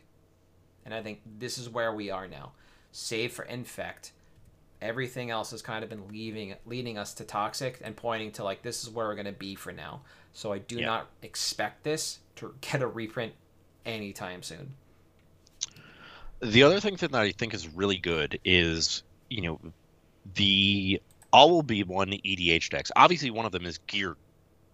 And 0.85 0.93
I 0.93 1.01
think 1.03 1.21
this 1.25 1.57
is 1.57 1.67
where 1.67 1.93
we 1.93 2.09
are 2.09 2.27
now. 2.27 2.53
Save 2.91 3.33
for 3.33 3.43
Infect, 3.43 4.13
everything 4.81 5.31
else 5.31 5.51
has 5.51 5.61
kind 5.61 5.83
of 5.83 5.89
been 5.89 6.07
leaving 6.07 6.55
leading 6.65 6.97
us 6.97 7.13
to 7.15 7.25
Toxic 7.25 7.79
and 7.83 7.95
pointing 7.97 8.31
to 8.33 8.43
like 8.43 8.61
this 8.61 8.83
is 8.83 8.89
where 8.89 9.07
we're 9.07 9.15
going 9.15 9.25
to 9.25 9.31
be 9.33 9.55
for 9.55 9.71
now. 9.73 10.01
So 10.31 10.53
I 10.53 10.59
do 10.59 10.77
Yeah. 10.79 10.85
not 10.85 11.09
expect 11.21 11.83
this 11.83 12.19
to 12.37 12.55
get 12.61 12.81
a 12.81 12.87
reprint 12.87 13.33
anytime 13.85 14.43
soon. 14.43 14.75
The 16.41 16.63
other 16.63 16.79
thing 16.79 16.95
that 16.97 17.15
I 17.15 17.31
think 17.31 17.53
is 17.53 17.67
really 17.67 17.97
good 17.97 18.39
is, 18.43 19.03
you 19.29 19.41
know, 19.41 19.59
the 20.35 21.01
all 21.31 21.49
will 21.49 21.63
be 21.63 21.83
one 21.83 22.11
EDH 22.11 22.69
decks. 22.69 22.91
Obviously, 22.95 23.29
one 23.31 23.45
of 23.45 23.51
them 23.51 23.65
is 23.65 23.77
geared 23.87 24.17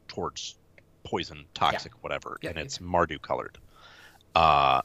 towards 0.07 0.55
poison, 1.03 1.45
toxic, 1.53 1.91
whatever, 2.03 2.37
Yeah, 2.41 2.49
and 2.49 2.57
yeah. 2.57 2.63
it's 2.65 2.77
Mardu 2.79 3.21
colored. 3.21 3.57
Uh, 4.35 4.81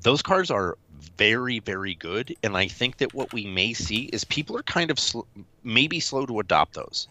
those 0.00 0.22
cards 0.22 0.50
are 0.50 0.76
very, 1.16 1.58
very 1.58 1.94
good, 1.94 2.36
and 2.42 2.56
I 2.56 2.68
think 2.68 2.98
that 2.98 3.14
what 3.14 3.32
we 3.32 3.46
may 3.46 3.72
see 3.72 4.04
is 4.04 4.24
people 4.24 4.56
are 4.56 4.62
kind 4.62 4.90
of 4.90 4.98
sl- 4.98 5.22
maybe 5.64 6.00
slow 6.00 6.26
to 6.26 6.40
adopt 6.40 6.74
those. 6.74 7.08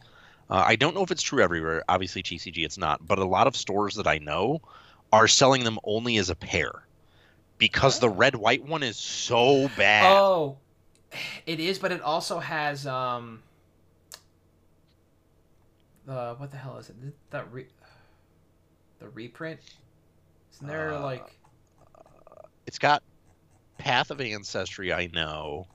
Uh, 0.50 0.64
I 0.66 0.76
don't 0.76 0.96
know 0.96 1.04
if 1.04 1.12
it's 1.12 1.24
true 1.24 1.42
everywhere. 1.42 1.84
Obviously, 1.90 2.24
GCG 2.24 2.64
it's 2.64 2.78
not, 2.78 3.06
but 3.06 3.20
a 3.20 3.26
lot 3.26 3.48
of 3.48 3.56
stores 3.56 3.96
that 3.96 4.08
I 4.08 4.20
know 4.20 4.62
are 5.12 5.28
selling 5.28 5.64
them 5.64 5.80
only 5.84 6.18
as 6.18 6.30
a 6.30 6.36
pair 6.36 6.87
because 7.58 8.00
the 8.00 8.10
red 8.10 8.36
white 8.36 8.64
one 8.66 8.84
is 8.84 8.98
so 8.98 9.70
bad. 9.78 10.12
Oh, 10.12 10.58
it 11.46 11.60
is, 11.60 11.80
but 11.80 11.92
it 11.92 12.02
also 12.02 12.40
has 12.40 12.86
um. 12.88 13.42
The 16.06 16.36
what 16.38 16.52
the 16.52 16.58
hell 16.58 16.78
is 16.78 16.90
it? 16.90 16.96
That 17.32 17.52
re, 17.52 17.66
the 19.00 19.10
reprint. 19.10 19.60
Isn't 20.54 20.68
there 20.68 20.94
Uh, 20.94 21.02
like 21.02 21.38
It's 22.66 22.80
got 22.80 23.04
Path 23.78 24.10
of 24.12 24.22
Ancestry, 24.22 24.94
I 24.94 25.08
know. 25.08 25.68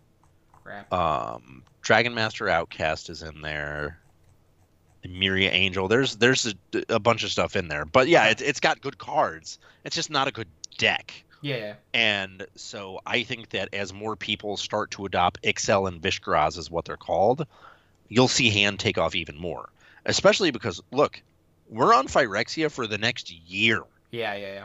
crap? 0.63 0.93
Um, 0.93 1.63
Dragonmaster 1.83 2.51
Outcast 2.51 3.11
is 3.11 3.23
in 3.23 3.43
there. 3.43 3.99
Miria 5.05 5.51
Angel. 5.53 5.89
There's 5.89 6.17
there's 6.17 6.47
a, 6.47 6.55
a 6.89 7.01
bunch 7.01 7.25
of 7.25 7.31
stuff 7.33 7.57
in 7.57 7.69
there, 7.69 7.85
but 7.85 8.07
yeah, 8.09 8.27
it's 8.29 8.41
it's 8.41 8.61
got 8.61 8.81
good 8.81 8.99
cards. 8.99 9.59
It's 9.85 9.97
just 9.97 10.11
not 10.11 10.29
a 10.29 10.31
good 10.33 10.49
deck. 10.79 11.25
Yeah, 11.43 11.57
yeah. 11.57 11.75
And 11.93 12.47
so 12.57 13.01
I 13.05 13.23
think 13.25 13.51
that 13.51 13.69
as 13.75 13.93
more 13.93 14.17
people 14.17 14.57
start 14.57 14.91
to 14.93 15.05
adopt 15.05 15.43
Ixhel 15.43 15.87
and 15.89 16.01
Vishgraz 16.01 16.57
is 16.57 16.71
what 16.71 16.85
they're 16.87 16.97
called, 16.97 17.47
you'll 18.09 18.29
see 18.29 18.49
hand 18.51 18.79
take 18.81 18.97
off 18.97 19.15
even 19.15 19.37
more. 19.39 19.69
Especially 20.07 20.51
because 20.51 20.81
look, 20.93 21.21
we're 21.69 21.95
on 21.95 22.07
Phyrexia 22.07 22.71
for 22.71 22.87
the 22.87 22.99
next 22.99 23.31
year. 23.33 23.83
Yeah, 24.11 24.35
yeah, 24.35 24.55
yeah. 24.55 24.65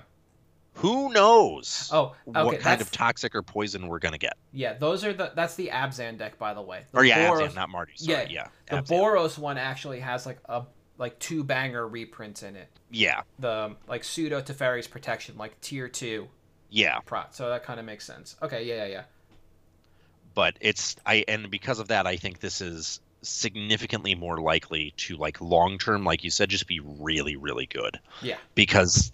Who 0.76 1.12
knows 1.12 1.90
Oh, 1.92 2.16
okay. 2.28 2.44
what 2.44 2.60
kind 2.60 2.82
of 2.82 2.92
toxic 2.92 3.34
or 3.34 3.42
poison 3.42 3.88
we're 3.88 3.98
gonna 4.00 4.20
get? 4.20 4.34
yeah, 4.54 4.74
those 4.74 5.04
are 5.04 5.12
the. 5.14 5.32
That's 5.36 5.56
the 5.56 5.70
Abzan 5.74 6.20
deck, 6.20 6.38
by 6.38 6.54
the 6.54 6.62
way. 6.62 6.84
The 6.92 7.00
Or 7.00 7.04
yeah, 7.04 7.28
Boros, 7.30 7.48
Abzan, 7.50 7.56
not 7.56 7.70
Mardu. 7.70 7.98
Sorry, 7.98 8.28
yeah, 8.30 8.48
the 8.70 8.78
Abzan. 8.78 8.88
Boros 8.88 9.38
one 9.40 9.58
actually 9.58 10.02
has 10.02 10.28
like 10.28 10.38
a 10.46 10.64
like 11.00 11.18
two 11.20 11.44
banger 11.44 11.88
reprints 11.88 12.44
in 12.44 12.56
it. 12.56 12.68
yeah, 12.92 13.22
The 13.40 13.76
like 13.88 14.04
pseudo 14.04 14.40
Teferi's 14.42 14.88
protection, 14.88 15.36
like 15.38 15.60
tier 15.62 15.88
two 15.88 16.28
yeah. 16.70 17.00
prot. 17.00 17.36
So 17.36 17.50
that 17.50 17.64
kind 17.64 17.80
of 17.80 17.86
makes 17.86 18.06
sense. 18.06 18.36
Okay, 18.42 18.66
yeah, 18.66 18.86
yeah, 18.86 18.86
yeah. 18.86 19.04
But 20.34 20.58
it's 20.62 20.96
I 21.06 21.26
and 21.28 21.50
because 21.50 21.80
of 21.80 21.88
that, 21.88 22.06
I 22.06 22.18
think 22.18 22.40
this 22.40 22.62
is 22.62 23.00
significantly 23.22 24.16
more 24.16 24.38
likely 24.40 24.94
to 24.98 25.18
like 25.18 25.42
long 25.42 25.78
term, 25.78 26.04
like 26.04 26.24
you 26.24 26.30
said, 26.30 26.50
just 26.50 26.68
be 26.68 26.80
really, 26.80 27.36
really 27.36 27.66
good. 27.66 28.00
Yeah. 28.22 28.38
Because 28.56 29.12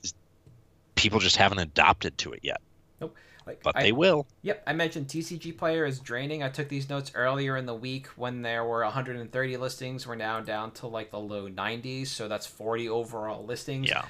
people 0.95 1.19
just 1.19 1.37
haven't 1.37 1.59
adopted 1.59 2.17
to 2.19 2.33
it 2.33 2.41
yet. 2.43 2.61
Nope. 2.99 3.15
Like, 3.45 3.63
But 3.63 3.77
I- 3.77 3.83
they 3.83 3.91
will. 3.91 4.27
Yep, 4.41 4.63
I 4.67 4.73
mentioned 4.73 5.07
TCG 5.07 5.57
player 5.57 5.85
is 5.85 5.99
draining. 5.99 6.43
I 6.43 6.49
took 6.49 6.69
these 6.69 6.89
notes 6.89 7.11
earlier 7.15 7.57
in 7.57 7.65
the 7.65 7.73
week 7.73 8.07
when 8.15 8.41
there 8.41 8.63
were 8.63 8.83
130 8.83 9.57
listings. 9.57 10.07
We're 10.07 10.15
now 10.15 10.41
down 10.41 10.71
to 10.73 10.87
like 10.87 11.11
the 11.11 11.19
low 11.19 11.49
90s, 11.49 12.07
so 12.07 12.27
that's 12.27 12.45
40 12.45 12.89
overall 12.89 13.45
listings. 13.45 13.89
Yeah. 13.89 14.03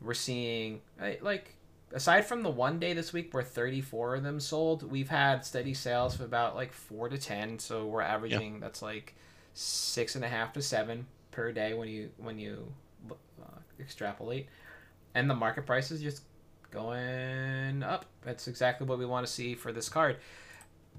We're 0.00 0.14
seeing 0.14 0.80
like 1.20 1.54
aside 1.92 2.22
from 2.26 2.42
the 2.42 2.50
one 2.50 2.78
day 2.78 2.92
this 2.92 3.12
week 3.12 3.32
where 3.32 3.42
34 3.42 4.16
of 4.16 4.22
them 4.22 4.40
sold, 4.40 4.90
we've 4.90 5.08
had 5.08 5.44
steady 5.44 5.74
sales 5.74 6.16
for 6.16 6.24
about 6.24 6.54
like 6.56 6.72
four 6.72 7.08
to 7.08 7.18
10. 7.18 7.58
So 7.58 7.86
we're 7.86 8.02
averaging 8.02 8.60
that's 8.60 8.82
like 8.82 9.14
six 9.54 10.14
and 10.16 10.24
a 10.24 10.28
half 10.28 10.52
to 10.54 10.62
seven 10.62 11.06
per 11.30 11.52
day 11.52 11.74
when 11.74 11.88
you 11.88 12.10
when 12.18 12.38
you 12.38 12.72
uh, 13.10 13.58
extrapolate, 13.80 14.48
and 15.14 15.28
the 15.28 15.34
market 15.34 15.66
price 15.66 15.90
is 15.90 16.00
just 16.02 16.22
going 16.70 17.82
up. 17.82 18.04
That's 18.22 18.48
exactly 18.48 18.86
what 18.86 18.98
we 18.98 19.06
want 19.06 19.26
to 19.26 19.32
see 19.32 19.54
for 19.54 19.72
this 19.72 19.88
card. 19.88 20.16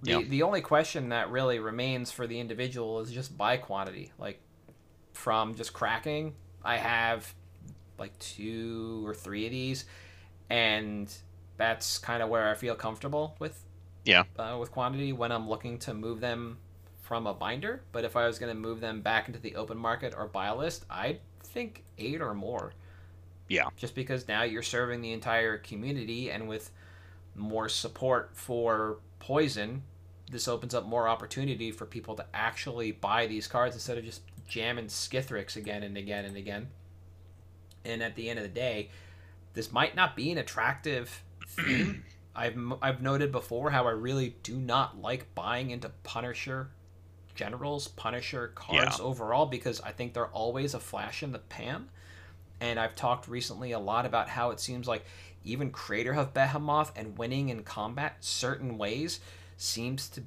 The, 0.03 0.11
Yeah. 0.11 0.21
the 0.27 0.43
only 0.43 0.61
question 0.61 1.09
that 1.09 1.29
really 1.31 1.59
remains 1.59 2.11
for 2.11 2.27
the 2.27 2.39
individual 2.39 2.99
is 3.01 3.11
just 3.11 3.37
buy 3.37 3.57
quantity. 3.57 4.11
Like 4.17 4.39
from 5.13 5.55
just 5.55 5.73
cracking, 5.73 6.35
I 6.63 6.77
have 6.77 7.33
like 7.97 8.17
two 8.19 9.03
or 9.05 9.13
three 9.13 9.45
of 9.45 9.51
these, 9.51 9.85
and 10.49 11.13
that's 11.57 11.97
kind 11.97 12.21
of 12.21 12.29
where 12.29 12.49
I 12.49 12.55
feel 12.55 12.75
comfortable 12.75 13.35
with. 13.39 13.63
Yeah. 14.03 14.23
Uh, 14.37 14.57
with 14.59 14.71
quantity 14.71 15.13
when 15.13 15.31
I'm 15.31 15.49
looking 15.49 15.79
to 15.79 15.93
move 15.93 16.19
them 16.19 16.59
from 17.01 17.27
a 17.27 17.33
binder, 17.33 17.81
but 17.91 18.03
if 18.03 18.15
I 18.15 18.27
was 18.27 18.39
going 18.39 18.53
to 18.53 18.59
move 18.59 18.79
them 18.79 19.01
back 19.01 19.27
into 19.27 19.39
the 19.39 19.55
open 19.55 19.77
market 19.77 20.13
or 20.15 20.27
buy 20.27 20.47
a 20.47 20.55
list, 20.55 20.85
I'd 20.89 21.19
think 21.43 21.83
eight 21.97 22.21
or 22.21 22.33
more. 22.33 22.73
Yeah. 23.47 23.69
Just 23.77 23.95
because 23.95 24.27
now 24.27 24.43
you're 24.43 24.63
serving 24.63 25.01
the 25.01 25.11
entire 25.11 25.57
community, 25.57 26.31
and 26.31 26.47
with 26.47 26.71
more 27.35 27.69
support 27.69 28.31
for 28.33 28.97
poison, 29.19 29.83
this 30.31 30.47
opens 30.47 30.73
up 30.73 30.85
more 30.85 31.07
opportunity 31.07 31.71
for 31.71 31.85
people 31.85 32.15
to 32.15 32.25
actually 32.33 32.91
buy 32.91 33.27
these 33.27 33.47
cards 33.47 33.75
instead 33.75 33.97
of 33.97 34.03
just 34.03 34.21
jamming 34.47 34.87
Skithiryx 34.87 35.55
again 35.55 35.83
and 35.83 35.97
again 35.97 36.25
and 36.25 36.37
again. 36.37 36.67
And 37.83 38.01
at 38.01 38.15
the 38.15 38.29
end 38.29 38.39
of 38.39 38.43
the 38.43 38.49
day, 38.49 38.89
this 39.55 39.71
might 39.71 39.95
not 39.95 40.15
be 40.15 40.31
an 40.31 40.37
attractive 40.37 41.23
theme. 41.47 42.03
I've 42.35 42.57
I've 42.81 43.01
noted 43.01 43.31
before 43.31 43.71
how 43.71 43.87
I 43.87 43.91
really 43.91 44.35
do 44.43 44.57
not 44.57 45.01
like 45.01 45.33
buying 45.33 45.71
into 45.71 45.89
Punisher 46.03 46.69
generals, 47.33 47.87
Punisher 47.87 48.51
cards 48.55 48.99
overall 48.99 49.45
because 49.45 49.81
I 49.81 49.91
think 49.91 50.13
they're 50.13 50.27
always 50.27 50.73
a 50.73 50.79
flash 50.79 51.23
in 51.23 51.31
the 51.31 51.39
pan. 51.39 51.89
And 52.59 52.79
I've 52.79 52.95
talked 52.95 53.27
recently 53.27 53.71
a 53.71 53.79
lot 53.79 54.05
about 54.05 54.29
how 54.29 54.51
it 54.51 54.59
seems 54.59 54.87
like 54.87 55.05
even 55.43 55.71
Craterhoof 55.71 56.33
Behemoth 56.33 56.91
and 56.95 57.17
winning 57.17 57.49
in 57.49 57.63
combat 57.63 58.17
certain 58.21 58.77
ways 58.77 59.19
seems 59.57 60.09
to 60.09 60.23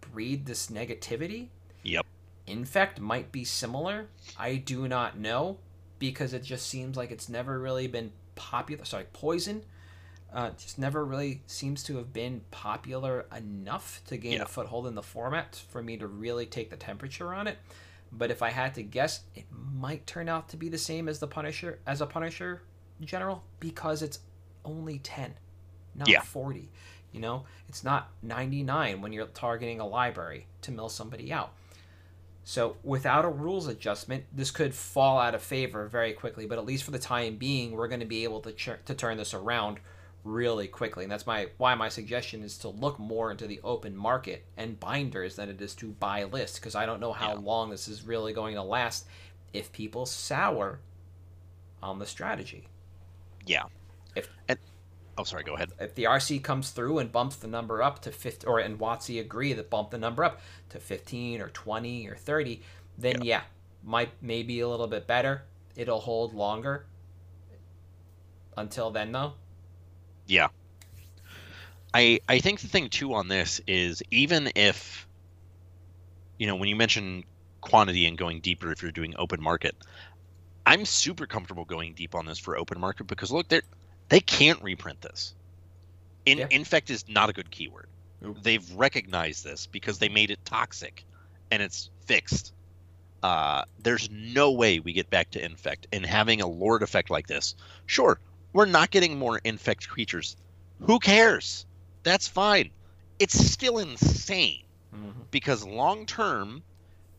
breed 0.00 0.46
this 0.46 0.68
negativity. 0.68 1.48
Yep. 1.82 2.06
Infect 2.46 3.00
might 3.00 3.32
be 3.32 3.44
similar. 3.44 4.08
I 4.38 4.56
do 4.56 4.88
not 4.88 5.18
know 5.18 5.58
because 5.98 6.32
it 6.32 6.42
just 6.42 6.66
seems 6.66 6.96
like 6.96 7.10
it's 7.10 7.28
never 7.28 7.58
really 7.58 7.86
been 7.86 8.12
popular. 8.44 8.84
Sorry, 8.84 9.04
Poison 9.12 9.62
uh, 10.32 10.50
just 10.50 10.78
never 10.78 11.04
really 11.04 11.42
seems 11.46 11.82
to 11.84 11.96
have 11.96 12.12
been 12.12 12.40
popular 12.50 13.26
enough 13.36 14.00
to 14.06 14.16
gain 14.16 14.34
Yeah. 14.34 14.42
a 14.42 14.46
foothold 14.46 14.86
in 14.86 14.94
the 14.94 15.02
format 15.02 15.60
for 15.70 15.82
me 15.82 15.96
to 15.98 16.06
really 16.06 16.46
take 16.46 16.70
the 16.70 16.76
temperature 16.76 17.34
on 17.34 17.46
it. 17.48 17.58
But 18.12 18.30
if 18.30 18.40
I 18.42 18.50
had 18.50 18.74
to 18.74 18.82
guess, 18.82 19.20
it 19.34 19.44
might 19.50 20.06
turn 20.06 20.28
out 20.28 20.48
to 20.50 20.56
be 20.56 20.68
the 20.68 20.78
same 20.78 21.08
as 21.08 21.18
the 21.18 21.26
Punisher 21.26 21.78
as 21.86 22.00
a 22.00 22.06
Punisher 22.06 22.62
general 23.00 23.42
because 23.60 24.02
it's 24.02 24.20
only 24.64 24.98
10, 25.00 25.34
not 25.94 26.08
Yeah. 26.08 26.22
40. 26.22 26.70
You 27.12 27.20
know, 27.20 27.44
it's 27.68 27.82
not 27.82 28.10
99 28.22 29.00
when 29.02 29.12
you're 29.12 29.26
targeting 29.26 29.80
a 29.80 29.86
library 29.86 30.46
to 30.62 30.70
mill 30.70 30.88
somebody 30.88 31.32
out. 31.32 31.52
So, 32.42 32.76
without 32.82 33.24
a 33.24 33.28
rules 33.28 33.66
adjustment, 33.68 34.24
this 34.32 34.50
could 34.50 34.74
fall 34.74 35.18
out 35.18 35.34
of 35.34 35.42
favor 35.42 35.86
very 35.86 36.12
quickly. 36.12 36.46
But 36.46 36.58
at 36.58 36.64
least 36.64 36.84
for 36.84 36.90
the 36.90 36.98
time 36.98 37.36
being, 37.36 37.72
we're 37.72 37.88
going 37.88 38.00
to 38.00 38.06
be 38.06 38.24
able 38.24 38.40
to 38.40 38.52
ch- 38.52 38.84
to 38.86 38.94
turn 38.94 39.18
this 39.18 39.34
around 39.34 39.78
really 40.24 40.66
quickly. 40.66 41.04
And 41.04 41.12
that's 41.12 41.26
my 41.26 41.48
why 41.58 41.74
my 41.74 41.88
suggestion 41.88 42.42
is 42.42 42.58
to 42.58 42.68
look 42.68 42.98
more 42.98 43.30
into 43.30 43.46
the 43.46 43.60
open 43.62 43.96
market 43.96 44.44
and 44.56 44.80
binders 44.80 45.36
than 45.36 45.48
it 45.48 45.60
is 45.60 45.74
to 45.76 45.92
buy 45.92 46.24
lists 46.24 46.58
because 46.58 46.74
I 46.74 46.86
don't 46.86 47.00
know 47.00 47.12
how 47.12 47.32
Yeah. 47.34 47.38
long 47.40 47.70
this 47.70 47.88
is 47.88 48.02
really 48.02 48.32
going 48.32 48.54
to 48.56 48.62
last 48.62 49.06
if 49.52 49.70
people 49.72 50.06
sour 50.06 50.80
on 51.82 51.98
the 51.98 52.06
strategy. 52.06 52.68
Yeah. 53.46 53.64
If- 54.14 54.28
and 54.48 54.58
oh, 55.20 55.24
sorry. 55.24 55.44
Go 55.44 55.54
ahead. 55.54 55.70
if 55.78 55.94
the 55.94 56.04
RC 56.04 56.42
comes 56.42 56.70
through 56.70 56.98
and 56.98 57.12
bumps 57.12 57.36
the 57.36 57.48
number 57.48 57.82
up 57.82 58.00
to 58.02 58.12
50, 58.12 58.46
or 58.46 58.58
and 58.58 58.78
WotC 58.78 59.20
agree 59.20 59.52
that 59.52 59.70
bump 59.70 59.90
the 59.90 59.98
number 59.98 60.24
up 60.24 60.40
to 60.70 60.78
15 60.80 61.40
or 61.40 61.48
20 61.48 62.08
or 62.08 62.16
30, 62.16 62.62
then 62.98 63.22
yeah, 63.22 63.42
might 63.84 64.10
maybe 64.20 64.60
a 64.60 64.68
little 64.68 64.86
bit 64.86 65.06
better. 65.06 65.42
It'll 65.76 66.00
hold 66.00 66.34
longer. 66.34 66.86
Until 68.56 68.90
then, 68.90 69.12
though, 69.12 69.34
Yeah. 70.26 70.48
I 71.94 72.20
I 72.28 72.38
think 72.40 72.60
the 72.60 72.68
thing 72.68 72.88
too 72.88 73.14
on 73.14 73.28
this 73.28 73.60
is 73.66 74.02
even 74.10 74.50
if 74.54 75.06
you 76.38 76.46
know 76.46 76.56
when 76.56 76.68
you 76.68 76.76
mention 76.76 77.24
quantity 77.60 78.06
and 78.06 78.16
going 78.16 78.40
deeper 78.40 78.70
if 78.70 78.82
you're 78.82 78.92
doing 78.92 79.14
open 79.18 79.42
market, 79.42 79.74
I'm 80.66 80.84
super 80.84 81.26
comfortable 81.26 81.64
going 81.64 81.94
deep 81.94 82.14
on 82.14 82.26
this 82.26 82.38
for 82.38 82.56
open 82.56 82.80
market 82.80 83.04
because 83.06 83.32
look 83.32 83.48
they 83.48 83.60
they 84.10 84.20
can't 84.20 84.62
reprint 84.62 85.00
this. 85.00 85.34
In 86.26 86.38
Yeah. 86.38 86.48
infect 86.50 86.90
is 86.90 87.08
not 87.08 87.30
a 87.30 87.32
good 87.32 87.50
keyword. 87.50 87.88
Nope. 88.20 88.36
They've 88.42 88.70
recognized 88.72 89.42
this 89.44 89.66
because 89.66 89.98
they 89.98 90.10
made 90.10 90.30
it 90.30 90.38
toxic 90.44 91.04
and 91.50 91.62
it's 91.62 91.90
fixed. 92.04 92.52
Uh, 93.22 93.64
there's 93.78 94.08
no 94.10 94.52
way 94.52 94.78
we 94.80 94.92
get 94.92 95.08
back 95.10 95.30
to 95.30 95.44
infect 95.44 95.86
and 95.92 96.04
having 96.04 96.40
a 96.40 96.46
lord 96.46 96.82
effect 96.82 97.10
like 97.10 97.26
this. 97.26 97.54
Sure, 97.86 98.20
we're 98.52 98.66
not 98.66 98.90
getting 98.90 99.18
more 99.18 99.40
infect 99.44 99.88
creatures. 99.88 100.36
Who 100.80 100.98
cares? 100.98 101.64
That's 102.02 102.28
fine. 102.28 102.70
It's 103.18 103.38
still 103.38 103.78
insane 103.78 104.62
because 105.30 105.64
long 105.64 106.06
term, 106.06 106.62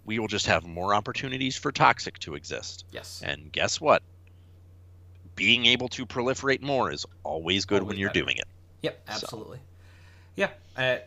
we 0.06 0.18
will 0.20 0.28
just 0.28 0.48
have 0.48 0.64
more 0.66 0.94
opportunities 0.96 1.56
for 1.56 1.72
toxic 1.72 2.18
to 2.20 2.36
exist. 2.36 2.86
yes, 2.92 3.22
And 3.24 3.52
guess 3.52 3.80
what? 3.80 4.02
Being 5.46 5.66
able 5.66 5.88
to 5.90 6.06
proliferate 6.06 6.62
more 6.62 6.92
is 6.92 7.06
always 7.24 7.66
good 7.66 7.84
when 7.84 7.98
you're 7.98 8.10
better. 8.10 8.22
doing 8.22 8.38
it. 8.38 8.46
yep, 8.82 9.02
So. 9.08 9.14
absolutely, 9.14 9.60
yeah, 10.36 10.50
uh, 10.78 10.98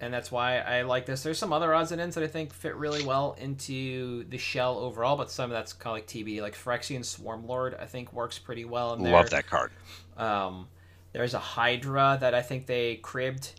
and 0.00 0.12
that's 0.12 0.30
why 0.30 0.58
I 0.58 0.82
like 0.82 1.06
this. 1.06 1.22
There's 1.22 1.38
some 1.38 1.52
other 1.52 1.72
odds 1.74 1.92
and 1.92 2.00
ends 2.00 2.14
that 2.16 2.24
I 2.24 2.28
think 2.28 2.52
fit 2.52 2.74
really 2.76 3.04
well 3.04 3.36
into 3.40 4.24
the 4.24 4.38
shell 4.38 4.78
overall, 4.78 5.16
but 5.16 5.30
some 5.30 5.44
of 5.44 5.50
that's 5.50 5.72
kind 5.72 5.92
of 5.96 6.02
like 6.02 6.06
TB, 6.06 6.40
like 6.42 6.54
Phyrexian 6.54 7.00
Swarmlord. 7.00 7.80
I 7.80 7.86
think 7.86 8.12
works 8.12 8.38
pretty 8.38 8.64
well 8.64 8.94
in 8.94 9.02
there. 9.02 9.12
Love 9.12 9.30
that 9.30 9.46
card. 9.46 9.72
Um, 10.16 10.68
there's 11.12 11.34
a 11.34 11.38
Hydra 11.38 12.18
that 12.20 12.34
I 12.34 12.42
think 12.42 12.66
they 12.66 12.96
cribbed 12.96 13.52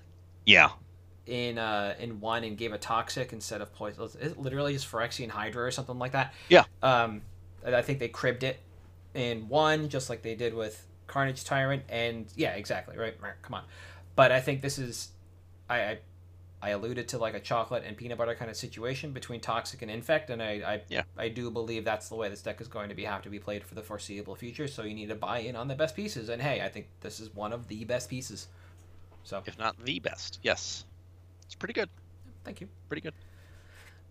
Yeah, 0.45 0.70
in 1.26 1.58
uh, 1.58 1.95
in 1.99 2.20
one 2.20 2.43
and 2.43 2.58
gave 2.58 2.74
a 2.74 2.78
toxic 2.78 3.32
instead 3.34 3.62
of 3.62 3.74
poison. 3.74 4.08
It 4.22 4.38
literally 4.38 4.74
just 4.74 4.89
Phyrexian 4.91 5.30
Hydra 5.30 5.64
or 5.64 5.72
something 5.72 5.97
like 5.97 6.12
that. 6.12 6.34
Yeah. 6.49 6.66
Um, 6.82 7.22
I 7.66 7.82
think 7.82 7.99
they 7.99 8.10
cribbed 8.10 8.43
it 8.43 8.60
in 9.14 9.47
one, 9.49 9.89
just 9.89 10.09
like 10.09 10.22
they 10.22 10.36
did 10.36 10.53
with 10.53 10.86
Carnage 11.07 11.43
Tyrant, 11.43 11.84
and 11.89 12.26
yeah, 12.36 12.51
exactly 12.53 12.97
right. 12.97 13.16
Come 13.41 13.53
on, 13.55 13.64
but 14.16 14.32
I 14.32 14.39
think 14.41 14.61
this 14.61 14.80
is, 14.80 15.09
I, 15.70 15.78
I, 15.82 15.99
I 16.61 16.70
alluded 16.70 17.09
to 17.09 17.18
like 17.18 17.34
a 17.34 17.39
chocolate 17.39 17.84
and 17.86 17.97
peanut 17.97 18.18
butter 18.18 18.36
kind 18.36 18.49
of 18.49 18.55
situation 18.55 19.11
between 19.11 19.41
toxic 19.41 19.82
and 19.82 19.91
infect, 19.91 20.30
and 20.30 20.41
I, 20.41 20.51
I, 20.66 20.82
Yeah. 20.88 21.03
I 21.18 21.28
do 21.30 21.51
believe 21.51 21.84
that's 21.84 22.07
the 22.09 22.16
way 22.16 22.30
this 22.30 22.41
deck 22.41 22.61
is 22.61 22.68
going 22.68 22.89
to 22.89 22.95
be 22.95 23.03
have 23.03 23.22
to 23.24 23.30
be 23.30 23.38
played 23.39 23.64
for 23.64 23.76
the 23.76 23.82
foreseeable 23.84 24.36
future. 24.36 24.68
So 24.68 24.84
you 24.84 24.93
need 24.93 25.09
to 25.09 25.16
buy 25.16 25.39
in 25.39 25.55
on 25.55 25.68
the 25.68 25.76
best 25.76 25.95
pieces, 25.95 26.30
and 26.30 26.41
hey, 26.41 26.61
I 26.61 26.70
think 26.70 26.88
this 27.01 27.20
is 27.20 27.34
one 27.36 27.51
of 27.53 27.68
the 27.68 27.84
best 27.84 28.09
pieces. 28.09 28.47
So 29.24 29.41
if 29.45 29.57
not 29.59 29.76
the 29.84 29.99
best. 29.99 30.39
Yes, 30.41 30.86
it's 31.45 31.55
pretty 31.55 31.74
good. 31.74 31.89
thank 32.43 32.61
you. 32.61 32.68
Pretty 32.88 33.01
good. 33.01 33.14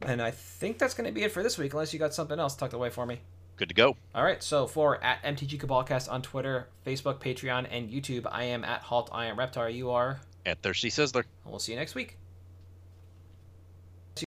And 0.02 0.20
I 0.20 0.30
think 0.30 0.78
that's 0.78 0.94
going 0.94 1.06
to 1.06 1.12
be 1.12 1.22
it 1.22 1.32
for 1.32 1.42
this 1.42 1.56
week, 1.56 1.72
unless 1.72 1.92
you 1.92 1.98
got 1.98 2.12
something 2.12 2.38
else 2.38 2.54
tucked 2.56 2.74
away 2.74 2.90
for 2.90 3.06
me. 3.06 3.20
Good 3.62 3.68
to 3.68 3.74
go. 3.76 3.96
All 4.12 4.24
right, 4.24 4.42
so 4.42 4.66
for 4.66 5.00
at 5.04 5.22
MTG 5.22 5.56
Cabalcast 5.60 6.10
on 6.10 6.20
Twitter, 6.20 6.66
Facebook, 6.84 7.20
Patreon, 7.20 7.68
and 7.70 7.88
YouTube, 7.88 8.26
I 8.28 8.42
am 8.42 8.64
at 8.64 8.80
Halt 8.80 9.08
I 9.12 9.26
am 9.26 9.36
Reptar. 9.36 9.72
You 9.72 9.90
are, 9.92 10.20
At 10.44 10.60
Thirsty 10.62 10.90
Sizzler. 10.90 11.22
and 11.44 11.52
we'll 11.52 11.60
see 11.60 11.70
you 11.70 11.78
next 11.78 11.94
week. 11.94 12.16